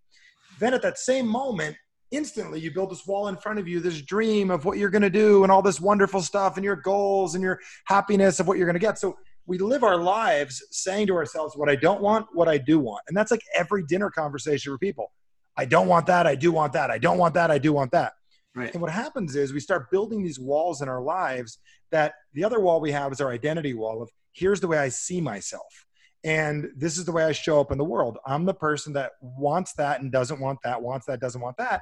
Then 0.59 0.73
at 0.73 0.81
that 0.83 0.97
same 0.97 1.27
moment, 1.27 1.75
instantly 2.11 2.59
you 2.59 2.71
build 2.71 2.91
this 2.91 3.05
wall 3.07 3.27
in 3.27 3.35
front 3.35 3.59
of 3.59 3.67
you, 3.67 3.79
this 3.79 4.01
dream 4.01 4.51
of 4.51 4.65
what 4.65 4.77
you're 4.77 4.91
going 4.91 5.01
to 5.01 5.09
do 5.09 5.43
and 5.43 5.51
all 5.51 5.61
this 5.61 5.81
wonderful 5.81 6.21
stuff 6.21 6.57
and 6.57 6.63
your 6.63 6.75
goals 6.75 7.35
and 7.35 7.43
your 7.43 7.59
happiness 7.85 8.39
of 8.39 8.47
what 8.47 8.57
you're 8.57 8.67
going 8.67 8.75
to 8.75 8.79
get. 8.79 8.99
So 8.99 9.17
we 9.45 9.57
live 9.57 9.83
our 9.83 9.97
lives 9.97 10.63
saying 10.71 11.07
to 11.07 11.15
ourselves 11.15 11.57
what 11.57 11.69
I 11.69 11.75
don't 11.75 12.01
want, 12.01 12.27
what 12.33 12.47
I 12.47 12.57
do 12.57 12.79
want. 12.79 13.03
And 13.07 13.17
that's 13.17 13.31
like 13.31 13.41
every 13.55 13.83
dinner 13.83 14.09
conversation 14.09 14.71
with 14.71 14.79
people. 14.79 15.11
I 15.57 15.65
don't 15.65 15.87
want 15.87 16.05
that. 16.05 16.25
I 16.25 16.35
do 16.35 16.51
want 16.51 16.73
that. 16.73 16.89
I 16.89 16.97
don't 16.97 17.17
want 17.17 17.33
that. 17.33 17.51
I 17.51 17.57
do 17.57 17.73
want 17.73 17.91
that. 17.91 18.13
Right. 18.55 18.71
And 18.73 18.81
what 18.81 18.91
happens 18.91 19.35
is 19.35 19.51
we 19.51 19.59
start 19.59 19.89
building 19.89 20.21
these 20.23 20.39
walls 20.39 20.81
in 20.81 20.89
our 20.89 21.01
lives 21.01 21.57
that 21.91 22.13
the 22.33 22.43
other 22.43 22.59
wall 22.59 22.79
we 22.79 22.91
have 22.91 23.11
is 23.11 23.19
our 23.19 23.31
identity 23.31 23.73
wall 23.73 24.01
of 24.01 24.09
here's 24.33 24.59
the 24.59 24.67
way 24.67 24.77
I 24.77 24.89
see 24.89 25.21
myself. 25.21 25.85
And 26.23 26.69
this 26.75 26.97
is 26.97 27.05
the 27.05 27.11
way 27.11 27.23
I 27.23 27.31
show 27.31 27.59
up 27.59 27.71
in 27.71 27.77
the 27.77 27.83
world. 27.83 28.17
I'm 28.25 28.45
the 28.45 28.53
person 28.53 28.93
that 28.93 29.13
wants 29.21 29.73
that 29.73 30.01
and 30.01 30.11
doesn't 30.11 30.39
want 30.39 30.59
that, 30.63 30.81
wants 30.81 31.05
that, 31.07 31.19
doesn't 31.19 31.41
want 31.41 31.57
that. 31.57 31.81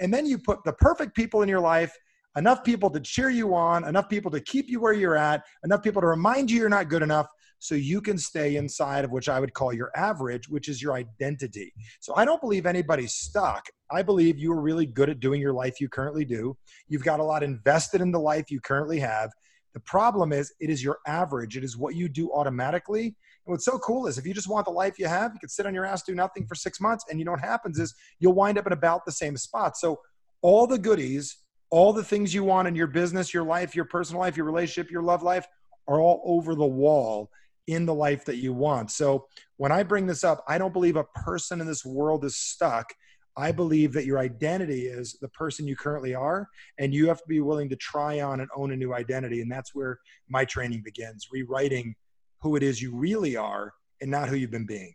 And 0.00 0.12
then 0.12 0.26
you 0.26 0.38
put 0.38 0.64
the 0.64 0.72
perfect 0.72 1.14
people 1.14 1.42
in 1.42 1.48
your 1.48 1.60
life 1.60 1.94
enough 2.36 2.62
people 2.62 2.90
to 2.90 3.00
cheer 3.00 3.30
you 3.30 3.54
on, 3.54 3.84
enough 3.88 4.08
people 4.08 4.30
to 4.30 4.40
keep 4.40 4.68
you 4.68 4.78
where 4.78 4.92
you're 4.92 5.16
at, 5.16 5.42
enough 5.64 5.82
people 5.82 6.02
to 6.02 6.06
remind 6.06 6.50
you 6.50 6.60
you're 6.60 6.68
not 6.68 6.88
good 6.88 7.02
enough 7.02 7.26
so 7.58 7.74
you 7.74 8.00
can 8.00 8.18
stay 8.18 8.56
inside 8.56 9.04
of 9.04 9.10
which 9.10 9.28
I 9.28 9.40
would 9.40 9.54
call 9.54 9.72
your 9.72 9.90
average, 9.96 10.48
which 10.48 10.68
is 10.68 10.82
your 10.82 10.94
identity. 10.94 11.72
So 12.00 12.14
I 12.16 12.24
don't 12.24 12.40
believe 12.40 12.66
anybody's 12.66 13.14
stuck. 13.14 13.66
I 13.90 14.02
believe 14.02 14.38
you 14.38 14.52
are 14.52 14.60
really 14.60 14.86
good 14.86 15.08
at 15.08 15.20
doing 15.20 15.40
your 15.40 15.52
life 15.52 15.80
you 15.80 15.88
currently 15.88 16.24
do. 16.24 16.56
You've 16.88 17.04
got 17.04 17.20
a 17.20 17.24
lot 17.24 17.42
invested 17.42 18.00
in 18.00 18.12
the 18.12 18.20
life 18.20 18.50
you 18.50 18.60
currently 18.60 18.98
have. 19.00 19.30
The 19.74 19.80
problem 19.80 20.32
is, 20.32 20.54
it 20.60 20.70
is 20.70 20.82
your 20.82 20.98
average. 21.06 21.56
It 21.56 21.64
is 21.64 21.76
what 21.76 21.94
you 21.94 22.08
do 22.08 22.32
automatically. 22.32 23.04
And 23.04 23.52
what's 23.52 23.64
so 23.64 23.78
cool 23.78 24.06
is 24.06 24.16
if 24.16 24.26
you 24.26 24.32
just 24.32 24.48
want 24.48 24.64
the 24.64 24.72
life 24.72 24.98
you 24.98 25.06
have, 25.06 25.32
you 25.34 25.40
can 25.40 25.50
sit 25.50 25.66
on 25.66 25.74
your 25.74 25.84
ass, 25.84 26.02
do 26.02 26.14
nothing 26.14 26.46
for 26.46 26.54
six 26.54 26.80
months. 26.80 27.04
And 27.10 27.18
you 27.18 27.24
know 27.24 27.32
what 27.32 27.40
happens 27.40 27.78
is 27.78 27.94
you'll 28.18 28.32
wind 28.32 28.58
up 28.58 28.66
in 28.66 28.72
about 28.72 29.04
the 29.04 29.12
same 29.12 29.36
spot. 29.36 29.76
So 29.76 30.00
all 30.40 30.66
the 30.66 30.78
goodies 30.78 31.36
all 31.70 31.92
the 31.92 32.04
things 32.04 32.32
you 32.32 32.44
want 32.44 32.68
in 32.68 32.74
your 32.74 32.86
business, 32.86 33.34
your 33.34 33.44
life, 33.44 33.74
your 33.74 33.84
personal 33.84 34.20
life, 34.20 34.36
your 34.36 34.46
relationship, 34.46 34.90
your 34.90 35.02
love 35.02 35.22
life 35.22 35.46
are 35.88 36.00
all 36.00 36.22
over 36.24 36.54
the 36.54 36.66
wall. 36.66 37.30
In 37.66 37.86
the 37.86 37.94
life 37.94 38.24
that 38.24 38.36
you 38.36 38.52
want. 38.52 38.90
So 38.90 39.26
when 39.56 39.72
I 39.72 39.82
bring 39.82 40.06
this 40.06 40.24
up, 40.24 40.44
I 40.46 40.58
don't 40.58 40.72
believe 40.72 40.96
a 40.96 41.04
person 41.04 41.60
in 41.60 41.66
this 41.66 41.84
world 41.84 42.24
is 42.24 42.36
stuck. 42.36 42.92
I 43.36 43.52
believe 43.52 43.92
that 43.92 44.06
your 44.06 44.18
identity 44.18 44.86
is 44.86 45.18
the 45.20 45.28
person 45.28 45.66
you 45.66 45.76
currently 45.76 46.14
are, 46.14 46.48
and 46.78 46.94
you 46.94 47.08
have 47.08 47.18
to 47.18 47.28
be 47.28 47.40
willing 47.40 47.68
to 47.68 47.76
try 47.76 48.20
on 48.20 48.40
and 48.40 48.48
own 48.56 48.72
a 48.72 48.76
new 48.76 48.94
identity. 48.94 49.42
And 49.42 49.52
that's 49.52 49.74
where 49.74 49.98
my 50.28 50.44
training 50.44 50.82
begins 50.84 51.28
rewriting 51.30 51.94
who 52.40 52.56
it 52.56 52.62
is 52.62 52.80
you 52.80 52.94
really 52.94 53.36
are 53.36 53.74
and 54.00 54.10
not 54.10 54.28
who 54.28 54.36
you've 54.36 54.50
been 54.50 54.66
being. 54.66 54.92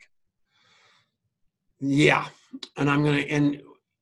Yeah. 1.79 2.27
And 2.77 2.89
I'm 2.89 3.03
going 3.03 3.17
to, 3.23 3.29
and 3.29 3.61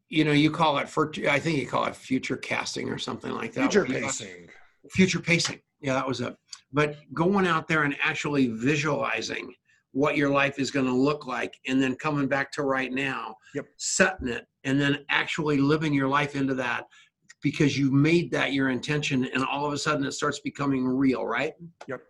you 0.09 0.23
know, 0.23 0.31
you 0.31 0.51
call 0.51 0.77
it 0.77 0.89
for, 0.89 1.11
I 1.29 1.39
think 1.39 1.57
you 1.57 1.67
call 1.67 1.85
it 1.85 1.95
future 1.95 2.37
casting 2.37 2.89
or 2.89 2.97
something 2.97 3.31
like 3.31 3.53
that. 3.53 3.71
Future 3.71 3.85
pacing. 3.85 4.49
Future 4.89 5.19
pacing. 5.19 5.59
Yeah, 5.81 5.93
that 5.93 6.07
was 6.07 6.21
it. 6.21 6.35
But 6.71 6.97
going 7.13 7.47
out 7.47 7.67
there 7.67 7.83
and 7.83 7.95
actually 8.03 8.47
visualizing 8.47 9.53
what 9.91 10.15
your 10.15 10.29
life 10.29 10.59
is 10.59 10.71
going 10.71 10.85
to 10.85 10.93
look 10.93 11.25
like 11.25 11.53
and 11.67 11.81
then 11.81 11.95
coming 11.95 12.27
back 12.27 12.51
to 12.53 12.63
right 12.63 12.91
now, 12.91 13.35
yep. 13.55 13.65
setting 13.77 14.27
it, 14.27 14.45
and 14.63 14.79
then 14.79 15.05
actually 15.09 15.57
living 15.57 15.93
your 15.93 16.07
life 16.07 16.35
into 16.35 16.53
that 16.55 16.85
because 17.41 17.77
you 17.77 17.89
made 17.91 18.31
that 18.31 18.53
your 18.53 18.69
intention 18.69 19.25
and 19.33 19.43
all 19.45 19.65
of 19.65 19.73
a 19.73 19.77
sudden 19.77 20.05
it 20.05 20.11
starts 20.11 20.39
becoming 20.39 20.85
real, 20.85 21.25
right? 21.25 21.53
Yep. 21.87 22.01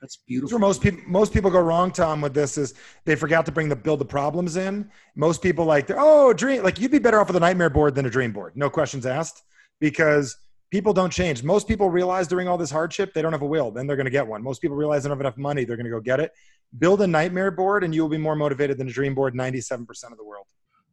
That's 0.00 0.16
beautiful. 0.26 0.58
where 0.58 0.66
most 0.66 0.80
people 0.80 1.00
most 1.06 1.32
people 1.32 1.50
go 1.50 1.60
wrong, 1.60 1.90
Tom, 1.90 2.22
with 2.22 2.32
this 2.32 2.56
is 2.56 2.74
they 3.04 3.14
forgot 3.14 3.44
to 3.46 3.52
bring 3.52 3.68
the 3.68 3.76
build 3.76 4.00
the 4.00 4.06
problems 4.06 4.56
in. 4.56 4.90
Most 5.14 5.42
people 5.42 5.66
like 5.66 5.90
oh 5.94 6.32
dream 6.32 6.62
like 6.62 6.80
you'd 6.80 6.90
be 6.90 6.98
better 6.98 7.20
off 7.20 7.26
with 7.26 7.36
a 7.36 7.40
nightmare 7.40 7.68
board 7.68 7.94
than 7.94 8.06
a 8.06 8.10
dream 8.10 8.32
board. 8.32 8.54
No 8.56 8.70
questions 8.70 9.04
asked. 9.04 9.42
Because 9.78 10.36
people 10.70 10.92
don't 10.92 11.12
change. 11.12 11.42
Most 11.42 11.68
people 11.68 11.90
realize 11.90 12.28
during 12.28 12.48
all 12.48 12.58
this 12.58 12.70
hardship 12.70 13.12
they 13.12 13.22
don't 13.22 13.32
have 13.32 13.42
a 13.42 13.46
will, 13.46 13.70
then 13.70 13.86
they're 13.86 13.96
gonna 13.96 14.10
get 14.10 14.26
one. 14.26 14.42
Most 14.42 14.60
people 14.60 14.76
realize 14.76 15.02
they 15.02 15.08
don't 15.08 15.18
have 15.18 15.26
enough 15.26 15.38
money, 15.38 15.64
they're 15.64 15.76
gonna 15.76 15.90
go 15.90 16.00
get 16.00 16.20
it. 16.20 16.32
Build 16.78 17.02
a 17.02 17.06
nightmare 17.06 17.50
board 17.50 17.84
and 17.84 17.94
you 17.94 18.02
will 18.02 18.08
be 18.08 18.18
more 18.18 18.36
motivated 18.36 18.78
than 18.78 18.88
a 18.88 18.92
dream 18.92 19.14
board 19.14 19.34
97% 19.34 19.88
of 20.12 20.16
the 20.16 20.24
world. 20.24 20.46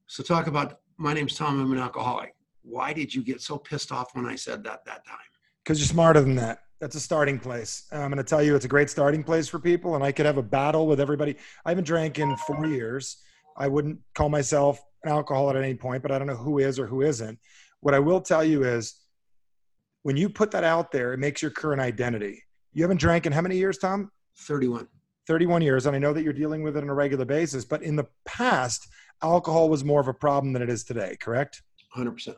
So 0.07 0.23
talk 0.23 0.47
about 0.47 0.79
my 0.97 1.13
name's 1.13 1.35
Tom, 1.35 1.59
I'm 1.59 1.71
an 1.71 1.79
alcoholic. 1.79 2.33
Why 2.63 2.93
did 2.93 3.13
you 3.13 3.23
get 3.23 3.41
so 3.41 3.57
pissed 3.57 3.91
off 3.91 4.15
when 4.15 4.25
I 4.25 4.35
said 4.35 4.63
that 4.63 4.83
that 4.85 5.05
time? 5.05 5.17
Because 5.63 5.79
you're 5.79 5.87
smarter 5.87 6.21
than 6.21 6.35
that 6.35 6.59
that's 6.79 6.95
a 6.95 6.99
starting 6.99 7.39
place. 7.39 7.83
I'm 7.91 8.11
going 8.11 8.17
to 8.17 8.23
tell 8.23 8.43
you 8.43 8.55
it's 8.55 8.65
a 8.65 8.69
great 8.69 8.89
starting 8.89 9.23
place 9.23 9.47
for 9.47 9.59
people, 9.59 9.95
and 9.95 10.03
I 10.03 10.11
could 10.11 10.25
have 10.25 10.37
a 10.37 10.43
battle 10.43 10.87
with 10.87 10.99
everybody. 10.99 11.35
I 11.65 11.69
haven't 11.71 11.85
drank 11.85 12.19
in 12.19 12.35
four 12.37 12.67
years. 12.67 13.17
I 13.57 13.67
wouldn't 13.67 13.99
call 14.13 14.29
myself 14.29 14.83
an 15.03 15.11
alcoholic 15.11 15.55
at 15.55 15.63
any 15.63 15.75
point, 15.75 16.03
but 16.03 16.11
I 16.11 16.17
don't 16.17 16.27
know 16.27 16.35
who 16.35 16.59
is 16.59 16.79
or 16.79 16.85
who 16.85 17.01
isn't. 17.01 17.39
What 17.79 17.93
I 17.93 17.99
will 17.99 18.21
tell 18.21 18.43
you 18.43 18.63
is 18.63 18.95
when 20.07 20.15
you 20.15 20.29
put 20.29 20.51
that 20.51 20.63
out 20.63 20.89
there, 20.93 21.11
it 21.11 21.17
makes 21.17 21.41
your 21.41 21.51
current 21.51 21.81
identity. 21.81 22.41
You 22.71 22.81
haven't 22.81 23.01
drank 23.01 23.25
in 23.25 23.33
how 23.33 23.41
many 23.41 23.57
years, 23.57 23.77
Tom? 23.77 24.09
31. 24.37 24.87
31 25.27 25.61
years. 25.61 25.85
And 25.85 25.97
I 25.97 25.99
know 25.99 26.13
that 26.13 26.23
you're 26.23 26.31
dealing 26.31 26.63
with 26.63 26.77
it 26.77 26.83
on 26.83 26.87
a 26.87 26.93
regular 26.93 27.25
basis, 27.25 27.65
but 27.65 27.83
in 27.83 27.97
the 27.97 28.05
past, 28.23 28.87
alcohol 29.21 29.67
was 29.67 29.83
more 29.83 29.99
of 29.99 30.07
a 30.07 30.13
problem 30.13 30.53
than 30.53 30.61
it 30.61 30.69
is 30.69 30.85
today, 30.85 31.17
correct? 31.19 31.61
100%. 31.93 32.35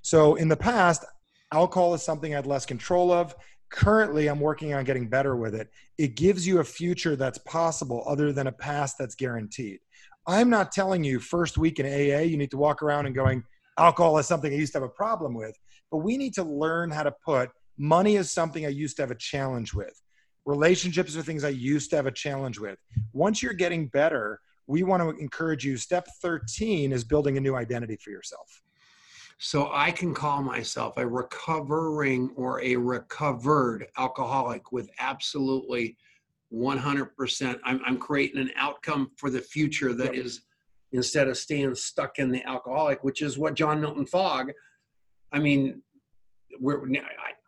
So 0.00 0.36
in 0.36 0.48
the 0.48 0.56
past, 0.56 1.04
alcohol 1.52 1.92
is 1.92 2.02
something 2.02 2.32
I 2.32 2.36
had 2.36 2.46
less 2.46 2.64
control 2.64 3.12
of 3.12 3.34
currently 3.68 4.26
i'm 4.26 4.40
working 4.40 4.74
on 4.74 4.82
getting 4.82 5.08
better 5.08 5.36
with 5.36 5.54
it 5.54 5.70
it 5.96 6.16
gives 6.16 6.44
you 6.44 6.58
a 6.58 6.64
future 6.64 7.14
that's 7.14 7.38
possible 7.46 8.02
other 8.04 8.32
than 8.32 8.48
a 8.48 8.52
past 8.52 8.96
that's 8.98 9.14
guaranteed 9.14 9.78
i'm 10.26 10.50
not 10.50 10.72
telling 10.72 11.04
you 11.04 11.20
first 11.20 11.56
week 11.56 11.78
in 11.78 11.86
aa 11.86 12.18
you 12.18 12.36
need 12.36 12.50
to 12.50 12.56
walk 12.56 12.82
around 12.82 13.06
and 13.06 13.14
going 13.14 13.44
alcohol 13.78 14.18
is 14.18 14.26
something 14.26 14.52
i 14.52 14.56
used 14.56 14.72
to 14.72 14.80
have 14.80 14.88
a 14.88 14.92
problem 14.92 15.34
with 15.34 15.56
but 15.90 15.98
we 15.98 16.16
need 16.16 16.34
to 16.34 16.42
learn 16.42 16.90
how 16.90 17.02
to 17.02 17.12
put 17.24 17.50
money 17.78 18.16
is 18.16 18.30
something 18.30 18.66
i 18.66 18.68
used 18.68 18.96
to 18.96 19.02
have 19.02 19.10
a 19.10 19.16
challenge 19.16 19.74
with 19.74 20.00
relationships 20.46 21.16
are 21.16 21.22
things 21.22 21.44
i 21.44 21.48
used 21.48 21.90
to 21.90 21.96
have 21.96 22.06
a 22.06 22.12
challenge 22.12 22.58
with 22.58 22.78
once 23.12 23.42
you're 23.42 23.52
getting 23.52 23.86
better 23.88 24.40
we 24.66 24.82
want 24.82 25.02
to 25.02 25.10
encourage 25.20 25.64
you 25.64 25.76
step 25.76 26.06
13 26.22 26.92
is 26.92 27.04
building 27.04 27.36
a 27.36 27.40
new 27.40 27.54
identity 27.54 27.96
for 27.96 28.10
yourself 28.10 28.62
so 29.42 29.70
I 29.72 29.90
can 29.90 30.12
call 30.12 30.42
myself 30.42 30.98
a 30.98 31.06
recovering 31.06 32.30
or 32.36 32.62
a 32.62 32.76
recovered 32.76 33.86
alcoholic 33.96 34.70
with 34.70 34.90
absolutely 34.98 35.96
100%. 36.52 37.58
I'm, 37.64 37.80
I'm 37.86 37.96
creating 37.96 38.38
an 38.38 38.50
outcome 38.54 39.10
for 39.16 39.30
the 39.30 39.40
future 39.40 39.94
that 39.94 40.14
yep. 40.14 40.26
is 40.26 40.42
instead 40.92 41.26
of 41.26 41.38
staying 41.38 41.74
stuck 41.74 42.18
in 42.18 42.30
the 42.30 42.44
alcoholic, 42.44 43.02
which 43.02 43.22
is 43.22 43.38
what 43.38 43.54
John 43.54 43.80
Milton 43.80 44.04
Fogg, 44.04 44.52
I 45.32 45.38
mean, 45.38 45.82
we're, 46.60 46.84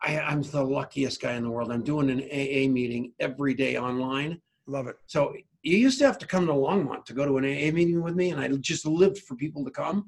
I, 0.01 0.17
I, 0.17 0.31
am 0.33 0.41
the 0.41 0.63
luckiest 0.63 1.21
guy 1.21 1.33
in 1.33 1.43
the 1.43 1.49
world. 1.49 1.71
I'm 1.71 1.83
doing 1.83 2.09
an 2.09 2.21
AA 2.21 2.71
meeting 2.71 3.13
every 3.19 3.53
day 3.53 3.77
online. 3.77 4.41
Love 4.67 4.87
it. 4.87 4.95
So 5.07 5.33
you 5.61 5.77
used 5.77 5.99
to 5.99 6.05
have 6.05 6.17
to 6.19 6.27
come 6.27 6.47
to 6.47 6.53
Longmont 6.53 7.05
to 7.05 7.13
go 7.13 7.25
to 7.25 7.37
an 7.37 7.43
AA 7.43 7.71
meeting 7.71 8.01
with 8.01 8.15
me, 8.15 8.31
and 8.31 8.39
I 8.39 8.47
just 8.47 8.85
lived 8.85 9.19
for 9.19 9.35
people 9.35 9.63
to 9.65 9.71
come. 9.71 10.07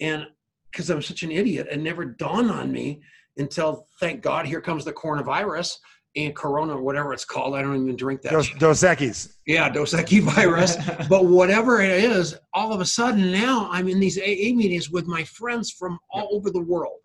And 0.00 0.26
because 0.70 0.90
I'm 0.90 1.02
such 1.02 1.22
an 1.22 1.30
idiot. 1.30 1.68
It 1.70 1.80
never 1.80 2.04
dawned 2.04 2.50
on 2.50 2.70
me 2.72 3.00
until, 3.36 3.86
thank 3.98 4.22
God, 4.22 4.46
here 4.46 4.60
comes 4.60 4.84
the 4.84 4.92
coronavirus 4.92 5.76
and 6.16 6.34
Corona, 6.34 6.80
whatever 6.80 7.12
it's 7.12 7.24
called. 7.24 7.54
I 7.54 7.62
don't 7.62 7.80
even 7.80 7.96
drink 7.96 8.22
that. 8.22 8.32
Dos, 8.32 8.50
Dos 8.58 8.82
Equis. 8.82 9.34
Yeah, 9.46 9.68
Dos 9.68 9.92
Equis 9.94 10.22
virus. 10.22 10.76
but 11.08 11.26
whatever 11.26 11.80
it 11.80 11.90
is, 11.90 12.36
all 12.52 12.72
of 12.72 12.80
a 12.80 12.84
sudden 12.84 13.30
now 13.30 13.68
I'm 13.70 13.88
in 13.88 14.00
these 14.00 14.18
AA 14.18 14.54
meetings 14.54 14.90
with 14.90 15.06
my 15.06 15.22
friends 15.24 15.70
from 15.70 15.98
all 16.12 16.28
over 16.32 16.50
the 16.50 16.60
world 16.60 16.98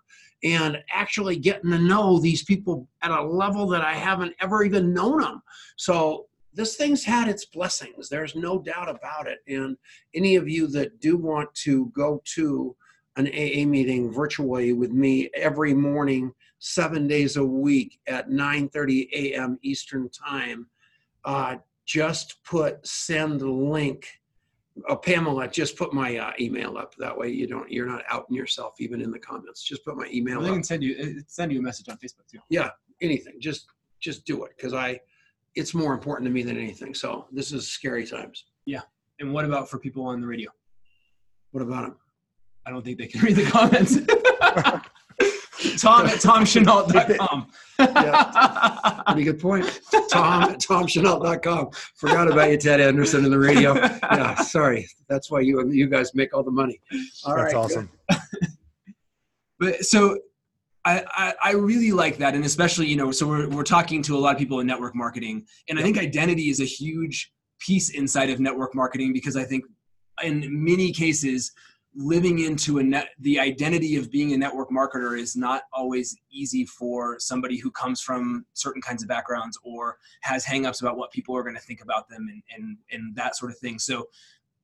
and 0.46 0.78
actually 0.92 1.38
getting 1.38 1.72
to 1.72 1.80
know 1.80 2.20
these 2.20 2.44
people 2.44 2.88
at 3.02 3.10
a 3.10 3.22
level 3.22 3.66
that 3.68 3.82
I 3.82 3.96
haven't 3.96 4.36
ever 4.40 4.64
even 4.64 4.94
known 4.94 5.22
them. 5.22 5.42
So 5.76 6.28
this 6.54 6.76
thing's 6.76 7.04
had 7.04 7.28
its 7.28 7.46
blessings. 7.46 8.08
There's 8.08 8.36
no 8.36 8.60
doubt 8.60 8.88
about 8.88 9.28
it. 9.28 9.40
And 9.48 9.76
any 10.14 10.36
of 10.36 10.48
you 10.48 10.68
that 10.68 11.02
do 11.02 11.18
want 11.18 11.54
to 11.56 11.92
go 11.96 12.22
to 12.36 12.76
an 13.18 13.28
AA 13.28 13.66
meeting 13.66 14.14
virtually 14.14 14.74
with 14.74 14.92
me 14.92 15.32
every 15.34 15.74
morning, 15.74 16.32
seven 16.60 17.08
days 17.08 17.38
a 17.38 17.44
week 17.44 18.00
at 18.08 18.30
9:30 18.30 19.10
a.m. 19.14 19.58
Eastern 19.64 20.10
Time. 20.10 20.68
Uh, 21.24 21.56
just 21.86 22.44
put 22.44 22.86
send 22.86 23.42
link. 23.42 24.08
Uh, 24.90 24.96
Pamela, 24.96 25.48
just 25.48 25.78
put 25.78 25.94
my 25.94 26.18
uh, 26.18 26.32
email 26.40 26.78
up. 26.78 26.96
That 26.96 27.18
way 27.18 27.30
you 27.30 27.48
don't 27.48 27.72
you're 27.72 27.86
not 27.86 28.04
outing 28.10 28.36
yourself 28.36 28.76
even 28.80 29.02
in 29.02 29.12
the 29.12 29.20
comments. 29.20 29.64
Just 29.64 29.86
put 29.86 29.96
my 29.96 30.10
email. 30.14 30.40
Well, 30.40 30.48
they 30.48 30.54
can 30.54 30.64
send 30.64 30.84
you 30.84 30.96
uh, 31.02 31.22
send 31.28 31.52
you 31.52 31.60
a 31.60 31.62
message 31.62 31.88
on 31.88 31.98
Facebook 31.98 32.28
too. 32.30 32.40
Yeah, 32.50 32.70
anything. 33.02 33.36
Just 33.40 33.68
just 34.02 34.26
do 34.26 34.44
it 34.44 34.52
because 34.58 34.74
I 34.74 35.00
it's 35.56 35.74
more 35.74 35.94
important 35.94 36.28
to 36.28 36.32
me 36.34 36.44
than 36.44 36.58
anything. 36.58 36.94
So 36.94 37.28
this 37.32 37.52
is 37.54 37.68
scary 37.68 38.06
times. 38.06 38.46
Yeah. 38.66 38.82
And 39.20 39.34
what 39.34 39.46
about 39.46 39.70
for 39.70 39.80
people 39.80 40.06
on 40.06 40.20
the 40.20 40.28
radio? 40.28 40.52
What 41.52 41.62
about 41.64 41.84
them? 41.84 41.98
I 42.66 42.72
don't 42.72 42.84
think 42.84 42.98
they 42.98 43.08
can 43.08 43.22
read 43.22 43.36
the 43.36 43.46
comments. 43.50 43.98
Tom 45.78 46.06
at 46.08 46.20
tomchenault.com. 46.20 47.52
yeah. 47.80 49.02
Pretty 49.08 49.24
good 49.24 49.40
point. 49.40 49.82
Tom 50.10 50.44
at 50.44 50.60
tomchenault.com. 50.60 51.70
Forgot 51.96 52.32
about 52.32 52.52
you, 52.52 52.58
Ted 52.58 52.82
Anderson, 52.82 53.26
in 53.26 53.32
the 53.32 53.40
radio. 53.40 53.76
Yeah, 53.76 54.36
sorry. 54.36 54.88
That's 55.10 55.30
why 55.30 55.42
you 55.42 55.70
you 55.72 55.88
guys 55.88 56.14
make 56.16 56.34
all 56.34 56.44
the 56.44 56.52
money. 56.52 56.80
All 57.26 57.36
That's 57.36 57.54
right, 57.54 57.56
awesome. 57.56 57.90
but 59.60 59.84
so 59.84 60.18
I, 60.86 61.04
I, 61.10 61.34
I, 61.44 61.52
really 61.54 61.92
like 61.92 62.18
that. 62.18 62.36
And 62.36 62.46
especially, 62.46 62.86
you 62.86 62.96
know, 62.96 63.12
so 63.12 63.28
we're, 63.28 63.50
we're 63.50 63.64
talking 63.64 64.04
to 64.04 64.16
a 64.16 64.20
lot 64.20 64.34
of 64.34 64.38
people 64.38 64.60
in 64.60 64.68
network 64.68 64.96
marketing. 64.96 65.48
And 65.68 65.80
I 65.80 65.82
think 65.82 65.98
identity 65.98 66.50
is 66.50 66.60
a 66.60 66.66
huge 66.66 67.34
piece 67.60 67.90
inside 67.90 68.30
of 68.30 68.40
network 68.40 68.76
marketing 68.76 69.12
because 69.12 69.36
I 69.36 69.44
think 69.44 69.66
in 70.24 70.46
many 70.64 70.92
cases, 70.92 71.52
living 71.96 72.40
into 72.40 72.80
a 72.80 72.84
net 72.84 73.10
the 73.20 73.40
identity 73.40 73.96
of 73.96 74.12
being 74.12 74.34
a 74.34 74.38
network 74.38 74.70
marketer 74.70 75.18
is 75.18 75.36
not 75.36 75.64
always 75.72 76.16
easy 76.30 76.66
for 76.66 77.18
somebody 77.20 77.58
who 77.58 77.72
comes 77.72 78.02
from 78.02 78.46
certain 78.54 78.82
kinds 78.82 79.02
of 79.02 79.08
backgrounds 79.08 79.58
or 79.64 79.98
has 80.22 80.46
hangups 80.46 80.82
about 80.82 80.98
what 80.98 81.12
people 81.12 81.36
are 81.36 81.44
going 81.44 81.56
to 81.56 81.62
think 81.62 81.82
about 81.82 82.08
them 82.10 82.28
and 82.30 82.44
and 82.56 82.78
and 82.92 83.16
that 83.16 83.36
sort 83.36 83.50
of 83.50 83.58
thing 83.60 83.80
so 83.80 84.08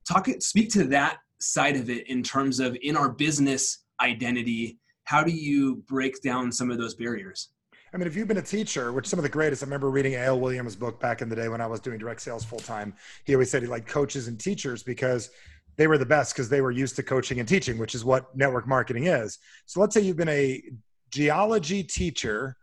talk 0.06 0.28
it 0.28 0.42
speak 0.42 0.70
to 0.70 0.84
that 0.84 1.18
side 1.38 1.76
of 1.76 1.88
it 1.88 2.06
in 2.08 2.22
terms 2.22 2.60
of 2.60 2.76
in 2.82 2.96
our 2.96 3.08
business 3.08 3.78
identity 4.00 4.78
how 5.04 5.24
do 5.24 5.32
you 5.32 5.76
break 5.88 6.20
down 6.22 6.52
some 6.52 6.70
of 6.70 6.78
those 6.78 6.94
barriers 6.94 7.48
I 7.94 7.98
mean, 7.98 8.06
if 8.06 8.16
you've 8.16 8.28
been 8.28 8.38
a 8.38 8.42
teacher, 8.42 8.90
which 8.90 9.06
some 9.06 9.18
of 9.18 9.22
the 9.22 9.28
greatest, 9.28 9.62
I 9.62 9.66
remember 9.66 9.90
reading 9.90 10.14
A.L. 10.14 10.40
Williams' 10.40 10.74
book 10.74 10.98
back 10.98 11.20
in 11.20 11.28
the 11.28 11.36
day 11.36 11.50
when 11.50 11.60
I 11.60 11.66
was 11.66 11.78
doing 11.78 11.98
direct 11.98 12.22
sales 12.22 12.42
full 12.42 12.58
time. 12.58 12.94
He 13.24 13.34
always 13.34 13.50
said 13.50 13.60
he 13.60 13.68
liked 13.68 13.86
coaches 13.86 14.28
and 14.28 14.40
teachers 14.40 14.82
because 14.82 15.28
they 15.76 15.86
were 15.86 15.98
the 15.98 16.06
best 16.06 16.34
because 16.34 16.48
they 16.48 16.60
were 16.60 16.70
used 16.70 16.96
to 16.96 17.02
coaching 17.02 17.40
and 17.40 17.48
teaching, 17.48 17.78
which 17.78 17.94
is 17.94 18.04
what 18.04 18.34
network 18.36 18.66
marketing 18.66 19.06
is. 19.06 19.38
So 19.66 19.80
let's 19.80 19.94
say 19.94 20.00
you've 20.00 20.16
been 20.16 20.28
a 20.28 20.62
geology 21.10 21.82
teacher 21.82 22.56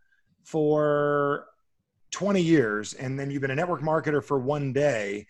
for 0.43 1.45
20 2.11 2.41
years 2.41 2.93
and 2.93 3.19
then 3.19 3.29
you've 3.29 3.41
been 3.41 3.51
a 3.51 3.55
network 3.55 3.81
marketer 3.81 4.23
for 4.23 4.39
one 4.39 4.73
day. 4.73 5.25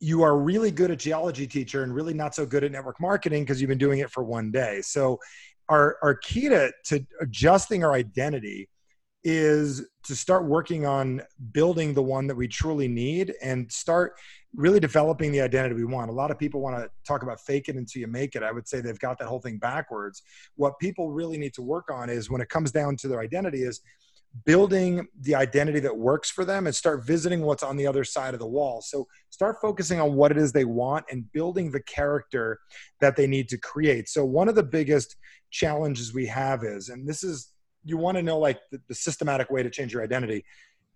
You 0.00 0.22
are 0.22 0.38
really 0.38 0.70
good 0.70 0.90
at 0.90 0.98
geology 0.98 1.46
teacher 1.46 1.82
and 1.82 1.94
really 1.94 2.14
not 2.14 2.34
so 2.34 2.46
good 2.46 2.64
at 2.64 2.72
network 2.72 3.00
marketing 3.00 3.42
because 3.42 3.60
you've 3.60 3.68
been 3.68 3.78
doing 3.78 3.98
it 3.98 4.10
for 4.10 4.22
one 4.22 4.50
day. 4.50 4.80
So 4.82 5.18
our, 5.68 5.98
our 6.02 6.14
key 6.14 6.48
to, 6.48 6.72
to 6.86 7.06
adjusting 7.20 7.84
our 7.84 7.92
identity 7.92 8.68
is 9.24 9.86
to 10.04 10.14
start 10.14 10.46
working 10.46 10.86
on 10.86 11.22
building 11.52 11.92
the 11.92 12.02
one 12.02 12.26
that 12.28 12.36
we 12.36 12.48
truly 12.48 12.88
need 12.88 13.34
and 13.42 13.70
start 13.70 14.14
really 14.54 14.80
developing 14.80 15.30
the 15.30 15.40
identity 15.40 15.74
we 15.74 15.84
want. 15.84 16.10
A 16.10 16.12
lot 16.12 16.30
of 16.30 16.38
people 16.38 16.60
want 16.60 16.76
to 16.76 16.88
talk 17.06 17.22
about 17.22 17.40
fake 17.40 17.68
it 17.68 17.76
until 17.76 18.00
you 18.00 18.06
make 18.06 18.34
it. 18.34 18.42
I 18.42 18.50
would 18.50 18.66
say 18.66 18.80
they've 18.80 18.98
got 18.98 19.18
that 19.18 19.28
whole 19.28 19.40
thing 19.40 19.58
backwards. 19.58 20.22
What 20.56 20.78
people 20.78 21.10
really 21.10 21.38
need 21.38 21.54
to 21.54 21.62
work 21.62 21.90
on 21.90 22.08
is 22.08 22.30
when 22.30 22.40
it 22.40 22.48
comes 22.48 22.72
down 22.72 22.96
to 22.98 23.08
their 23.08 23.20
identity 23.20 23.62
is 23.62 23.80
building 24.44 25.06
the 25.22 25.34
identity 25.34 25.80
that 25.80 25.96
works 25.96 26.30
for 26.30 26.44
them 26.44 26.66
and 26.66 26.74
start 26.74 27.04
visiting 27.04 27.42
what's 27.42 27.62
on 27.62 27.76
the 27.76 27.86
other 27.86 28.04
side 28.04 28.34
of 28.34 28.40
the 28.40 28.46
wall. 28.46 28.80
So 28.82 29.06
start 29.30 29.56
focusing 29.60 30.00
on 30.00 30.14
what 30.14 30.30
it 30.30 30.36
is 30.36 30.52
they 30.52 30.64
want 30.64 31.06
and 31.10 31.30
building 31.32 31.70
the 31.70 31.82
character 31.82 32.58
that 33.00 33.16
they 33.16 33.26
need 33.26 33.48
to 33.50 33.58
create. 33.58 34.08
So 34.08 34.24
one 34.24 34.48
of 34.48 34.54
the 34.54 34.62
biggest 34.62 35.16
challenges 35.50 36.12
we 36.12 36.26
have 36.26 36.62
is, 36.62 36.88
and 36.88 37.08
this 37.08 37.22
is, 37.24 37.52
you 37.84 37.96
want 37.96 38.16
to 38.16 38.22
know 38.22 38.38
like 38.38 38.60
the, 38.70 38.80
the 38.88 38.94
systematic 38.94 39.50
way 39.50 39.62
to 39.62 39.70
change 39.70 39.92
your 39.92 40.02
identity 40.02 40.44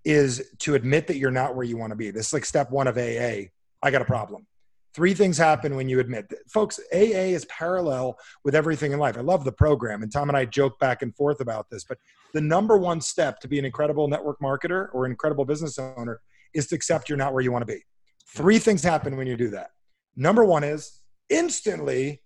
is 0.04 0.50
to 0.58 0.74
admit 0.74 1.06
that 1.06 1.16
you're 1.16 1.30
not 1.30 1.54
where 1.54 1.64
you 1.64 1.76
want 1.76 1.90
to 1.90 1.96
be. 1.96 2.10
This 2.10 2.28
is 2.28 2.32
like 2.32 2.44
step 2.44 2.70
one 2.70 2.86
of 2.86 2.96
AA. 2.96 3.48
I 3.82 3.90
got 3.90 4.02
a 4.02 4.06
problem. 4.06 4.46
Three 4.94 5.14
things 5.14 5.38
happen 5.38 5.74
when 5.74 5.88
you 5.88 6.00
admit 6.00 6.28
that. 6.28 6.50
Folks, 6.50 6.78
AA 6.92 7.32
is 7.32 7.46
parallel 7.46 8.18
with 8.44 8.54
everything 8.54 8.92
in 8.92 8.98
life. 8.98 9.16
I 9.16 9.22
love 9.22 9.44
the 9.44 9.52
program, 9.52 10.02
and 10.02 10.12
Tom 10.12 10.28
and 10.28 10.36
I 10.36 10.44
joke 10.44 10.78
back 10.78 11.00
and 11.00 11.14
forth 11.16 11.40
about 11.40 11.70
this, 11.70 11.84
but 11.84 11.98
the 12.34 12.42
number 12.42 12.76
one 12.76 13.00
step 13.00 13.40
to 13.40 13.48
be 13.48 13.58
an 13.58 13.64
incredible 13.64 14.06
network 14.08 14.38
marketer 14.40 14.88
or 14.92 15.06
incredible 15.06 15.44
business 15.44 15.78
owner 15.78 16.20
is 16.54 16.66
to 16.68 16.74
accept 16.74 17.08
you're 17.08 17.16
not 17.16 17.32
where 17.32 17.42
you 17.42 17.52
want 17.52 17.66
to 17.66 17.72
be. 17.72 17.82
Three 18.28 18.58
things 18.58 18.82
happen 18.82 19.16
when 19.16 19.26
you 19.26 19.36
do 19.36 19.50
that. 19.50 19.70
Number 20.14 20.44
one 20.44 20.64
is 20.64 21.00
instantly 21.30 22.22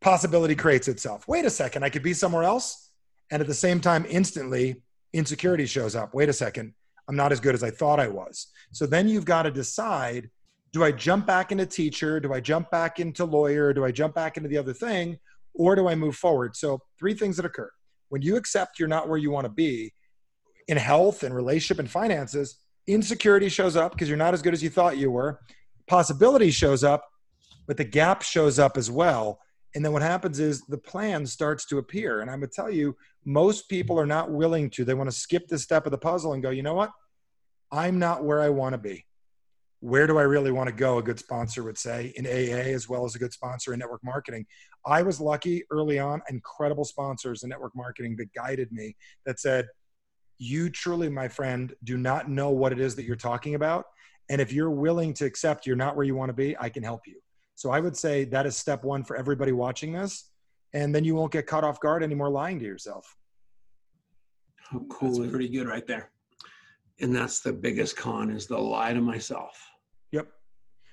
possibility 0.00 0.54
creates 0.54 0.88
itself. 0.88 1.28
Wait 1.28 1.44
a 1.44 1.50
second, 1.50 1.84
I 1.84 1.90
could 1.90 2.02
be 2.02 2.14
somewhere 2.14 2.42
else. 2.42 2.90
And 3.30 3.40
at 3.40 3.46
the 3.46 3.54
same 3.54 3.80
time, 3.80 4.04
instantly, 4.08 4.82
insecurity 5.12 5.66
shows 5.66 5.94
up. 5.94 6.12
Wait 6.12 6.28
a 6.28 6.32
second, 6.32 6.74
I'm 7.12 7.16
not 7.16 7.30
as 7.30 7.40
good 7.40 7.54
as 7.54 7.62
I 7.62 7.70
thought 7.70 8.00
I 8.00 8.08
was. 8.08 8.46
So 8.70 8.86
then 8.86 9.06
you've 9.06 9.26
got 9.26 9.42
to 9.42 9.50
decide 9.50 10.30
do 10.72 10.82
I 10.82 10.92
jump 10.92 11.26
back 11.26 11.52
into 11.52 11.66
teacher? 11.66 12.18
Do 12.18 12.32
I 12.32 12.40
jump 12.40 12.70
back 12.70 12.98
into 12.98 13.26
lawyer? 13.26 13.74
Do 13.74 13.84
I 13.84 13.92
jump 13.92 14.14
back 14.14 14.38
into 14.38 14.48
the 14.48 14.56
other 14.56 14.72
thing? 14.72 15.18
Or 15.52 15.76
do 15.76 15.88
I 15.88 15.94
move 15.94 16.16
forward? 16.16 16.56
So, 16.56 16.80
three 16.98 17.12
things 17.12 17.36
that 17.36 17.44
occur. 17.44 17.70
When 18.08 18.22
you 18.22 18.36
accept 18.36 18.78
you're 18.78 18.88
not 18.88 19.10
where 19.10 19.18
you 19.18 19.30
want 19.30 19.44
to 19.44 19.52
be 19.52 19.92
in 20.68 20.78
health 20.78 21.22
and 21.22 21.34
relationship 21.34 21.78
and 21.78 21.90
finances, 21.90 22.56
insecurity 22.86 23.50
shows 23.50 23.76
up 23.76 23.92
because 23.92 24.08
you're 24.08 24.16
not 24.16 24.32
as 24.32 24.40
good 24.40 24.54
as 24.54 24.62
you 24.62 24.70
thought 24.70 24.96
you 24.96 25.10
were. 25.10 25.38
Possibility 25.86 26.50
shows 26.50 26.82
up, 26.82 27.04
but 27.66 27.76
the 27.76 27.84
gap 27.84 28.22
shows 28.22 28.58
up 28.58 28.78
as 28.78 28.90
well. 28.90 29.38
And 29.74 29.84
then 29.84 29.92
what 29.92 30.00
happens 30.00 30.40
is 30.40 30.62
the 30.62 30.78
plan 30.78 31.26
starts 31.26 31.66
to 31.66 31.76
appear. 31.76 32.22
And 32.22 32.30
I'm 32.30 32.40
going 32.40 32.48
to 32.48 32.56
tell 32.56 32.70
you, 32.70 32.96
most 33.26 33.68
people 33.68 34.00
are 34.00 34.06
not 34.06 34.30
willing 34.30 34.70
to. 34.70 34.86
They 34.86 34.94
want 34.94 35.10
to 35.10 35.16
skip 35.16 35.48
this 35.48 35.62
step 35.62 35.84
of 35.84 35.92
the 35.92 35.98
puzzle 35.98 36.32
and 36.32 36.42
go, 36.42 36.48
you 36.48 36.62
know 36.62 36.74
what? 36.74 36.92
I'm 37.72 37.98
not 37.98 38.22
where 38.22 38.42
I 38.42 38.50
want 38.50 38.74
to 38.74 38.78
be. 38.78 39.06
Where 39.80 40.06
do 40.06 40.18
I 40.18 40.22
really 40.22 40.52
want 40.52 40.68
to 40.68 40.74
go? 40.74 40.98
A 40.98 41.02
good 41.02 41.18
sponsor 41.18 41.64
would 41.64 41.78
say 41.78 42.12
in 42.16 42.26
AA 42.26 42.68
as 42.68 42.88
well 42.88 43.04
as 43.04 43.16
a 43.16 43.18
good 43.18 43.32
sponsor 43.32 43.72
in 43.72 43.80
network 43.80 44.04
marketing. 44.04 44.46
I 44.86 45.02
was 45.02 45.20
lucky 45.20 45.64
early 45.70 45.98
on, 45.98 46.22
incredible 46.28 46.84
sponsors 46.84 47.42
in 47.42 47.48
network 47.48 47.74
marketing 47.74 48.14
that 48.18 48.32
guided 48.34 48.70
me 48.70 48.94
that 49.26 49.40
said, 49.40 49.66
You 50.38 50.70
truly, 50.70 51.08
my 51.08 51.26
friend, 51.26 51.74
do 51.82 51.96
not 51.96 52.28
know 52.28 52.50
what 52.50 52.72
it 52.72 52.78
is 52.78 52.94
that 52.96 53.04
you're 53.04 53.16
talking 53.16 53.54
about. 53.54 53.86
And 54.28 54.40
if 54.40 54.52
you're 54.52 54.70
willing 54.70 55.14
to 55.14 55.24
accept 55.24 55.66
you're 55.66 55.74
not 55.74 55.96
where 55.96 56.06
you 56.06 56.14
want 56.14 56.28
to 56.28 56.34
be, 56.34 56.56
I 56.58 56.68
can 56.68 56.82
help 56.82 57.00
you. 57.06 57.16
So 57.54 57.70
I 57.70 57.80
would 57.80 57.96
say 57.96 58.24
that 58.24 58.46
is 58.46 58.56
step 58.56 58.84
one 58.84 59.02
for 59.02 59.16
everybody 59.16 59.52
watching 59.52 59.92
this. 59.92 60.30
And 60.74 60.94
then 60.94 61.04
you 61.04 61.14
won't 61.14 61.32
get 61.32 61.46
caught 61.46 61.64
off 61.64 61.80
guard 61.80 62.02
anymore 62.02 62.30
lying 62.30 62.58
to 62.60 62.64
yourself. 62.64 63.16
How 64.70 64.80
cool. 64.90 65.18
That's 65.18 65.30
pretty 65.30 65.48
good 65.48 65.66
right 65.66 65.86
there. 65.86 66.12
And 67.02 67.14
that's 67.14 67.40
the 67.40 67.52
biggest 67.52 67.96
con 67.96 68.30
is 68.30 68.46
the 68.46 68.56
lie 68.56 68.92
to 68.92 69.00
myself. 69.00 69.60
Yep. 70.12 70.28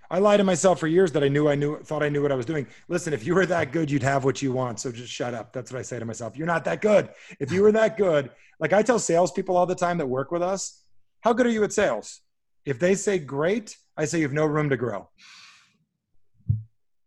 I 0.09 0.17
lied 0.17 0.39
to 0.39 0.43
myself 0.43 0.79
for 0.79 0.87
years 0.87 1.11
that 1.11 1.23
I 1.23 1.27
knew 1.27 1.47
I 1.47 1.53
knew 1.55 1.79
thought 1.83 2.01
I 2.01 2.09
knew 2.09 2.23
what 2.23 2.31
I 2.31 2.35
was 2.35 2.47
doing. 2.47 2.65
Listen, 2.87 3.13
if 3.13 3.25
you 3.25 3.35
were 3.35 3.45
that 3.45 3.71
good, 3.71 3.91
you'd 3.91 4.01
have 4.01 4.25
what 4.25 4.41
you 4.41 4.51
want. 4.51 4.79
So 4.79 4.91
just 4.91 5.13
shut 5.13 5.35
up. 5.35 5.53
That's 5.53 5.71
what 5.71 5.77
I 5.77 5.83
say 5.83 5.99
to 5.99 6.05
myself. 6.05 6.35
You're 6.35 6.47
not 6.47 6.65
that 6.65 6.81
good. 6.81 7.09
If 7.39 7.51
you 7.51 7.61
were 7.61 7.71
that 7.73 7.95
good, 7.95 8.31
like 8.59 8.73
I 8.73 8.81
tell 8.81 8.97
salespeople 8.97 9.55
all 9.55 9.67
the 9.67 9.75
time 9.75 9.99
that 9.99 10.07
work 10.07 10.31
with 10.31 10.41
us, 10.41 10.83
how 11.21 11.33
good 11.33 11.45
are 11.45 11.51
you 11.51 11.63
at 11.63 11.71
sales? 11.71 12.21
If 12.65 12.79
they 12.79 12.95
say 12.95 13.19
great, 13.19 13.77
I 13.95 14.05
say 14.05 14.17
you 14.17 14.23
have 14.23 14.33
no 14.33 14.47
room 14.47 14.69
to 14.71 14.77
grow. 14.77 15.09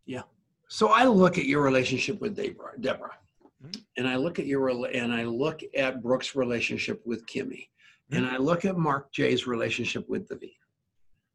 Yeah. 0.06 0.22
So 0.68 0.88
I 0.88 1.04
look 1.04 1.38
at 1.38 1.46
your 1.46 1.62
relationship 1.62 2.20
with 2.20 2.36
Deborah, 2.36 2.78
Deborah 2.78 3.16
mm-hmm. 3.64 3.80
and 3.96 4.06
I 4.06 4.16
look 4.16 4.38
at 4.38 4.46
your 4.46 4.68
and 4.68 5.12
I 5.12 5.24
look 5.24 5.62
at 5.76 6.02
Brooke's 6.02 6.36
relationship 6.36 7.02
with 7.04 7.26
Kimmy. 7.26 7.68
And 8.10 8.26
I 8.26 8.36
look 8.36 8.64
at 8.64 8.76
Mark 8.76 9.12
J's 9.12 9.46
relationship 9.46 10.08
with 10.08 10.28
David, 10.28 10.50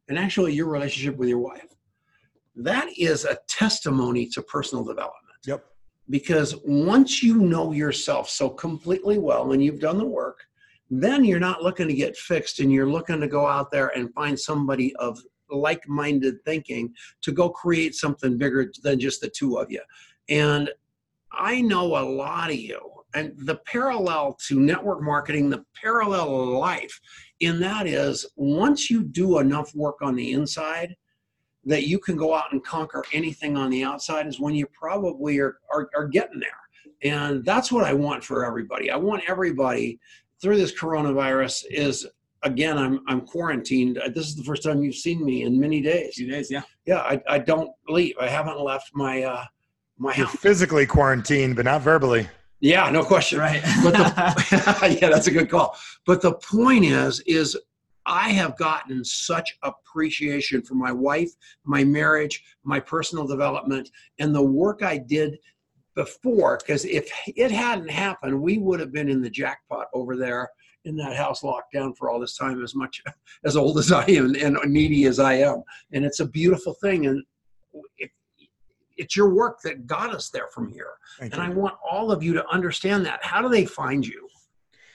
and 0.09 0.17
actually 0.17 0.53
your 0.53 0.67
relationship 0.67 1.17
with 1.17 1.29
your 1.29 1.39
wife. 1.39 1.73
That 2.55 2.89
is 2.97 3.25
a 3.25 3.37
testimony 3.47 4.27
to 4.29 4.41
personal 4.41 4.83
development. 4.83 5.37
Yep. 5.45 5.65
Because 6.09 6.55
once 6.65 7.21
you 7.21 7.37
know 7.37 7.71
yourself 7.71 8.29
so 8.29 8.49
completely 8.49 9.17
well 9.17 9.51
and 9.51 9.63
you've 9.63 9.79
done 9.79 9.97
the 9.97 10.05
work, 10.05 10.39
then 10.89 11.23
you're 11.23 11.39
not 11.39 11.61
looking 11.61 11.87
to 11.87 11.93
get 11.93 12.15
fixed 12.15 12.59
and 12.59 12.71
you're 12.71 12.89
looking 12.89 13.19
to 13.19 13.27
go 13.27 13.45
out 13.45 13.71
there 13.71 13.89
and 13.89 14.13
find 14.13 14.39
somebody 14.39 14.95
of 14.95 15.19
like 15.49 15.87
minded 15.87 16.35
thinking 16.45 16.93
to 17.21 17.31
go 17.31 17.49
create 17.49 17.95
something 17.95 18.37
bigger 18.37 18.71
than 18.83 18.99
just 18.99 19.21
the 19.21 19.29
two 19.29 19.57
of 19.57 19.71
you. 19.71 19.81
And 20.29 20.69
I 21.31 21.61
know 21.61 21.97
a 21.97 22.03
lot 22.03 22.49
of 22.49 22.55
you, 22.55 22.79
and 23.13 23.33
the 23.37 23.55
parallel 23.65 24.37
to 24.47 24.59
network 24.59 25.01
marketing, 25.01 25.49
the 25.49 25.63
parallel 25.81 26.59
life 26.59 26.99
in 27.39 27.59
that 27.59 27.87
is 27.87 28.25
once 28.35 28.89
you 28.89 29.03
do 29.03 29.39
enough 29.39 29.73
work 29.75 29.95
on 30.01 30.15
the 30.15 30.33
inside, 30.33 30.95
that 31.65 31.87
you 31.87 31.99
can 31.99 32.15
go 32.15 32.33
out 32.33 32.51
and 32.51 32.63
conquer 32.63 33.03
anything 33.13 33.57
on 33.57 33.69
the 33.69 33.83
outside 33.83 34.27
is 34.27 34.39
when 34.39 34.55
you 34.55 34.65
probably 34.67 35.37
are, 35.39 35.57
are, 35.73 35.89
are 35.95 36.07
getting 36.07 36.39
there. 36.39 36.49
And 37.03 37.43
that's 37.45 37.71
what 37.71 37.83
I 37.83 37.93
want 37.93 38.23
for 38.23 38.45
everybody. 38.45 38.89
I 38.89 38.95
want 38.95 39.23
everybody 39.27 39.99
through 40.41 40.57
this 40.57 40.73
coronavirus 40.73 41.65
is 41.69 42.07
again, 42.43 42.77
I'm 42.77 43.01
I'm 43.07 43.21
quarantined. 43.21 43.97
Uh, 43.97 44.09
this 44.09 44.27
is 44.27 44.35
the 44.35 44.43
first 44.43 44.63
time 44.63 44.81
you've 44.81 44.95
seen 44.95 45.23
me 45.23 45.43
in 45.43 45.59
many 45.59 45.81
days. 45.81 46.15
Few 46.15 46.29
days, 46.29 46.49
yeah. 46.49 46.61
Yeah, 46.85 46.99
I, 46.99 47.21
I 47.27 47.39
don't 47.39 47.71
leave. 47.87 48.15
I 48.19 48.27
haven't 48.27 48.59
left 48.59 48.91
my 48.93 49.23
uh 49.23 49.45
my 49.97 50.15
You're 50.15 50.27
house. 50.27 50.35
physically 50.37 50.85
quarantined, 50.85 51.55
but 51.55 51.65
not 51.65 51.81
verbally. 51.81 52.27
Yeah, 52.59 52.89
no 52.89 53.03
question. 53.03 53.39
Right. 53.39 53.61
But 53.83 53.93
the, 53.93 54.97
yeah, 55.01 55.09
that's 55.09 55.27
a 55.27 55.31
good 55.31 55.49
call. 55.49 55.77
But 56.05 56.21
the 56.21 56.33
point 56.33 56.85
is, 56.85 57.19
is 57.21 57.57
I 58.05 58.29
have 58.29 58.57
gotten 58.57 59.03
such 59.03 59.57
appreciation 59.63 60.61
for 60.61 60.75
my 60.75 60.91
wife, 60.91 61.29
my 61.65 61.83
marriage, 61.83 62.43
my 62.63 62.79
personal 62.79 63.27
development, 63.27 63.91
and 64.19 64.33
the 64.33 64.41
work 64.41 64.81
I 64.81 64.97
did 64.97 65.37
before. 65.93 66.57
Because 66.57 66.85
if 66.85 67.11
it 67.27 67.51
hadn't 67.51 67.89
happened, 67.89 68.41
we 68.41 68.57
would 68.57 68.79
have 68.79 68.93
been 68.93 69.09
in 69.09 69.21
the 69.21 69.29
jackpot 69.29 69.87
over 69.93 70.15
there 70.15 70.49
in 70.85 70.95
that 70.95 71.17
house 71.17 71.43
locked 71.43 71.73
down 71.73 71.93
for 71.95 72.09
all 72.09 72.19
this 72.19 72.37
time 72.37 72.63
as 72.63 72.73
much 72.73 73.03
as 73.45 73.57
old 73.57 73.77
as 73.77 73.91
I 73.91 74.05
am 74.05 74.35
and 74.35 74.57
needy 74.65 75.05
as 75.05 75.19
I 75.19 75.33
am. 75.33 75.63
And 75.91 76.05
it's 76.05 76.21
a 76.21 76.27
beautiful 76.27 76.75
thing. 76.81 77.07
And 77.07 77.23
it, 77.97 78.09
it's 78.97 79.15
your 79.15 79.29
work 79.29 79.61
that 79.61 79.87
got 79.87 80.13
us 80.13 80.29
there 80.29 80.47
from 80.53 80.71
here. 80.71 80.91
Thank 81.19 81.33
and 81.33 81.43
you. 81.43 81.51
I 81.51 81.53
want 81.53 81.75
all 81.89 82.11
of 82.11 82.23
you 82.23 82.33
to 82.33 82.47
understand 82.49 83.05
that. 83.05 83.23
How 83.23 83.41
do 83.41 83.49
they 83.49 83.65
find 83.65 84.05
you? 84.05 84.27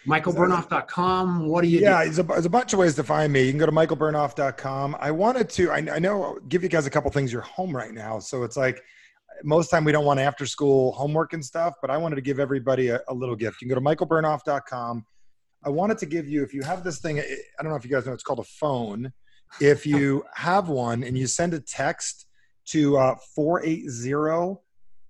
michaelbernoff.com 0.05 1.47
what 1.47 1.63
do 1.63 1.69
you 1.69 1.79
yeah 1.79 2.03
do? 2.03 2.07
there's 2.07 2.19
a, 2.19 2.23
there's 2.25 2.45
a 2.45 2.51
bunch 2.51 2.73
of 2.73 2.79
ways 2.81 2.97
to 2.97 3.05
find 3.05 3.33
me 3.33 3.45
you 3.45 3.53
can 3.53 3.59
go 3.61 3.67
to 3.67 3.71
michaelbernoff.com 3.71 4.97
i 4.99 5.13
wanted 5.13 5.49
to 5.49 5.71
I, 5.71 5.77
I 5.77 6.01
know 6.01 6.41
give 6.49 6.65
you 6.65 6.69
guys 6.69 6.87
a 6.87 6.91
couple 6.91 7.09
things 7.13 7.33
you're 7.33 7.43
home 7.43 7.71
right 7.71 7.95
now 7.95 8.19
so 8.19 8.43
it's 8.43 8.57
like 8.57 8.83
most 9.45 9.69
time 9.69 9.85
we 9.85 9.93
don't 9.93 10.05
want 10.05 10.19
after 10.19 10.45
school 10.45 10.91
homework 10.91 11.35
and 11.35 11.45
stuff 11.45 11.75
but 11.81 11.89
i 11.89 11.97
wanted 11.97 12.17
to 12.17 12.21
give 12.21 12.41
everybody 12.41 12.89
a, 12.89 13.01
a 13.07 13.15
little 13.15 13.37
gift 13.37 13.63
you 13.63 13.69
can 13.69 13.81
go 13.81 13.81
to 13.81 13.97
michaelbernoff.com 13.97 15.07
I 15.65 15.69
wanted 15.69 15.99
to 15.99 16.07
give 16.07 16.29
you, 16.29 16.43
if 16.43 16.53
you 16.53 16.63
have 16.63 16.83
this 16.83 16.99
thing, 16.99 17.21
I 17.21 17.63
don't 17.63 17.71
know 17.71 17.77
if 17.77 17.85
you 17.85 17.91
guys 17.91 18.07
know, 18.07 18.13
it's 18.13 18.23
called 18.23 18.41
a 18.41 18.45
phone. 18.45 19.13
If 19.61 19.87
you 19.87 20.25
have 20.35 20.69
one 20.69 21.05
and 21.05 21.17
you 21.17 21.27
send 21.27 21.55
a 21.55 21.61
text 21.61 22.27
to 22.67 22.97
uh, 22.97 23.17
480 23.35 24.61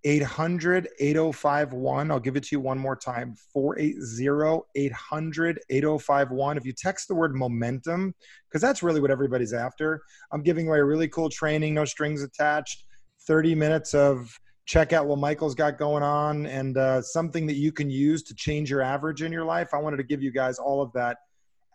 800 0.04 0.88
8051, 0.98 2.10
I'll 2.10 2.18
give 2.18 2.36
it 2.36 2.42
to 2.44 2.48
you 2.52 2.60
one 2.60 2.78
more 2.78 2.96
time 2.96 3.36
480 3.52 4.62
800 4.74 5.60
8051. 5.70 6.56
If 6.56 6.66
you 6.66 6.72
text 6.72 7.08
the 7.08 7.14
word 7.14 7.34
momentum, 7.34 8.14
because 8.48 8.60
that's 8.60 8.82
really 8.82 9.00
what 9.00 9.12
everybody's 9.12 9.52
after, 9.52 10.02
I'm 10.32 10.42
giving 10.42 10.66
away 10.66 10.78
a 10.78 10.84
really 10.84 11.08
cool 11.08 11.30
training, 11.30 11.74
no 11.74 11.84
strings 11.84 12.22
attached, 12.22 12.84
30 13.26 13.54
minutes 13.54 13.94
of 13.94 14.36
check 14.64 14.92
out 14.92 15.06
what 15.06 15.18
Michael's 15.18 15.54
got 15.54 15.78
going 15.78 16.02
on 16.02 16.46
and 16.46 16.76
uh, 16.76 17.02
something 17.02 17.46
that 17.46 17.56
you 17.56 17.72
can 17.72 17.90
use 17.90 18.22
to 18.24 18.34
change 18.34 18.70
your 18.70 18.82
average 18.82 19.22
in 19.22 19.32
your 19.32 19.44
life. 19.44 19.70
I 19.72 19.78
wanted 19.78 19.98
to 19.98 20.04
give 20.04 20.22
you 20.22 20.32
guys 20.32 20.58
all 20.58 20.82
of 20.82 20.92
that 20.92 21.18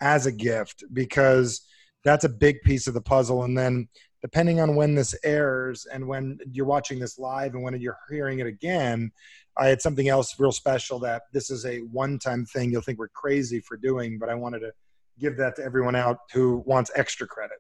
as 0.02 0.26
a 0.26 0.32
gift 0.32 0.84
because 0.94 1.66
that's 2.04 2.24
a 2.24 2.30
big 2.30 2.62
piece 2.62 2.88
of 2.88 2.94
the 2.94 3.02
puzzle. 3.02 3.44
And 3.44 3.58
then 3.58 3.88
depending 4.22 4.60
on 4.60 4.76
when 4.76 4.96
this 4.96 5.16
airs 5.24 5.86
and 5.92 6.08
when 6.08 6.40
you're 6.52 6.66
watching 6.66 6.98
this 7.00 7.20
live 7.20 7.54
and 7.54 7.64
when 7.64 7.80
you're 7.80 7.98
hearing 8.10 8.40
it 8.40 8.48
again, 8.48 9.12
I 9.58 9.68
had 9.68 9.82
something 9.82 10.10
else 10.10 10.38
real 10.40 10.52
special 10.52 11.00
that 11.00 11.24
this 11.34 11.50
is 11.50 11.66
a 11.66 11.80
one-time 11.80 12.46
thing. 12.46 12.72
You'll 12.72 12.82
think 12.82 13.00
we're 13.00 13.08
crazy 13.10 13.60
for 13.60 13.76
doing, 13.78 14.20
but 14.20 14.30
I 14.30 14.36
wanted 14.36 14.60
to 14.60 14.72
give 15.20 15.36
that 15.38 15.56
to 15.58 15.64
everyone 15.64 15.96
out 15.96 16.20
who 16.34 16.64
wants 16.66 16.92
extra 16.96 17.28
credit. 17.28 17.58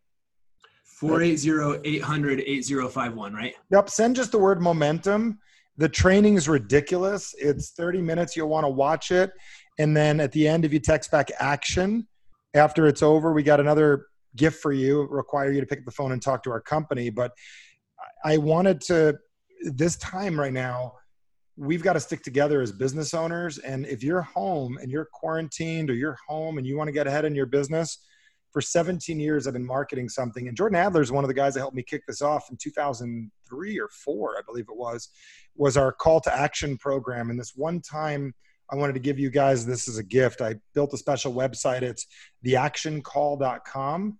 480-800-8051, 1.01 3.34
right? 3.34 3.55
Yep. 3.72 3.89
Send 3.89 4.16
just 4.16 4.32
the 4.32 4.38
word 4.38 4.62
momentum. 4.62 5.39
The 5.78 5.89
training 5.89 6.36
is 6.36 6.49
ridiculous. 6.49 7.36
It's 7.38 7.72
30 7.72 8.01
minutes. 8.01 8.36
You'll 8.36 8.49
want 8.49 8.66
to 8.66 8.70
watch 8.70 9.12
it. 9.12 9.32
And 9.78 9.95
then 9.95 10.20
at 10.20 10.32
the 10.32 10.47
end, 10.47 10.66
if 10.66 10.74
you 10.74 10.80
text 10.80 11.12
back 11.12 11.30
action, 11.39 12.08
after 12.55 12.88
it's 12.88 13.03
over, 13.03 13.32
we 13.32 13.43
got 13.43 13.60
another 13.60 14.08
gift 14.38 14.62
for 14.62 14.72
you. 14.72 15.04
Require 15.04 15.52
you 15.52 15.60
to 15.60 15.68
pick 15.68 15.80
up 15.80 15.86
the 15.86 15.92
phone 15.92 16.12
and 16.12 16.22
talk 16.22 16.44
to 16.44 16.52
our 16.52 16.62
company. 16.62 17.10
But 17.10 17.32
I 18.24 18.38
wanted 18.38 18.82
to 18.82 19.18
this 19.62 19.98
time 19.98 20.40
right 20.40 20.54
now, 20.54 20.94
we've 21.56 21.82
got 21.82 21.94
to 21.94 22.00
stick 22.00 22.24
together 22.24 22.62
as 22.62 22.72
business 22.72 23.14
owners. 23.14 23.58
And 23.58 23.86
if 23.88 24.04
you're 24.04 24.22
home 24.22 24.78
and 24.78 24.92
you're 24.92 25.10
quarantined 25.12 25.90
or 25.90 25.96
you're 25.96 26.18
home 26.28 26.58
and 26.58 26.68
you 26.68 26.78
want 26.78 26.88
to 26.88 26.92
get 26.92 27.08
ahead 27.08 27.26
in 27.26 27.34
your 27.34 27.48
business, 27.48 27.98
for 28.52 28.62
17 28.62 29.20
years 29.20 29.46
I've 29.46 29.54
been 29.54 29.66
marketing 29.66 30.10
something. 30.10 30.48
And 30.48 30.56
Jordan 30.56 30.78
Adler 30.78 31.02
is 31.02 31.12
one 31.12 31.24
of 31.24 31.28
the 31.28 31.34
guys 31.34 31.54
that 31.54 31.60
helped 31.60 31.76
me 31.76 31.84
kick 31.84 32.04
this 32.08 32.22
off 32.22 32.50
in 32.50 32.58
2003 32.58 33.80
or 33.80 33.90
four, 33.90 34.38
I 34.38 34.42
believe 34.46 34.66
it 34.70 34.78
was, 34.78 35.10
was 35.56 35.78
our 35.78 35.92
call 35.92 36.22
to 36.22 36.36
action 36.36 36.78
program. 36.78 37.30
And 37.30 37.40
this 37.40 37.54
one 37.56 37.82
time 37.82 38.34
I 38.72 38.76
wanted 38.76 38.94
to 38.94 39.00
give 39.00 39.20
you 39.20 39.30
guys 39.30 39.66
this 39.66 39.88
as 39.88 39.98
a 39.98 40.04
gift. 40.04 40.42
I 40.42 40.56
built 40.74 40.94
a 40.94 40.98
special 40.98 41.34
website. 41.34 41.82
It's 41.82 42.06
theactioncall.com. 42.46 44.20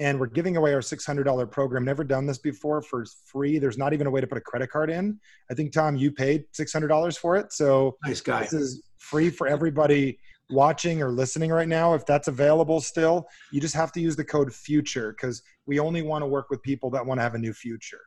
And 0.00 0.18
we're 0.18 0.26
giving 0.26 0.56
away 0.56 0.74
our 0.74 0.80
$600 0.80 1.50
program. 1.50 1.84
Never 1.84 2.04
done 2.04 2.26
this 2.26 2.38
before 2.38 2.82
for 2.82 3.04
free. 3.24 3.58
There's 3.58 3.78
not 3.78 3.92
even 3.92 4.06
a 4.06 4.10
way 4.10 4.20
to 4.20 4.26
put 4.26 4.38
a 4.38 4.40
credit 4.40 4.70
card 4.70 4.90
in. 4.90 5.18
I 5.50 5.54
think, 5.54 5.72
Tom, 5.72 5.96
you 5.96 6.12
paid 6.12 6.44
$600 6.52 7.18
for 7.18 7.36
it. 7.36 7.52
So 7.52 7.96
nice 8.04 8.20
guy. 8.20 8.42
This 8.42 8.52
is 8.52 8.82
free 8.98 9.30
for 9.30 9.46
everybody 9.46 10.18
watching 10.50 11.02
or 11.02 11.10
listening 11.10 11.50
right 11.50 11.68
now. 11.68 11.94
If 11.94 12.06
that's 12.06 12.28
available 12.28 12.80
still, 12.80 13.26
you 13.52 13.60
just 13.60 13.74
have 13.74 13.92
to 13.92 14.00
use 14.00 14.16
the 14.16 14.24
code 14.24 14.52
FUTURE 14.52 15.12
because 15.12 15.42
we 15.66 15.78
only 15.78 16.02
want 16.02 16.22
to 16.22 16.26
work 16.26 16.50
with 16.50 16.62
people 16.62 16.90
that 16.90 17.04
want 17.04 17.18
to 17.18 17.22
have 17.22 17.34
a 17.34 17.38
new 17.38 17.52
future. 17.52 18.00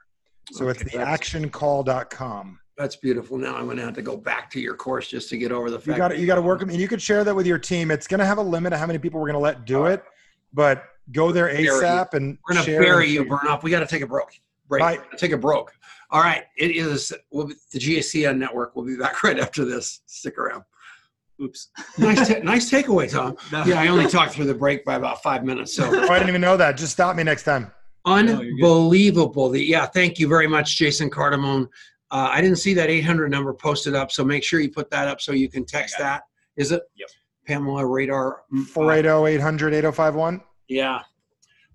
So 0.51 0.67
okay, 0.67 0.81
it's 0.81 0.91
theactioncall.com. 0.91 2.59
That's 2.77 2.95
beautiful. 2.95 3.37
Now 3.37 3.57
I'm 3.57 3.65
going 3.65 3.77
to 3.77 3.83
have 3.83 3.93
to 3.95 4.01
go 4.01 4.15
back 4.15 4.49
to 4.51 4.59
your 4.59 4.73
course 4.73 5.09
just 5.09 5.29
to 5.29 5.37
get 5.37 5.51
over 5.51 5.69
the 5.69 5.77
fact. 5.77 5.87
You 5.87 5.97
got 5.97 6.17
You 6.17 6.25
got 6.25 6.35
to 6.35 6.41
work 6.41 6.61
them, 6.61 6.69
and 6.69 6.79
you 6.79 6.87
could 6.87 7.01
share 7.01 7.25
that 7.25 7.35
with 7.35 7.45
your 7.45 7.59
team. 7.59 7.91
It's 7.91 8.07
going 8.07 8.21
to 8.21 8.25
have 8.25 8.37
a 8.37 8.43
limit 8.43 8.71
of 8.71 8.79
how 8.79 8.87
many 8.87 8.99
people 8.99 9.19
we're 9.19 9.27
going 9.27 9.33
to 9.33 9.39
let 9.39 9.65
do 9.65 9.87
it, 9.87 10.01
but 10.53 10.85
go 11.11 11.31
there 11.31 11.53
ASAP 11.53 12.13
and 12.13 12.37
we're 12.47 12.55
going 12.55 12.65
to 12.65 12.77
bury 12.77 13.09
you, 13.09 13.25
burn 13.25 13.47
off. 13.47 13.63
We 13.63 13.71
got 13.71 13.79
to 13.79 13.87
take 13.87 14.01
a 14.01 14.07
break. 14.07 14.41
Break. 14.67 14.81
Bye. 14.81 14.99
Take 15.17 15.31
a 15.31 15.37
broke. 15.37 15.73
All 16.11 16.21
right. 16.21 16.43
It 16.57 16.71
is 16.71 17.13
we'll 17.31 17.47
be, 17.47 17.55
the 17.71 17.79
GACN 17.79 18.37
network. 18.37 18.75
We'll 18.75 18.85
be 18.85 18.97
back 18.97 19.23
right 19.23 19.39
after 19.39 19.65
this. 19.65 20.01
Stick 20.05 20.37
around. 20.37 20.63
Oops. 21.41 21.69
nice, 21.97 22.27
ta- 22.27 22.39
nice 22.43 22.69
takeaway, 22.69 23.09
Tom. 23.09 23.37
Yeah, 23.67 23.79
I 23.79 23.87
only 23.87 24.07
talked 24.07 24.33
through 24.33 24.47
the 24.47 24.53
break 24.53 24.83
by 24.83 24.95
about 24.95 25.23
five 25.23 25.45
minutes. 25.45 25.73
So 25.73 25.85
oh, 25.85 26.09
I 26.09 26.19
didn't 26.19 26.29
even 26.29 26.41
know 26.41 26.57
that. 26.57 26.75
Just 26.75 26.91
stop 26.91 27.15
me 27.15 27.23
next 27.23 27.43
time. 27.43 27.71
Unbelievable. 28.05 29.49
The, 29.49 29.63
yeah, 29.63 29.85
thank 29.85 30.19
you 30.19 30.27
very 30.27 30.47
much, 30.47 30.77
Jason 30.77 31.09
Cardamone. 31.09 31.67
Uh, 32.11 32.29
I 32.31 32.41
didn't 32.41 32.57
see 32.57 32.73
that 32.73 32.89
800 32.89 33.29
number 33.29 33.53
posted 33.53 33.95
up, 33.95 34.11
so 34.11 34.23
make 34.23 34.43
sure 34.43 34.59
you 34.59 34.71
put 34.71 34.89
that 34.89 35.07
up 35.07 35.21
so 35.21 35.31
you 35.31 35.47
can 35.47 35.65
text 35.65 35.95
that. 35.99 36.23
Is 36.57 36.71
it? 36.71 36.83
Yep. 36.95 37.09
Pamela 37.45 37.85
Radar. 37.85 38.41
480 38.73 39.35
800 39.35 39.73
8051. 39.75 40.41
Yeah. 40.69 41.01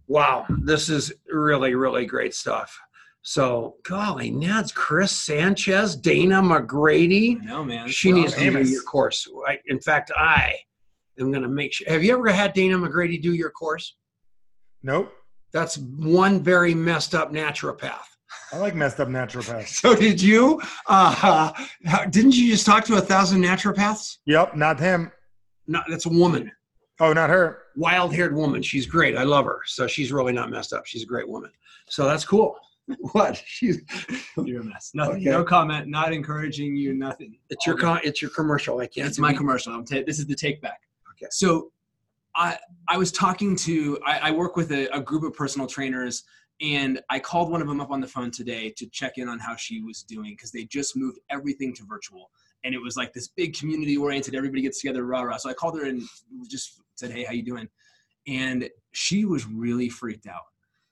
Wow. 0.06 0.46
This 0.48 0.88
is 0.88 1.12
really, 1.28 1.74
really 1.74 2.06
great 2.06 2.34
stuff. 2.34 2.78
So, 3.22 3.76
golly, 3.84 4.30
Nads, 4.30 4.74
Chris 4.74 5.10
Sanchez, 5.10 5.96
Dana 5.96 6.42
McGrady. 6.42 7.42
No, 7.42 7.64
man. 7.64 7.88
She 7.88 8.12
well, 8.12 8.22
needs 8.22 8.34
to 8.34 8.50
do 8.50 8.70
your 8.70 8.82
course. 8.82 9.26
I, 9.48 9.58
in 9.66 9.80
fact, 9.80 10.12
I 10.14 10.54
am 11.18 11.30
going 11.30 11.42
to 11.42 11.48
make 11.48 11.72
sure. 11.72 11.90
Have 11.90 12.04
you 12.04 12.12
ever 12.12 12.30
had 12.30 12.52
Dana 12.52 12.76
McGrady 12.76 13.20
do 13.20 13.32
your 13.32 13.50
course? 13.50 13.96
Nope. 14.82 15.10
That's 15.54 15.78
one 15.78 16.42
very 16.42 16.74
messed 16.74 17.14
up 17.14 17.32
naturopath. 17.32 18.02
I 18.52 18.58
like 18.58 18.74
messed 18.74 19.00
up 19.00 19.08
naturopaths. 19.08 19.68
So 19.80 19.94
did 19.94 20.20
you? 20.20 20.60
Uh, 20.86 21.52
didn't 22.10 22.36
you 22.36 22.50
just 22.50 22.66
talk 22.66 22.84
to 22.84 22.96
a 22.96 23.00
thousand 23.00 23.42
naturopaths? 23.42 24.18
Yep, 24.26 24.56
not 24.56 24.78
him. 24.78 25.10
No, 25.66 25.80
that's 25.88 26.04
a 26.04 26.10
woman. 26.10 26.52
Oh, 27.00 27.12
not 27.12 27.30
her. 27.30 27.62
Wild-haired 27.76 28.34
woman. 28.34 28.62
She's 28.62 28.86
great. 28.86 29.16
I 29.16 29.24
love 29.24 29.46
her. 29.46 29.60
So 29.66 29.86
she's 29.86 30.12
really 30.12 30.32
not 30.32 30.50
messed 30.50 30.72
up. 30.72 30.86
She's 30.86 31.02
a 31.02 31.06
great 31.06 31.28
woman. 31.28 31.50
So 31.88 32.04
that's 32.04 32.24
cool. 32.24 32.56
what? 33.12 33.42
She's 33.46 33.80
you're 34.36 34.60
a 34.60 34.64
mess. 34.64 34.92
Nothing. 34.94 35.16
Okay. 35.16 35.30
No 35.30 35.42
comment. 35.42 35.88
Not 35.88 36.12
encouraging 36.12 36.76
you. 36.76 36.94
Nothing. 36.94 37.38
It's 37.50 37.66
your 37.66 37.76
con- 37.76 38.00
It's 38.04 38.20
your 38.20 38.30
commercial. 38.30 38.78
I 38.78 38.86
can't. 38.86 39.08
It's 39.08 39.18
my 39.18 39.32
commercial. 39.32 39.72
I'm 39.72 39.84
ta- 39.84 40.02
this 40.06 40.18
is 40.18 40.26
the 40.26 40.34
take 40.34 40.60
back. 40.60 40.82
Okay. 41.12 41.26
So, 41.30 41.72
I 42.36 42.58
I 42.88 42.98
was 42.98 43.10
talking 43.10 43.56
to 43.56 43.98
I, 44.04 44.28
I 44.28 44.30
work 44.32 44.56
with 44.56 44.70
a, 44.72 44.94
a 44.94 45.00
group 45.00 45.24
of 45.24 45.32
personal 45.32 45.66
trainers 45.66 46.24
and 46.60 47.00
I 47.10 47.18
called 47.18 47.50
one 47.50 47.60
of 47.60 47.68
them 47.68 47.80
up 47.80 47.90
on 47.90 48.00
the 48.00 48.06
phone 48.06 48.30
today 48.30 48.70
to 48.76 48.86
check 48.86 49.18
in 49.18 49.28
on 49.28 49.38
how 49.38 49.56
she 49.56 49.80
was 49.82 50.02
doing 50.02 50.32
because 50.32 50.52
they 50.52 50.64
just 50.64 50.96
moved 50.96 51.18
everything 51.30 51.74
to 51.74 51.84
virtual. 51.84 52.30
And 52.64 52.74
it 52.74 52.78
was 52.78 52.96
like 52.96 53.12
this 53.12 53.28
big 53.28 53.56
community 53.56 53.96
oriented, 53.96 54.34
everybody 54.34 54.62
gets 54.62 54.80
together, 54.80 55.04
rah 55.04 55.22
rah. 55.22 55.36
So 55.36 55.50
I 55.50 55.52
called 55.52 55.78
her 55.78 55.86
and 55.86 56.02
just 56.48 56.80
said, 56.94 57.10
Hey, 57.10 57.24
how 57.24 57.32
you 57.32 57.44
doing? 57.44 57.68
And 58.26 58.68
she 58.92 59.24
was 59.24 59.46
really 59.46 59.88
freaked 59.88 60.26
out. 60.26 60.42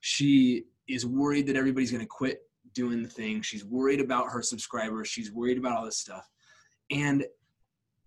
She 0.01 0.65
is 0.87 1.05
worried 1.05 1.47
that 1.47 1.55
everybody's 1.55 1.91
going 1.91 2.03
to 2.03 2.07
quit 2.07 2.41
doing 2.73 3.01
the 3.01 3.09
thing. 3.09 3.41
She's 3.41 3.63
worried 3.63 4.01
about 4.01 4.29
her 4.29 4.41
subscribers. 4.41 5.07
She's 5.07 5.31
worried 5.31 5.57
about 5.57 5.77
all 5.77 5.85
this 5.85 5.97
stuff. 5.97 6.27
And 6.91 7.25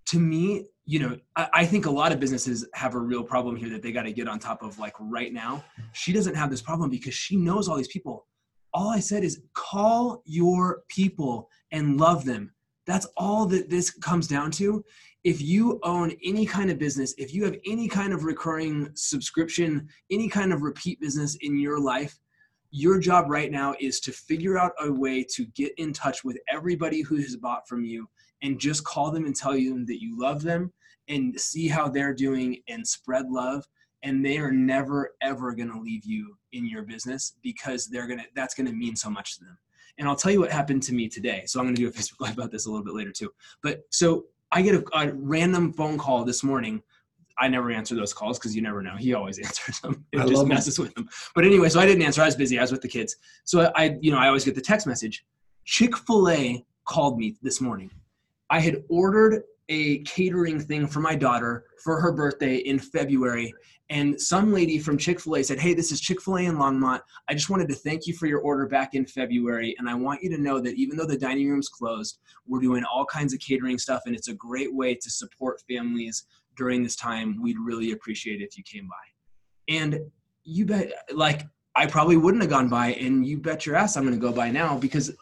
to 0.07 0.21
me, 0.21 0.67
you 0.85 1.01
know, 1.01 1.19
I, 1.35 1.49
I, 1.53 1.67
think 1.67 1.87
a 1.87 1.91
lot 1.91 2.13
of 2.13 2.21
businesses 2.21 2.67
have 2.75 2.95
a 2.95 2.99
real 2.99 3.25
problem 3.25 3.57
here 3.57 3.69
that 3.71 3.83
they 3.83 3.91
got 3.91 4.05
to 4.05 4.13
get 4.13 4.29
on 4.29 4.39
top 4.39 4.63
of 4.63 4.79
like 4.79 4.95
right 5.01 5.33
now. 5.33 5.65
She 5.93 6.13
doesn't 6.13 6.35
have 6.35 6.51
this 6.51 6.63
problem 6.63 6.91
because 6.91 7.15
she 7.15 7.37
knows 7.37 7.69
all 7.69 7.77
these 7.77 7.89
people. 7.89 8.27
All 8.73 8.91
I 8.91 9.01
said 9.01 9.25
is 9.25 9.43
call 9.55 10.23
your 10.25 10.83
people 10.89 11.49
and 11.73 11.99
love 11.99 12.25
them. 12.25 12.53
That's 12.87 13.07
all 13.17 13.47
that 13.47 13.69
this 13.69 13.91
comes 13.91 14.29
down 14.29 14.51
to. 14.53 14.85
If 15.25 15.43
you 15.43 15.81
own 15.83 16.13
any 16.25 16.47
kind 16.47 16.71
of 16.71 16.79
business, 16.79 17.15
if 17.19 17.35
you 17.35 17.45
have 17.45 17.57
any 17.67 17.89
kind 17.89 18.13
of 18.13 18.25
recurring 18.25 18.91
subscription, 18.95 19.89
any 20.11 20.29
kind 20.29 20.53
of 20.53 20.63
repeat 20.63 21.01
business 21.01 21.37
in 21.41 21.59
your 21.59 21.81
life, 21.81 22.17
your 22.71 22.99
job 22.99 23.27
right 23.29 23.51
now 23.51 23.75
is 23.81 24.01
to 24.01 24.13
figure 24.13 24.59
out 24.59 24.73
a 24.81 24.93
way 24.93 25.25
to 25.25 25.47
get 25.47 25.73
in 25.79 25.93
touch 25.93 26.25
with 26.25 26.39
everybody 26.49 27.01
who 27.01 27.17
has 27.17 27.37
bought 27.37 27.67
from 27.67 27.85
you 27.85 28.09
and 28.43 28.61
just 28.61 28.85
call 28.85 29.11
them 29.11 29.25
and 29.25 29.35
tell 29.35 29.53
them 29.53 29.87
that 29.87 30.01
you 30.01 30.19
love 30.19 30.43
them 30.43 30.73
and 31.09 31.39
see 31.41 31.69
how 31.69 31.89
they're 31.89 32.15
doing 32.15 32.61
and 32.69 32.87
spread 32.87 33.29
love 33.31 33.65
and 34.03 34.25
they 34.25 34.39
are 34.39 34.53
never 34.53 35.15
ever 35.23 35.55
going 35.55 35.71
to 35.71 35.81
leave 35.81 36.05
you 36.05 36.37
in 36.53 36.69
your 36.69 36.83
business 36.83 37.35
because 37.43 37.87
they're 37.87 38.07
going 38.07 38.19
to 38.19 38.27
that's 38.35 38.55
going 38.55 38.67
to 38.67 38.73
mean 38.73 38.95
so 38.95 39.09
much 39.09 39.39
to 39.39 39.45
them 39.45 39.59
and 39.99 40.09
i'll 40.09 40.17
tell 40.17 40.33
you 40.33 40.41
what 40.41 40.51
happened 40.51 40.83
to 40.83 40.95
me 40.95 41.09
today 41.09 41.43
so 41.47 41.61
i'm 41.61 41.67
going 41.67 41.75
to 41.75 41.83
do 41.83 41.89
a 41.89 41.93
facebook 41.99 42.21
live 42.21 42.37
about 42.37 42.51
this 42.51 42.67
a 42.67 42.71
little 42.71 42.85
bit 42.85 42.95
later 42.95 43.13
too 43.13 43.31
but 43.63 43.81
so 43.91 44.25
i 44.53 44.63
get 44.63 44.75
a, 44.75 44.85
a 44.99 45.13
random 45.15 45.73
phone 45.73 45.99
call 45.99 46.25
this 46.25 46.43
morning 46.43 46.83
I 47.39 47.49
never 47.49 47.71
answer 47.71 47.95
those 47.95 48.15
calls 48.15 48.39
because 48.39 48.57
you 48.57 48.63
never 48.63 48.81
know. 48.83 48.97
He 48.97 49.13
always 49.13 49.39
answers 49.47 49.79
them. 49.81 50.07
It 50.11 50.21
I 50.21 50.27
just 50.27 50.47
messes 50.47 50.79
him. 50.79 50.87
with 50.87 50.95
them. 50.95 51.07
But 51.35 51.45
anyway, 51.45 51.69
so 51.69 51.79
I 51.79 51.85
didn't 51.85 52.01
answer. 52.01 52.23
I 52.23 52.25
was 52.25 52.35
busy. 52.35 52.59
I 52.59 52.63
was 52.63 52.73
with 52.73 52.81
the 52.81 52.89
kids. 52.89 53.15
So 53.45 53.71
I, 53.77 53.99
you 54.01 54.11
know, 54.11 54.17
I 54.17 54.29
always 54.29 54.47
get 54.47 54.55
the 54.55 54.63
text 54.63 54.87
message. 54.87 55.23
Chick 55.67 55.99
Fil 55.99 56.31
A 56.31 56.65
called 56.87 57.19
me 57.19 57.37
this 57.43 57.61
morning 57.61 57.91
I 58.51 58.61
had 58.61 58.83
ordered 58.89 59.43
a 59.69 59.99
catering 60.01 60.61
thing 60.61 60.87
for 60.87 61.01
my 61.01 61.15
daughter 61.15 61.65
for 61.83 62.01
her 62.01 62.13
birthday 62.13 62.57
in 62.57 62.79
February. 62.79 63.53
And 63.89 64.21
some 64.21 64.53
lady 64.53 64.79
from 64.79 64.99
Chick 64.99 65.21
fil 65.21 65.37
A 65.37 65.45
said, 65.45 65.59
Hey, 65.59 65.75
this 65.75 65.93
is 65.93 66.01
Chick 66.01 66.21
fil 66.21 66.37
A 66.37 66.43
in 66.43 66.57
Longmont. 66.57 67.01
I 67.29 67.35
just 67.35 67.51
wanted 67.51 67.69
to 67.69 67.75
thank 67.75 68.07
you 68.07 68.15
for 68.15 68.27
your 68.27 68.41
order 68.41 68.67
back 68.67 68.95
in 68.95 69.07
February. 69.07 69.75
And 69.79 69.89
I 69.89 69.95
want 69.95 70.23
you 70.23 70.31
to 70.31 70.43
know 70.43 70.61
that 70.61 70.75
even 70.75 70.97
though 70.97 71.07
the 71.07 71.19
dining 71.19 71.49
room's 71.49 71.69
closed, 71.69 72.19
we're 72.47 72.61
doing 72.61 72.85
all 72.85 73.05
kinds 73.05 73.33
of 73.33 73.41
catering 73.41 73.79
stuff. 73.79 74.03
And 74.07 74.17
it's 74.17 74.29
a 74.29 74.35
great 74.35 74.75
way 74.75 74.95
to 74.95 75.11
support 75.11 75.63
families 75.69 76.25
during 76.57 76.83
this 76.83 76.97
time. 76.97 77.41
We'd 77.41 77.59
really 77.59 77.93
appreciate 77.93 78.41
it 78.41 78.45
if 78.45 78.59
you 78.59 78.65
came 78.65 78.89
by. 78.89 79.75
And 79.75 80.01
you 80.45 80.67
bet, 80.67 80.93
like, 81.13 81.43
I 81.77 81.87
probably 81.87 82.17
wouldn't 82.17 82.43
have 82.43 82.51
gone 82.51 82.69
by. 82.69 82.95
And 82.95 83.27
you 83.27 83.39
bet 83.39 83.67
your 83.67 83.77
ass 83.77 83.97
I'm 83.97 84.05
going 84.05 84.15
to 84.15 84.21
go 84.21 84.33
by 84.33 84.51
now 84.51 84.77
because 84.77 85.13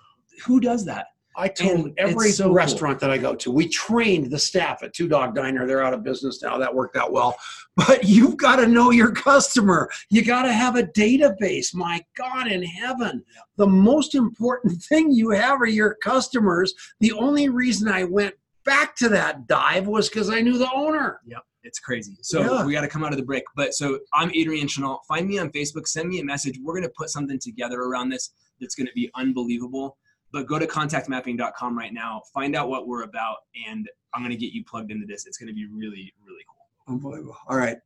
who 0.44 0.60
does 0.60 0.84
that? 0.86 1.08
I 1.36 1.48
told 1.48 1.86
and 1.86 1.98
every 1.98 2.30
so 2.30 2.52
restaurant 2.52 3.00
cool. 3.00 3.08
that 3.08 3.14
I 3.14 3.18
go 3.18 3.34
to, 3.34 3.50
we 3.50 3.68
trained 3.68 4.30
the 4.30 4.38
staff 4.38 4.82
at 4.82 4.92
Two 4.92 5.08
Dog 5.08 5.34
Diner. 5.34 5.66
They're 5.66 5.82
out 5.82 5.94
of 5.94 6.02
business 6.04 6.42
now. 6.42 6.58
That 6.58 6.74
worked 6.74 6.96
out 6.96 7.12
well. 7.12 7.36
But 7.76 8.04
you've 8.08 8.36
got 8.36 8.56
to 8.56 8.66
know 8.66 8.90
your 8.90 9.10
customer. 9.12 9.90
You 10.10 10.24
got 10.24 10.42
to 10.42 10.52
have 10.52 10.76
a 10.76 10.84
database. 10.84 11.74
My 11.74 12.04
God 12.16 12.46
in 12.46 12.62
heaven. 12.62 13.24
The 13.56 13.66
most 13.66 14.14
important 14.14 14.82
thing 14.88 15.10
you 15.12 15.30
have 15.30 15.60
are 15.60 15.66
your 15.66 15.94
customers. 15.96 16.74
The 17.00 17.12
only 17.12 17.48
reason 17.48 17.88
I 17.88 18.04
went 18.04 18.34
back 18.64 18.96
to 18.96 19.08
that 19.10 19.46
dive 19.46 19.86
was 19.86 20.08
because 20.08 20.30
I 20.30 20.40
knew 20.40 20.56
the 20.58 20.70
owner. 20.72 21.20
Yep. 21.26 21.42
It's 21.64 21.78
crazy. 21.78 22.16
So 22.20 22.40
Yeah. 22.40 22.64
we 22.66 22.72
got 22.72 22.82
to 22.82 22.88
come 22.88 23.02
out 23.04 23.12
of 23.12 23.18
the 23.18 23.24
break. 23.24 23.44
But 23.56 23.74
so 23.74 23.98
I'm 24.12 24.30
Adrian 24.34 24.68
Chenault. 24.68 25.00
Find 25.08 25.26
me 25.26 25.38
on 25.38 25.50
Facebook. 25.50 25.86
Send 25.88 26.08
me 26.10 26.20
a 26.20 26.24
message. 26.24 26.58
We're 26.62 26.74
going 26.74 26.84
to 26.84 26.92
put 26.96 27.08
something 27.08 27.38
together 27.38 27.80
around 27.80 28.10
this 28.10 28.30
that's 28.60 28.74
going 28.74 28.86
to 28.86 28.92
be 28.94 29.10
unbelievable. 29.14 29.96
But 30.34 30.48
go 30.48 30.58
to 30.58 30.66
contactmapping.com 30.66 31.78
right 31.78 31.94
now. 31.94 32.20
Find 32.34 32.56
out 32.56 32.68
what 32.68 32.88
we're 32.88 33.04
about, 33.04 33.36
and 33.68 33.88
I'm 34.12 34.20
going 34.20 34.32
to 34.32 34.36
get 34.36 34.52
you 34.52 34.64
plugged 34.64 34.90
into 34.90 35.06
this. 35.06 35.26
It's 35.26 35.38
going 35.38 35.46
to 35.46 35.54
be 35.54 35.66
really, 35.66 36.12
really 36.26 36.42
cool. 36.48 36.92
Unbelievable. 36.92 37.36
All 37.48 37.56
right. 37.56 37.76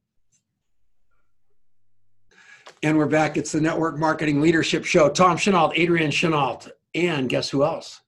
And 2.82 2.96
we're 2.96 3.05
back. 3.07 3.36
It's 3.36 3.53
the 3.53 3.61
Network 3.61 3.99
Marketing 3.99 4.40
Leadership 4.40 4.86
Show. 4.86 5.11
Tom 5.11 5.36
Chenault, 5.36 5.72
Adrian 5.74 6.11
Chenault, 6.11 6.61
and 6.94 7.28
guess 7.28 7.51
who 7.51 7.64
else? 7.64 8.01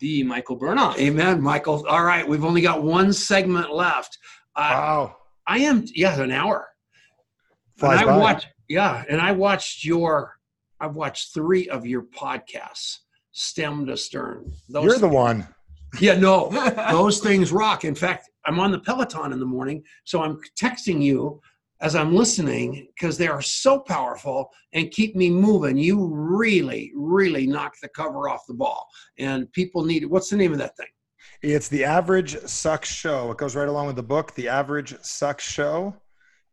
The 0.00 0.24
Michael 0.24 0.58
Bernoff. 0.58 0.98
Amen, 0.98 1.40
Michael. 1.40 1.86
All 1.86 2.02
right, 2.04 2.26
we've 2.26 2.44
only 2.44 2.62
got 2.62 2.82
one 2.82 3.12
segment 3.12 3.72
left. 3.72 4.18
Uh, 4.56 4.70
Wow. 4.72 5.16
I 5.46 5.58
am, 5.58 5.84
yeah, 5.94 6.20
an 6.20 6.32
hour. 6.32 6.66
Flies 7.76 8.00
and 8.00 8.10
I 8.10 8.12
by. 8.14 8.18
watched, 8.18 8.48
yeah, 8.68 9.04
and 9.08 9.20
I 9.20 9.30
watched 9.30 9.84
your, 9.84 10.38
I've 10.80 10.96
watched 10.96 11.32
three 11.32 11.68
of 11.68 11.86
your 11.86 12.02
podcasts, 12.02 12.98
stem 13.34 13.84
to 13.86 13.96
stern. 13.96 14.50
Those, 14.68 14.84
You're 14.84 14.98
the 14.98 15.08
one. 15.08 15.46
yeah, 16.00 16.14
no, 16.14 16.48
those 16.90 17.20
things 17.20 17.52
rock. 17.52 17.84
In 17.84 17.94
fact, 17.94 18.30
I'm 18.46 18.58
on 18.58 18.72
the 18.72 18.78
Peloton 18.78 19.32
in 19.32 19.38
the 19.40 19.46
morning, 19.46 19.82
so 20.04 20.22
I'm 20.22 20.40
texting 20.58 21.02
you 21.02 21.40
as 21.80 21.94
I'm 21.94 22.14
listening 22.14 22.88
because 22.94 23.18
they 23.18 23.28
are 23.28 23.42
so 23.42 23.80
powerful 23.80 24.48
and 24.72 24.90
keep 24.90 25.14
me 25.16 25.28
moving. 25.28 25.76
You 25.76 26.06
really, 26.06 26.92
really 26.94 27.46
knock 27.46 27.74
the 27.82 27.88
cover 27.88 28.28
off 28.28 28.46
the 28.48 28.54
ball, 28.54 28.86
and 29.18 29.52
people 29.52 29.84
need. 29.84 30.04
It. 30.04 30.10
What's 30.10 30.30
the 30.30 30.36
name 30.36 30.52
of 30.52 30.58
that 30.58 30.76
thing? 30.76 30.86
It's 31.42 31.68
the 31.68 31.84
Average 31.84 32.38
Sucks 32.46 32.88
Show. 32.88 33.30
It 33.32 33.38
goes 33.38 33.54
right 33.54 33.68
along 33.68 33.88
with 33.88 33.96
the 33.96 34.02
book, 34.02 34.34
The 34.34 34.48
Average 34.48 34.96
Sucks 35.02 35.44
Show. 35.44 35.94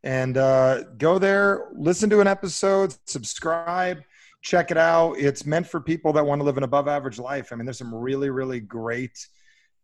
And 0.03 0.35
uh, 0.37 0.83
go 0.97 1.19
there, 1.19 1.69
listen 1.73 2.09
to 2.09 2.21
an 2.21 2.27
episode, 2.27 2.95
subscribe, 3.05 4.01
check 4.41 4.71
it 4.71 4.77
out. 4.77 5.13
It's 5.17 5.45
meant 5.45 5.67
for 5.67 5.79
people 5.79 6.13
that 6.13 6.25
want 6.25 6.39
to 6.41 6.45
live 6.45 6.57
an 6.57 6.63
above 6.63 6.87
average 6.87 7.19
life. 7.19 7.49
I 7.51 7.55
mean, 7.55 7.65
there's 7.65 7.77
some 7.77 7.93
really, 7.93 8.29
really 8.29 8.59
great, 8.59 9.17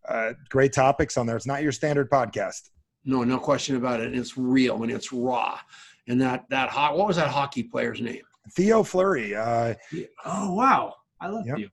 uh, 0.07 0.33
great 0.49 0.73
topics 0.73 1.17
on 1.17 1.25
there. 1.25 1.35
It's 1.35 1.45
not 1.47 1.61
your 1.63 1.71
standard 1.71 2.09
podcast. 2.09 2.69
No, 3.05 3.23
no 3.23 3.37
question 3.37 3.75
about 3.75 3.99
it. 4.01 4.15
It's 4.15 4.37
real 4.37 4.83
and 4.83 4.91
it's 4.91 5.13
raw. 5.13 5.59
And 6.07 6.19
that 6.21 6.45
that 6.49 6.69
hot. 6.69 6.97
What 6.97 7.07
was 7.07 7.17
that 7.17 7.27
hockey 7.29 7.63
player's 7.63 8.01
name? 8.01 8.21
Theo 8.53 8.81
Fleury. 8.83 9.35
Uh, 9.35 9.73
oh 10.25 10.53
wow, 10.53 10.95
I 11.19 11.27
love 11.27 11.45
Yep. 11.45 11.57
you. 11.57 11.69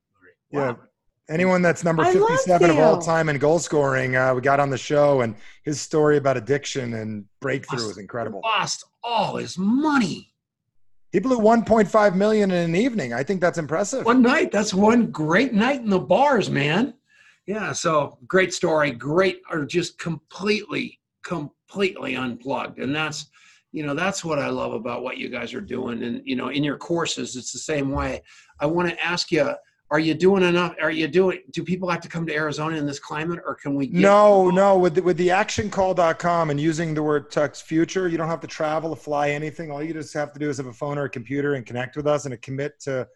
yeah, 0.51 0.71
Wow. 0.73 0.79
anyone 1.29 1.63
that's 1.63 1.85
number 1.85 2.05
57 2.05 2.69
of 2.71 2.79
all 2.81 2.99
time 2.99 3.29
in 3.29 3.39
goal 3.39 3.61
scoring, 3.61 4.17
uh, 4.17 4.35
we 4.35 4.41
got 4.41 4.59
on 4.59 4.71
the 4.71 4.79
show, 4.79 5.21
and 5.21 5.37
his 5.63 5.81
story 5.81 6.17
about 6.17 6.37
addiction 6.37 6.95
and 6.95 7.25
breakthrough 7.41 7.87
was 7.87 7.99
incredible. 7.99 8.41
Lost 8.43 8.85
all 9.05 9.37
his 9.37 9.57
money 9.57 10.34
He 11.15 11.21
blew 11.21 11.39
1.5 11.39 12.17
million 12.17 12.51
in 12.51 12.71
an 12.71 12.75
evening. 12.75 13.13
I 13.13 13.23
think 13.23 13.41
that's 13.41 13.57
impressive. 13.57 14.05
one 14.05 14.21
night. 14.21 14.51
That's 14.51 14.75
one 14.75 15.13
great 15.13 15.55
night 15.55 15.81
in 15.81 15.89
the 15.89 16.01
bars, 16.01 16.51
man. 16.51 16.95
Yeah. 17.47 17.71
So 17.71 18.19
great 18.27 18.53
story. 18.53 18.91
Great, 18.91 19.41
or 19.49 19.65
just 19.65 19.97
completely, 20.01 20.99
completely 21.23 22.17
unplugged. 22.17 22.81
And 22.81 22.93
that's, 22.93 23.27
you 23.71 23.87
know, 23.87 23.95
that's 23.95 24.25
what 24.25 24.41
I 24.41 24.49
love 24.49 24.73
about 24.73 25.05
what 25.05 25.17
you 25.17 25.29
guys 25.29 25.55
are 25.55 25.61
doing. 25.61 26.03
And 26.03 26.21
you 26.25 26.35
know, 26.35 26.49
in 26.49 26.65
your 26.65 26.79
courses, 26.79 27.37
it's 27.37 27.53
the 27.53 27.61
same 27.61 27.93
way. 27.93 28.21
I 28.59 28.67
want 28.67 28.89
to 28.89 29.05
ask 29.05 29.31
you. 29.31 29.53
Are 29.91 29.99
you 29.99 30.15
doing 30.15 30.43
enough? 30.43 30.75
Are 30.81 30.91
you 30.91 31.07
doing? 31.07 31.41
Do 31.53 31.63
people 31.63 31.89
have 31.91 32.01
to 32.01 32.09
come 32.09 32.27
to 32.27 32.35
Arizona 32.35 32.77
in 32.77 32.87
this 32.87 32.99
climate, 32.99 33.41
or 33.45 33.55
can 33.55 33.75
we? 33.75 33.89
No, 33.89 34.51
no. 34.51 34.79
With 34.79 34.95
the, 34.95 35.03
with 35.03 35.17
the 35.19 35.29
actioncall.com 35.29 36.51
and 36.51 36.59
using 36.61 36.95
the 36.95 37.03
word 37.03 37.31
Tux 37.31 37.63
Future, 37.63 38.09
you 38.09 38.17
don't 38.17 38.29
have 38.29 38.41
to 38.41 38.47
travel 38.47 38.95
to 38.95 39.01
fly 39.01 39.31
anything. 39.31 39.71
All 39.71 39.83
you 39.83 39.93
just 39.93 40.15
have 40.15 40.33
to 40.33 40.39
do 40.39 40.49
is 40.49 40.57
have 40.57 40.67
a 40.67 40.73
phone 40.73 40.99
or 40.99 41.05
a 41.05 41.11
computer 41.11 41.55
and 41.55 41.67
connect 41.67 41.97
with 41.97 42.07
us 42.07 42.25
and 42.25 42.33
a 42.35 42.39
commit 42.39 42.81
to 42.81 43.07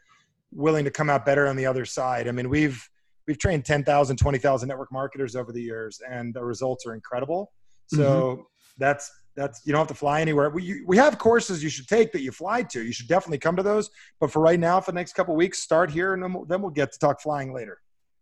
willing 0.52 0.84
to 0.84 0.90
come 0.90 1.10
out 1.10 1.24
better 1.24 1.46
on 1.46 1.56
the 1.56 1.66
other 1.66 1.84
side. 1.84 2.28
I 2.28 2.32
mean, 2.32 2.48
we've 2.48 2.88
we've 3.26 3.38
trained 3.38 3.64
10,000, 3.64 4.16
20,000 4.16 4.68
network 4.68 4.90
marketers 4.90 5.36
over 5.36 5.52
the 5.52 5.62
years 5.62 6.00
and 6.08 6.32
the 6.32 6.42
results 6.42 6.86
are 6.86 6.94
incredible. 6.94 7.52
So 7.86 7.98
mm-hmm. 7.98 8.42
that's 8.78 9.10
that's 9.38 9.62
you 9.64 9.72
don't 9.72 9.80
have 9.80 9.88
to 9.88 9.94
fly 9.94 10.20
anywhere. 10.20 10.50
We 10.50 10.62
you- 10.64 10.84
we 10.86 10.96
have 10.96 11.18
courses 11.18 11.62
you 11.62 11.70
should 11.70 11.88
take 11.88 12.12
that 12.12 12.22
you 12.22 12.32
fly 12.32 12.62
to. 12.64 12.82
You 12.82 12.92
should 12.92 13.08
definitely 13.08 13.38
come 13.38 13.56
to 13.56 13.62
those. 13.62 13.90
But 14.20 14.30
for 14.30 14.40
right 14.40 14.60
now, 14.60 14.80
for 14.80 14.92
the 14.92 14.96
next 14.96 15.14
couple 15.14 15.34
of 15.34 15.38
weeks, 15.38 15.60
start 15.60 15.90
here 15.90 16.14
and 16.14 16.22
then 16.22 16.32
we'll, 16.32 16.44
then 16.44 16.60
we'll 16.60 16.70
get 16.70 16.92
to 16.92 16.98
talk 16.98 17.20
flying 17.20 17.52
later. 17.54 17.80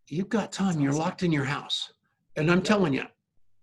You've 0.08 0.28
got 0.28 0.52
time. 0.52 0.80
You're 0.80 0.92
locked 0.92 1.22
in 1.22 1.32
your 1.32 1.44
house. 1.44 1.92
And 2.36 2.50
I'm 2.50 2.62
telling 2.62 2.92
you, 2.92 3.04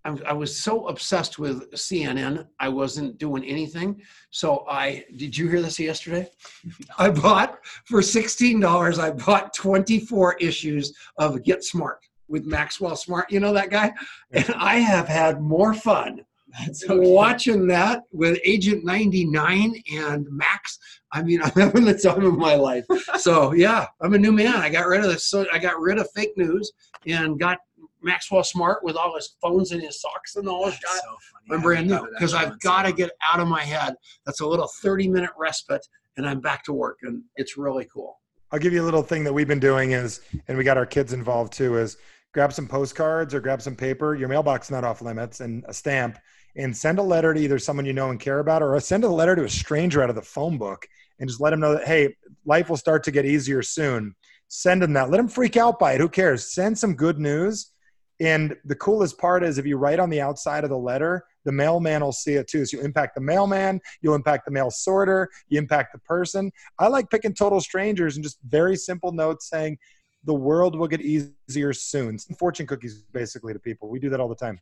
I, 0.06 0.18
I 0.28 0.34
was 0.34 0.58
so 0.58 0.88
obsessed 0.88 1.40
with 1.40 1.72
CNN, 1.72 2.46
I 2.60 2.70
wasn't 2.70 3.18
doing 3.18 3.44
anything. 3.46 4.02
So 4.32 4.66
I, 4.70 5.06
did 5.16 5.38
you 5.38 5.48
hear 5.48 5.62
this 5.62 5.80
yesterday? 5.80 6.30
I 6.98 7.10
bought, 7.10 7.60
for 7.86 8.02
$16, 8.02 9.00
I 9.00 9.12
bought 9.12 9.54
24 9.54 10.36
issues 10.38 10.94
of 11.18 11.44
Get 11.44 11.64
Smart 11.64 12.00
with 12.28 12.46
Maxwell 12.46 12.96
Smart. 12.96 13.32
You 13.32 13.40
know 13.40 13.54
that 13.54 13.70
guy? 13.70 13.94
And 14.32 14.50
I 14.58 14.76
have 14.76 15.08
had 15.08 15.42
more 15.42 15.74
fun 15.74 16.26
Watching 16.90 17.68
that 17.68 18.04
with 18.12 18.40
Agent 18.44 18.86
99 18.86 19.82
and 19.94 20.28
Max. 20.30 20.80
I 21.12 21.22
mean, 21.24 21.42
I'm 21.44 21.52
having 21.52 21.86
the 21.86 21.98
time 21.98 22.26
of 22.26 22.38
my 22.38 22.56
life. 22.56 22.86
So 23.18 23.54
yeah, 23.54 23.88
I'm 24.02 24.14
a 24.14 24.18
new 24.18 24.32
man. 24.32 24.56
I 24.56 24.70
got 24.70 24.88
rid 24.88 25.02
of 25.02 25.12
this. 25.12 25.26
So 25.26 25.46
I 25.52 25.60
got 25.60 25.80
rid 25.80 25.98
of 25.98 26.10
fake 26.16 26.34
news 26.38 26.72
and 27.08 27.40
got 27.40 27.60
Maxwell 28.02 28.44
Smart 28.44 28.84
with 28.84 28.96
all 28.96 29.16
his 29.16 29.36
phones 29.42 29.72
in 29.72 29.80
his 29.80 30.02
socks 30.02 30.36
and 30.36 30.48
all 30.48 30.66
his 30.66 30.76
shit. 30.76 30.84
so 30.90 31.18
funny. 31.32 31.58
I'm 31.58 31.62
brand 31.62 31.88
new 31.88 31.96
thought 31.96 32.04
of 32.04 32.10
that 32.12 32.20
because 32.20 32.34
I've 32.34 32.60
got 32.60 32.84
to 32.84 32.94
get 32.94 33.12
out 33.26 33.40
of 33.40 33.48
my 33.48 33.64
head. 33.64 33.96
That's 34.26 34.42
a 34.42 34.46
little 34.46 34.70
30 34.82 35.08
minute 35.08 35.32
respite, 35.38 35.86
and 36.18 36.28
I'm 36.28 36.42
back 36.42 36.64
to 36.66 36.74
work, 36.74 37.00
and 37.04 37.24
it's 37.38 37.58
really 37.58 37.88
cool. 37.92 38.20
I'll 38.52 38.60
give 38.60 38.74
you 38.74 38.84
a 38.84 38.86
little 38.86 39.02
thing 39.02 39.24
that 39.24 39.34
we've 39.34 39.48
been 39.48 39.60
doing 39.60 39.94
is, 39.94 40.22
and 40.48 40.58
we 40.58 40.64
got 40.64 40.78
our 40.78 40.86
kids 40.86 41.14
involved 41.14 41.54
too, 41.54 41.78
is 41.78 41.98
grab 42.34 42.54
some 42.54 42.68
postcards 42.68 43.34
or 43.34 43.40
grab 43.40 43.62
some 43.62 43.76
paper. 43.76 44.14
Your 44.14 44.28
mailbox 44.28 44.70
not 44.70 44.84
off 44.84 45.02
limits 45.02 45.40
and 45.40 45.64
a 45.68 45.74
stamp 45.74 46.20
and 46.56 46.76
send 46.76 47.00
a 47.00 47.04
letter 47.04 47.34
to 47.34 47.40
either 47.40 47.60
someone 47.60 47.86
you 47.86 47.94
know 47.94 48.10
and 48.10 48.20
care 48.20 48.40
about 48.40 48.62
or 48.62 48.80
send 48.80 49.04
a 49.04 49.10
letter 49.10 49.36
to 49.36 49.44
a 49.44 49.50
stranger 49.50 50.04
out 50.04 50.10
of 50.10 50.16
the 50.16 50.22
phone 50.22 50.58
book 50.58 50.88
and 51.20 51.30
just 51.30 51.42
let 51.42 51.52
them 51.52 51.60
know 51.60 51.74
that, 51.74 51.88
hey, 51.88 52.16
life 52.46 52.70
will 52.70 52.78
start 52.78 53.04
to 53.04 53.12
get 53.12 53.26
easier 53.26 53.62
soon. 53.62 54.16
Send 54.48 54.82
them 54.82 54.94
that. 54.94 55.10
Let 55.10 55.18
them 55.18 55.28
freak 55.28 55.58
out 55.58 55.80
by 55.80 55.94
it. 55.94 56.02
Who 56.02 56.10
cares? 56.10 56.54
Send 56.54 56.78
some 56.78 56.96
good 56.96 57.20
news. 57.20 57.72
And 58.20 58.56
the 58.66 58.76
coolest 58.76 59.18
part 59.18 59.44
is 59.44 59.58
if 59.58 59.66
you 59.66 59.78
write 59.78 60.00
on 60.00 60.10
the 60.10 60.22
outside 60.22 60.64
of 60.64 60.70
the 60.70 60.78
letter, 60.78 61.24
the 61.46 61.52
mailman 61.52 62.02
will 62.02 62.12
see 62.12 62.34
it 62.34 62.48
too. 62.48 62.66
So 62.66 62.78
you 62.78 62.84
impact 62.84 63.16
the 63.16 63.22
mailman, 63.22 63.82
you'll 64.02 64.16
impact 64.16 64.46
the 64.46 64.52
mail 64.52 64.70
sorter, 64.70 65.30
you 65.50 65.58
impact 65.58 65.94
the 65.94 66.00
person. 66.00 66.52
I 66.80 66.88
like 66.88 67.10
picking 67.10 67.34
total 67.34 67.60
strangers 67.60 68.16
and 68.16 68.24
just 68.24 68.38
very 68.48 68.76
simple 68.76 69.12
notes 69.12 69.50
saying 69.50 69.78
the 70.24 70.34
world 70.34 70.78
will 70.78 70.88
get 70.88 71.02
easier 71.02 71.74
soon. 71.74 72.18
Fortune 72.40 72.68
cookies 72.68 73.04
basically 73.12 73.54
to 73.54 73.60
people. 73.60 73.90
We 73.90 74.00
do 74.00 74.10
that 74.10 74.20
all 74.20 74.30
the 74.30 74.36
time. 74.36 74.60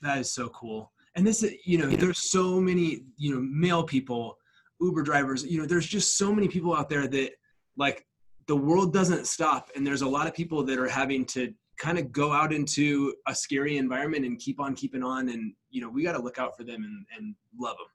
That 0.00 0.18
is 0.18 0.32
so 0.32 0.48
cool. 0.48 0.92
And 1.16 1.26
this, 1.26 1.42
is- 1.42 1.54
you 1.64 1.78
know, 1.78 1.88
there's 1.88 2.30
so 2.30 2.60
many, 2.60 3.02
you 3.16 3.34
know, 3.34 3.40
mail 3.40 3.82
people, 3.82 4.38
Uber 4.80 5.02
drivers, 5.02 5.44
you 5.44 5.58
know, 5.58 5.66
there's 5.66 5.86
just 5.86 6.16
so 6.18 6.32
many 6.32 6.46
people 6.48 6.74
out 6.74 6.88
there 6.88 7.06
that 7.08 7.32
like 7.76 8.06
the 8.46 8.56
world 8.56 8.92
doesn't 8.92 9.26
stop. 9.26 9.70
And 9.74 9.86
there's 9.86 10.02
a 10.02 10.08
lot 10.08 10.26
of 10.26 10.34
people 10.34 10.62
that 10.64 10.78
are 10.78 10.88
having 10.88 11.24
to 11.26 11.52
kind 11.78 11.98
of 11.98 12.12
go 12.12 12.32
out 12.32 12.52
into 12.52 13.14
a 13.26 13.34
scary 13.34 13.76
environment 13.78 14.24
and 14.24 14.38
keep 14.38 14.60
on 14.60 14.74
keeping 14.74 15.02
on. 15.02 15.28
And, 15.30 15.52
you 15.70 15.80
know, 15.80 15.88
we 15.88 16.02
got 16.02 16.12
to 16.12 16.22
look 16.22 16.38
out 16.38 16.56
for 16.56 16.64
them 16.64 16.84
and, 16.84 17.06
and 17.16 17.34
love 17.58 17.76
them. 17.78 17.86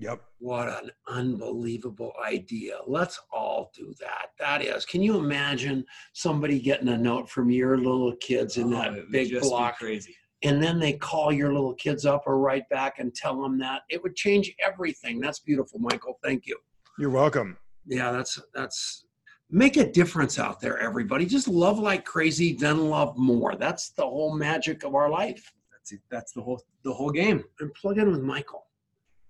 Yep. 0.00 0.22
What 0.38 0.68
an 0.68 0.90
unbelievable 1.08 2.12
idea. 2.24 2.78
Let's 2.86 3.20
all 3.32 3.70
do 3.76 3.94
that. 4.00 4.30
That 4.40 4.62
is. 4.62 4.84
Can 4.84 5.02
you 5.02 5.16
imagine 5.18 5.84
somebody 6.12 6.58
getting 6.58 6.88
a 6.88 6.98
note 6.98 7.30
from 7.30 7.48
your 7.50 7.78
little 7.78 8.14
kids 8.16 8.56
in 8.56 8.74
Oh, 8.74 8.76
that 8.76 8.88
it 8.88 8.96
would 8.96 9.12
big 9.12 9.30
just 9.30 9.44
be 9.44 9.48
block 9.48 9.78
crazy. 9.78 10.16
And 10.44 10.62
then 10.62 10.78
they 10.78 10.92
call 10.92 11.32
your 11.32 11.52
little 11.52 11.74
kids 11.74 12.06
up 12.06 12.24
or 12.26 12.38
write 12.38 12.68
back 12.68 12.98
and 12.98 13.14
tell 13.14 13.40
them 13.40 13.58
that? 13.58 13.82
It 13.88 14.02
would 14.02 14.14
change 14.14 14.54
everything. 14.64 15.18
That's 15.18 15.40
beautiful, 15.40 15.80
Michael. 15.80 16.18
Thank 16.22 16.46
you. 16.46 16.58
You're 16.98 17.10
welcome. 17.10 17.56
Yeah, 17.86 18.12
that's 18.12 18.40
that's 18.54 19.04
make 19.50 19.76
a 19.76 19.90
difference 19.90 20.38
out 20.38 20.60
there, 20.60 20.78
everybody. 20.78 21.26
Just 21.26 21.48
love 21.48 21.78
like 21.78 22.04
crazy, 22.04 22.52
then 22.54 22.88
love 22.90 23.16
more. 23.16 23.56
That's 23.56 23.90
the 23.90 24.02
whole 24.02 24.36
magic 24.36 24.84
of 24.84 24.94
our 24.94 25.10
life. 25.10 25.52
That's 25.72 25.92
it. 25.92 26.00
That's 26.10 26.32
the 26.32 26.42
whole, 26.42 26.62
the 26.82 26.92
whole 26.92 27.10
game. 27.10 27.42
and 27.60 27.72
plug 27.74 27.98
in 27.98 28.10
with 28.10 28.20
Michael. 28.20 28.66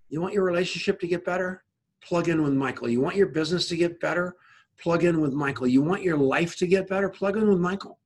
You 0.08 0.20
want 0.20 0.34
your 0.34 0.44
relationship 0.44 1.00
to 1.00 1.06
get 1.06 1.24
better? 1.24 1.64
Plug 2.02 2.28
in 2.28 2.42
with 2.42 2.52
Michael. 2.52 2.88
You 2.88 3.00
want 3.00 3.16
your 3.16 3.28
business 3.28 3.68
to 3.68 3.76
get 3.76 3.98
better? 4.00 4.36
Plug 4.78 5.04
in 5.04 5.20
with 5.20 5.32
Michael. 5.32 5.66
You 5.66 5.82
want 5.82 6.02
your 6.02 6.16
life 6.16 6.56
to 6.56 6.66
get 6.66 6.88
better? 6.88 7.08
Plug 7.08 7.36
in 7.36 7.48
with 7.48 7.58
Michael. 7.58 7.98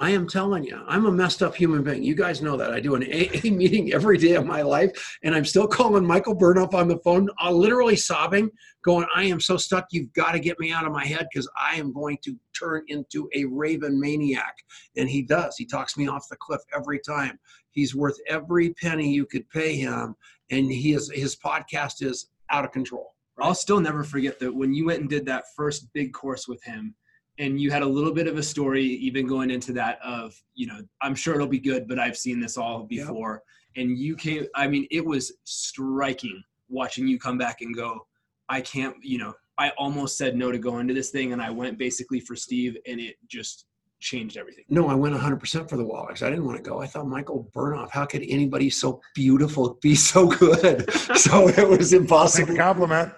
I 0.00 0.10
am 0.10 0.26
telling 0.26 0.64
you, 0.64 0.82
I'm 0.88 1.06
a 1.06 1.12
messed 1.12 1.40
up 1.40 1.54
human 1.54 1.84
being. 1.84 2.02
You 2.02 2.16
guys 2.16 2.42
know 2.42 2.56
that. 2.56 2.72
I 2.72 2.80
do 2.80 2.96
an 2.96 3.04
AA 3.04 3.40
meeting 3.50 3.92
every 3.92 4.18
day 4.18 4.32
of 4.32 4.44
my 4.44 4.62
life, 4.62 4.90
and 5.22 5.34
I'm 5.34 5.44
still 5.44 5.68
calling 5.68 6.04
Michael 6.04 6.36
Bernoff 6.36 6.74
on 6.74 6.88
the 6.88 6.98
phone, 6.98 7.28
uh, 7.40 7.52
literally 7.52 7.94
sobbing, 7.94 8.50
going, 8.84 9.06
I 9.14 9.24
am 9.24 9.38
so 9.38 9.56
stuck. 9.56 9.86
You've 9.92 10.12
got 10.12 10.32
to 10.32 10.40
get 10.40 10.58
me 10.58 10.72
out 10.72 10.84
of 10.84 10.92
my 10.92 11.04
head 11.04 11.28
because 11.32 11.48
I 11.60 11.76
am 11.76 11.92
going 11.92 12.18
to 12.24 12.36
turn 12.58 12.84
into 12.88 13.28
a 13.34 13.44
raven 13.44 14.00
maniac. 14.00 14.54
And 14.96 15.08
he 15.08 15.22
does. 15.22 15.56
He 15.56 15.64
talks 15.64 15.96
me 15.96 16.08
off 16.08 16.28
the 16.28 16.36
cliff 16.36 16.60
every 16.74 16.98
time. 16.98 17.38
He's 17.70 17.94
worth 17.94 18.18
every 18.28 18.74
penny 18.74 19.12
you 19.12 19.26
could 19.26 19.48
pay 19.50 19.76
him, 19.76 20.16
and 20.50 20.70
he 20.70 20.94
is, 20.94 21.10
his 21.14 21.36
podcast 21.36 22.02
is 22.02 22.30
out 22.50 22.64
of 22.64 22.72
control. 22.72 23.14
I'll 23.38 23.54
still 23.54 23.80
never 23.80 24.02
forget 24.02 24.38
that 24.40 24.54
when 24.54 24.74
you 24.74 24.86
went 24.86 25.00
and 25.00 25.10
did 25.10 25.26
that 25.26 25.44
first 25.56 25.92
big 25.92 26.12
course 26.12 26.46
with 26.48 26.62
him 26.64 26.94
and 27.38 27.60
you 27.60 27.70
had 27.70 27.82
a 27.82 27.86
little 27.86 28.12
bit 28.12 28.26
of 28.26 28.36
a 28.36 28.42
story 28.42 28.84
even 28.84 29.26
going 29.26 29.50
into 29.50 29.72
that 29.72 29.98
of 30.02 30.40
you 30.54 30.66
know 30.66 30.80
i'm 31.02 31.14
sure 31.14 31.34
it'll 31.34 31.46
be 31.46 31.58
good 31.58 31.88
but 31.88 31.98
i've 31.98 32.16
seen 32.16 32.40
this 32.40 32.56
all 32.56 32.84
before 32.84 33.42
yep. 33.76 33.84
and 33.84 33.98
you 33.98 34.16
came 34.16 34.46
i 34.54 34.66
mean 34.66 34.86
it 34.90 35.04
was 35.04 35.32
striking 35.44 36.42
watching 36.68 37.06
you 37.06 37.18
come 37.18 37.38
back 37.38 37.60
and 37.60 37.74
go 37.74 38.06
i 38.48 38.60
can't 38.60 38.96
you 39.02 39.18
know 39.18 39.34
i 39.58 39.70
almost 39.70 40.16
said 40.16 40.36
no 40.36 40.52
to 40.52 40.58
go 40.58 40.78
into 40.78 40.94
this 40.94 41.10
thing 41.10 41.32
and 41.32 41.42
i 41.42 41.50
went 41.50 41.78
basically 41.78 42.20
for 42.20 42.36
steve 42.36 42.76
and 42.86 43.00
it 43.00 43.16
just 43.26 43.66
changed 44.04 44.36
everything. 44.36 44.64
No, 44.68 44.88
I 44.88 44.94
went 44.94 45.14
100% 45.14 45.68
for 45.68 45.76
the 45.76 45.84
Wallachs. 45.84 46.22
I 46.22 46.28
didn't 46.28 46.44
want 46.44 46.62
to 46.62 46.62
go. 46.62 46.80
I 46.80 46.86
thought 46.86 47.08
Michael 47.08 47.50
Bernoff, 47.54 47.90
how 47.90 48.04
could 48.04 48.22
anybody 48.28 48.68
so 48.68 49.00
beautiful 49.14 49.78
be 49.80 49.94
so 49.94 50.28
good? 50.28 50.88
so 51.16 51.48
it 51.48 51.66
was 51.66 51.94
impossible. 51.94 52.54
compliment. 52.54 53.12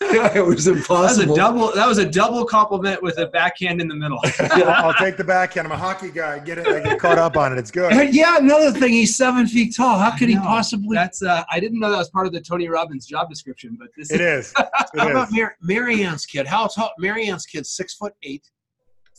yeah, 0.00 0.32
it 0.36 0.46
was 0.46 0.68
impossible. 0.68 0.96
That 1.02 1.02
was 1.02 1.18
a 1.18 1.34
double. 1.34 1.72
That 1.74 1.88
was 1.88 1.98
a 1.98 2.08
double 2.08 2.44
compliment 2.44 3.02
with 3.02 3.18
a 3.18 3.26
backhand 3.26 3.80
in 3.80 3.88
the 3.88 3.96
middle. 3.96 4.20
I'll 4.38 4.94
take 4.94 5.16
the 5.16 5.24
backhand. 5.24 5.66
I'm 5.66 5.72
a 5.72 5.76
hockey 5.76 6.10
guy. 6.10 6.38
Get 6.38 6.58
it? 6.58 6.68
I 6.68 6.80
get 6.80 6.98
caught 7.00 7.18
up 7.18 7.36
on 7.36 7.52
it. 7.52 7.58
It's 7.58 7.72
good. 7.72 7.92
And 7.92 8.14
yeah, 8.14 8.38
another 8.38 8.70
thing. 8.70 8.92
He's 8.92 9.16
seven 9.16 9.46
feet 9.46 9.74
tall. 9.76 9.98
How 9.98 10.16
could 10.16 10.28
he 10.28 10.36
possibly? 10.36 10.94
That's. 10.94 11.20
Uh, 11.20 11.42
I 11.50 11.58
didn't 11.58 11.80
know 11.80 11.90
that 11.90 11.98
was 11.98 12.10
part 12.10 12.28
of 12.28 12.32
the 12.32 12.40
Tony 12.40 12.68
Robbins 12.68 13.06
job 13.06 13.28
description, 13.28 13.76
but 13.78 13.88
this. 13.96 14.12
It 14.12 14.20
is. 14.20 14.54
It 14.56 14.68
how 14.96 15.08
is. 15.08 15.10
about 15.10 15.28
Mar- 15.32 15.56
Marianne's 15.60 16.24
kid? 16.24 16.46
How 16.46 16.68
tall? 16.68 16.92
Marianne's 16.98 17.44
kid, 17.44 17.66
six 17.66 17.94
foot 17.94 18.14
eight. 18.22 18.48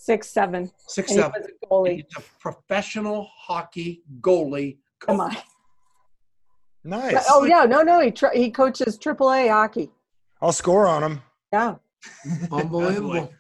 Six 0.02 0.30
seven. 0.30 0.72
Six 0.88 1.12
and 1.12 1.20
seven. 1.20 1.44
a 1.44 1.66
goalie. 1.68 1.96
He's 1.98 2.06
a 2.18 2.22
professional 2.40 3.30
hockey 3.36 4.02
goalie. 4.22 4.78
Come 5.00 5.20
on. 5.20 5.36
Nice. 6.86 7.26
Oh 7.30 7.44
yeah, 7.44 7.66
no, 7.66 7.82
no. 7.82 8.00
He 8.00 8.10
tr- 8.10 8.34
he 8.34 8.50
coaches 8.50 8.98
AAA 8.98 9.50
hockey. 9.50 9.92
I'll 10.42 10.54
score 10.54 10.88
on 10.88 11.04
him. 11.04 11.22
Yeah. 11.52 11.76
Unbelievable. 12.52 13.32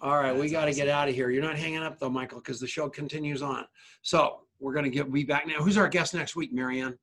All 0.00 0.16
right, 0.16 0.34
we 0.34 0.48
got 0.48 0.64
to 0.64 0.72
get 0.72 0.88
out 0.88 1.10
of 1.10 1.14
here. 1.14 1.28
You're 1.28 1.42
not 1.42 1.58
hanging 1.58 1.82
up 1.82 1.98
though, 1.98 2.08
Michael, 2.08 2.38
because 2.38 2.58
the 2.58 2.66
show 2.66 2.88
continues 2.88 3.42
on. 3.42 3.66
So 4.00 4.40
we're 4.60 4.72
gonna 4.72 4.88
get 4.88 5.08
we 5.08 5.24
back 5.24 5.46
now. 5.46 5.56
Who's 5.56 5.76
our 5.76 5.88
guest 5.88 6.14
next 6.14 6.36
week, 6.36 6.54
Marianne? 6.54 6.96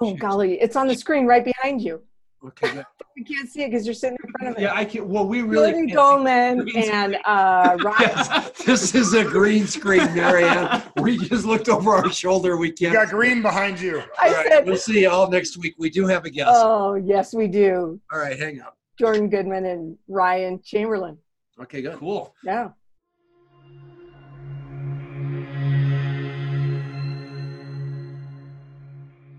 Oh 0.00 0.12
golly, 0.14 0.60
it's 0.60 0.74
on 0.74 0.88
the 0.88 0.96
screen 0.96 1.24
right 1.24 1.44
behind 1.44 1.80
you. 1.80 2.02
Okay. 2.46 2.72
Good. 2.72 2.84
You 3.18 3.24
can't 3.24 3.48
see 3.48 3.62
it 3.62 3.70
because 3.70 3.86
you're 3.86 3.94
sitting 3.94 4.18
in 4.22 4.30
front 4.30 4.52
of 4.52 4.58
it. 4.58 4.64
Yeah, 4.64 4.74
I 4.74 4.84
can't. 4.84 5.06
Well, 5.06 5.26
we 5.26 5.40
really. 5.40 5.72
Jody 5.72 5.90
Goldman 5.90 6.68
and 6.76 7.16
uh, 7.24 7.78
Ryan. 7.82 7.98
Yes, 7.98 8.62
this 8.66 8.94
is 8.94 9.14
a 9.14 9.24
green 9.24 9.66
screen, 9.66 10.14
Marianne. 10.14 10.82
we 10.98 11.16
just 11.16 11.46
looked 11.46 11.70
over 11.70 11.92
our 11.92 12.12
shoulder. 12.12 12.58
We 12.58 12.70
can't. 12.70 12.92
You 12.92 12.98
got 12.98 13.08
green 13.08 13.40
behind 13.40 13.80
you. 13.80 14.02
I 14.20 14.28
all 14.28 14.34
right, 14.34 14.46
said, 14.48 14.66
we'll 14.66 14.76
see 14.76 15.00
you 15.00 15.08
all 15.08 15.30
next 15.30 15.56
week. 15.56 15.76
We 15.78 15.88
do 15.88 16.06
have 16.06 16.26
a 16.26 16.30
guest. 16.30 16.50
Oh 16.52 16.96
yes, 16.96 17.32
we 17.32 17.48
do. 17.48 17.98
All 18.12 18.18
right, 18.18 18.38
hang 18.38 18.60
up. 18.60 18.76
Jordan 18.98 19.30
Goodman 19.30 19.64
and 19.64 19.96
Ryan 20.08 20.60
Chamberlain. 20.62 21.16
Okay, 21.58 21.80
good. 21.80 21.96
Cool. 21.96 22.34
Yeah. 22.44 22.68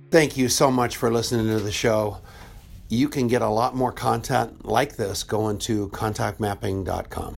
Thank 0.10 0.36
you 0.36 0.50
so 0.50 0.72
much 0.72 0.98
for 0.98 1.12
listening 1.14 1.46
to 1.48 1.60
the 1.60 1.72
show 1.72 2.22
you 2.90 3.10
can 3.10 3.28
get 3.28 3.42
a 3.42 3.50
lot 3.50 3.76
more 3.76 3.92
content 3.92 4.66
like 4.66 4.96
this 4.96 5.24
going 5.24 5.58
to 5.60 5.90
contactmapping.com. 5.90 7.36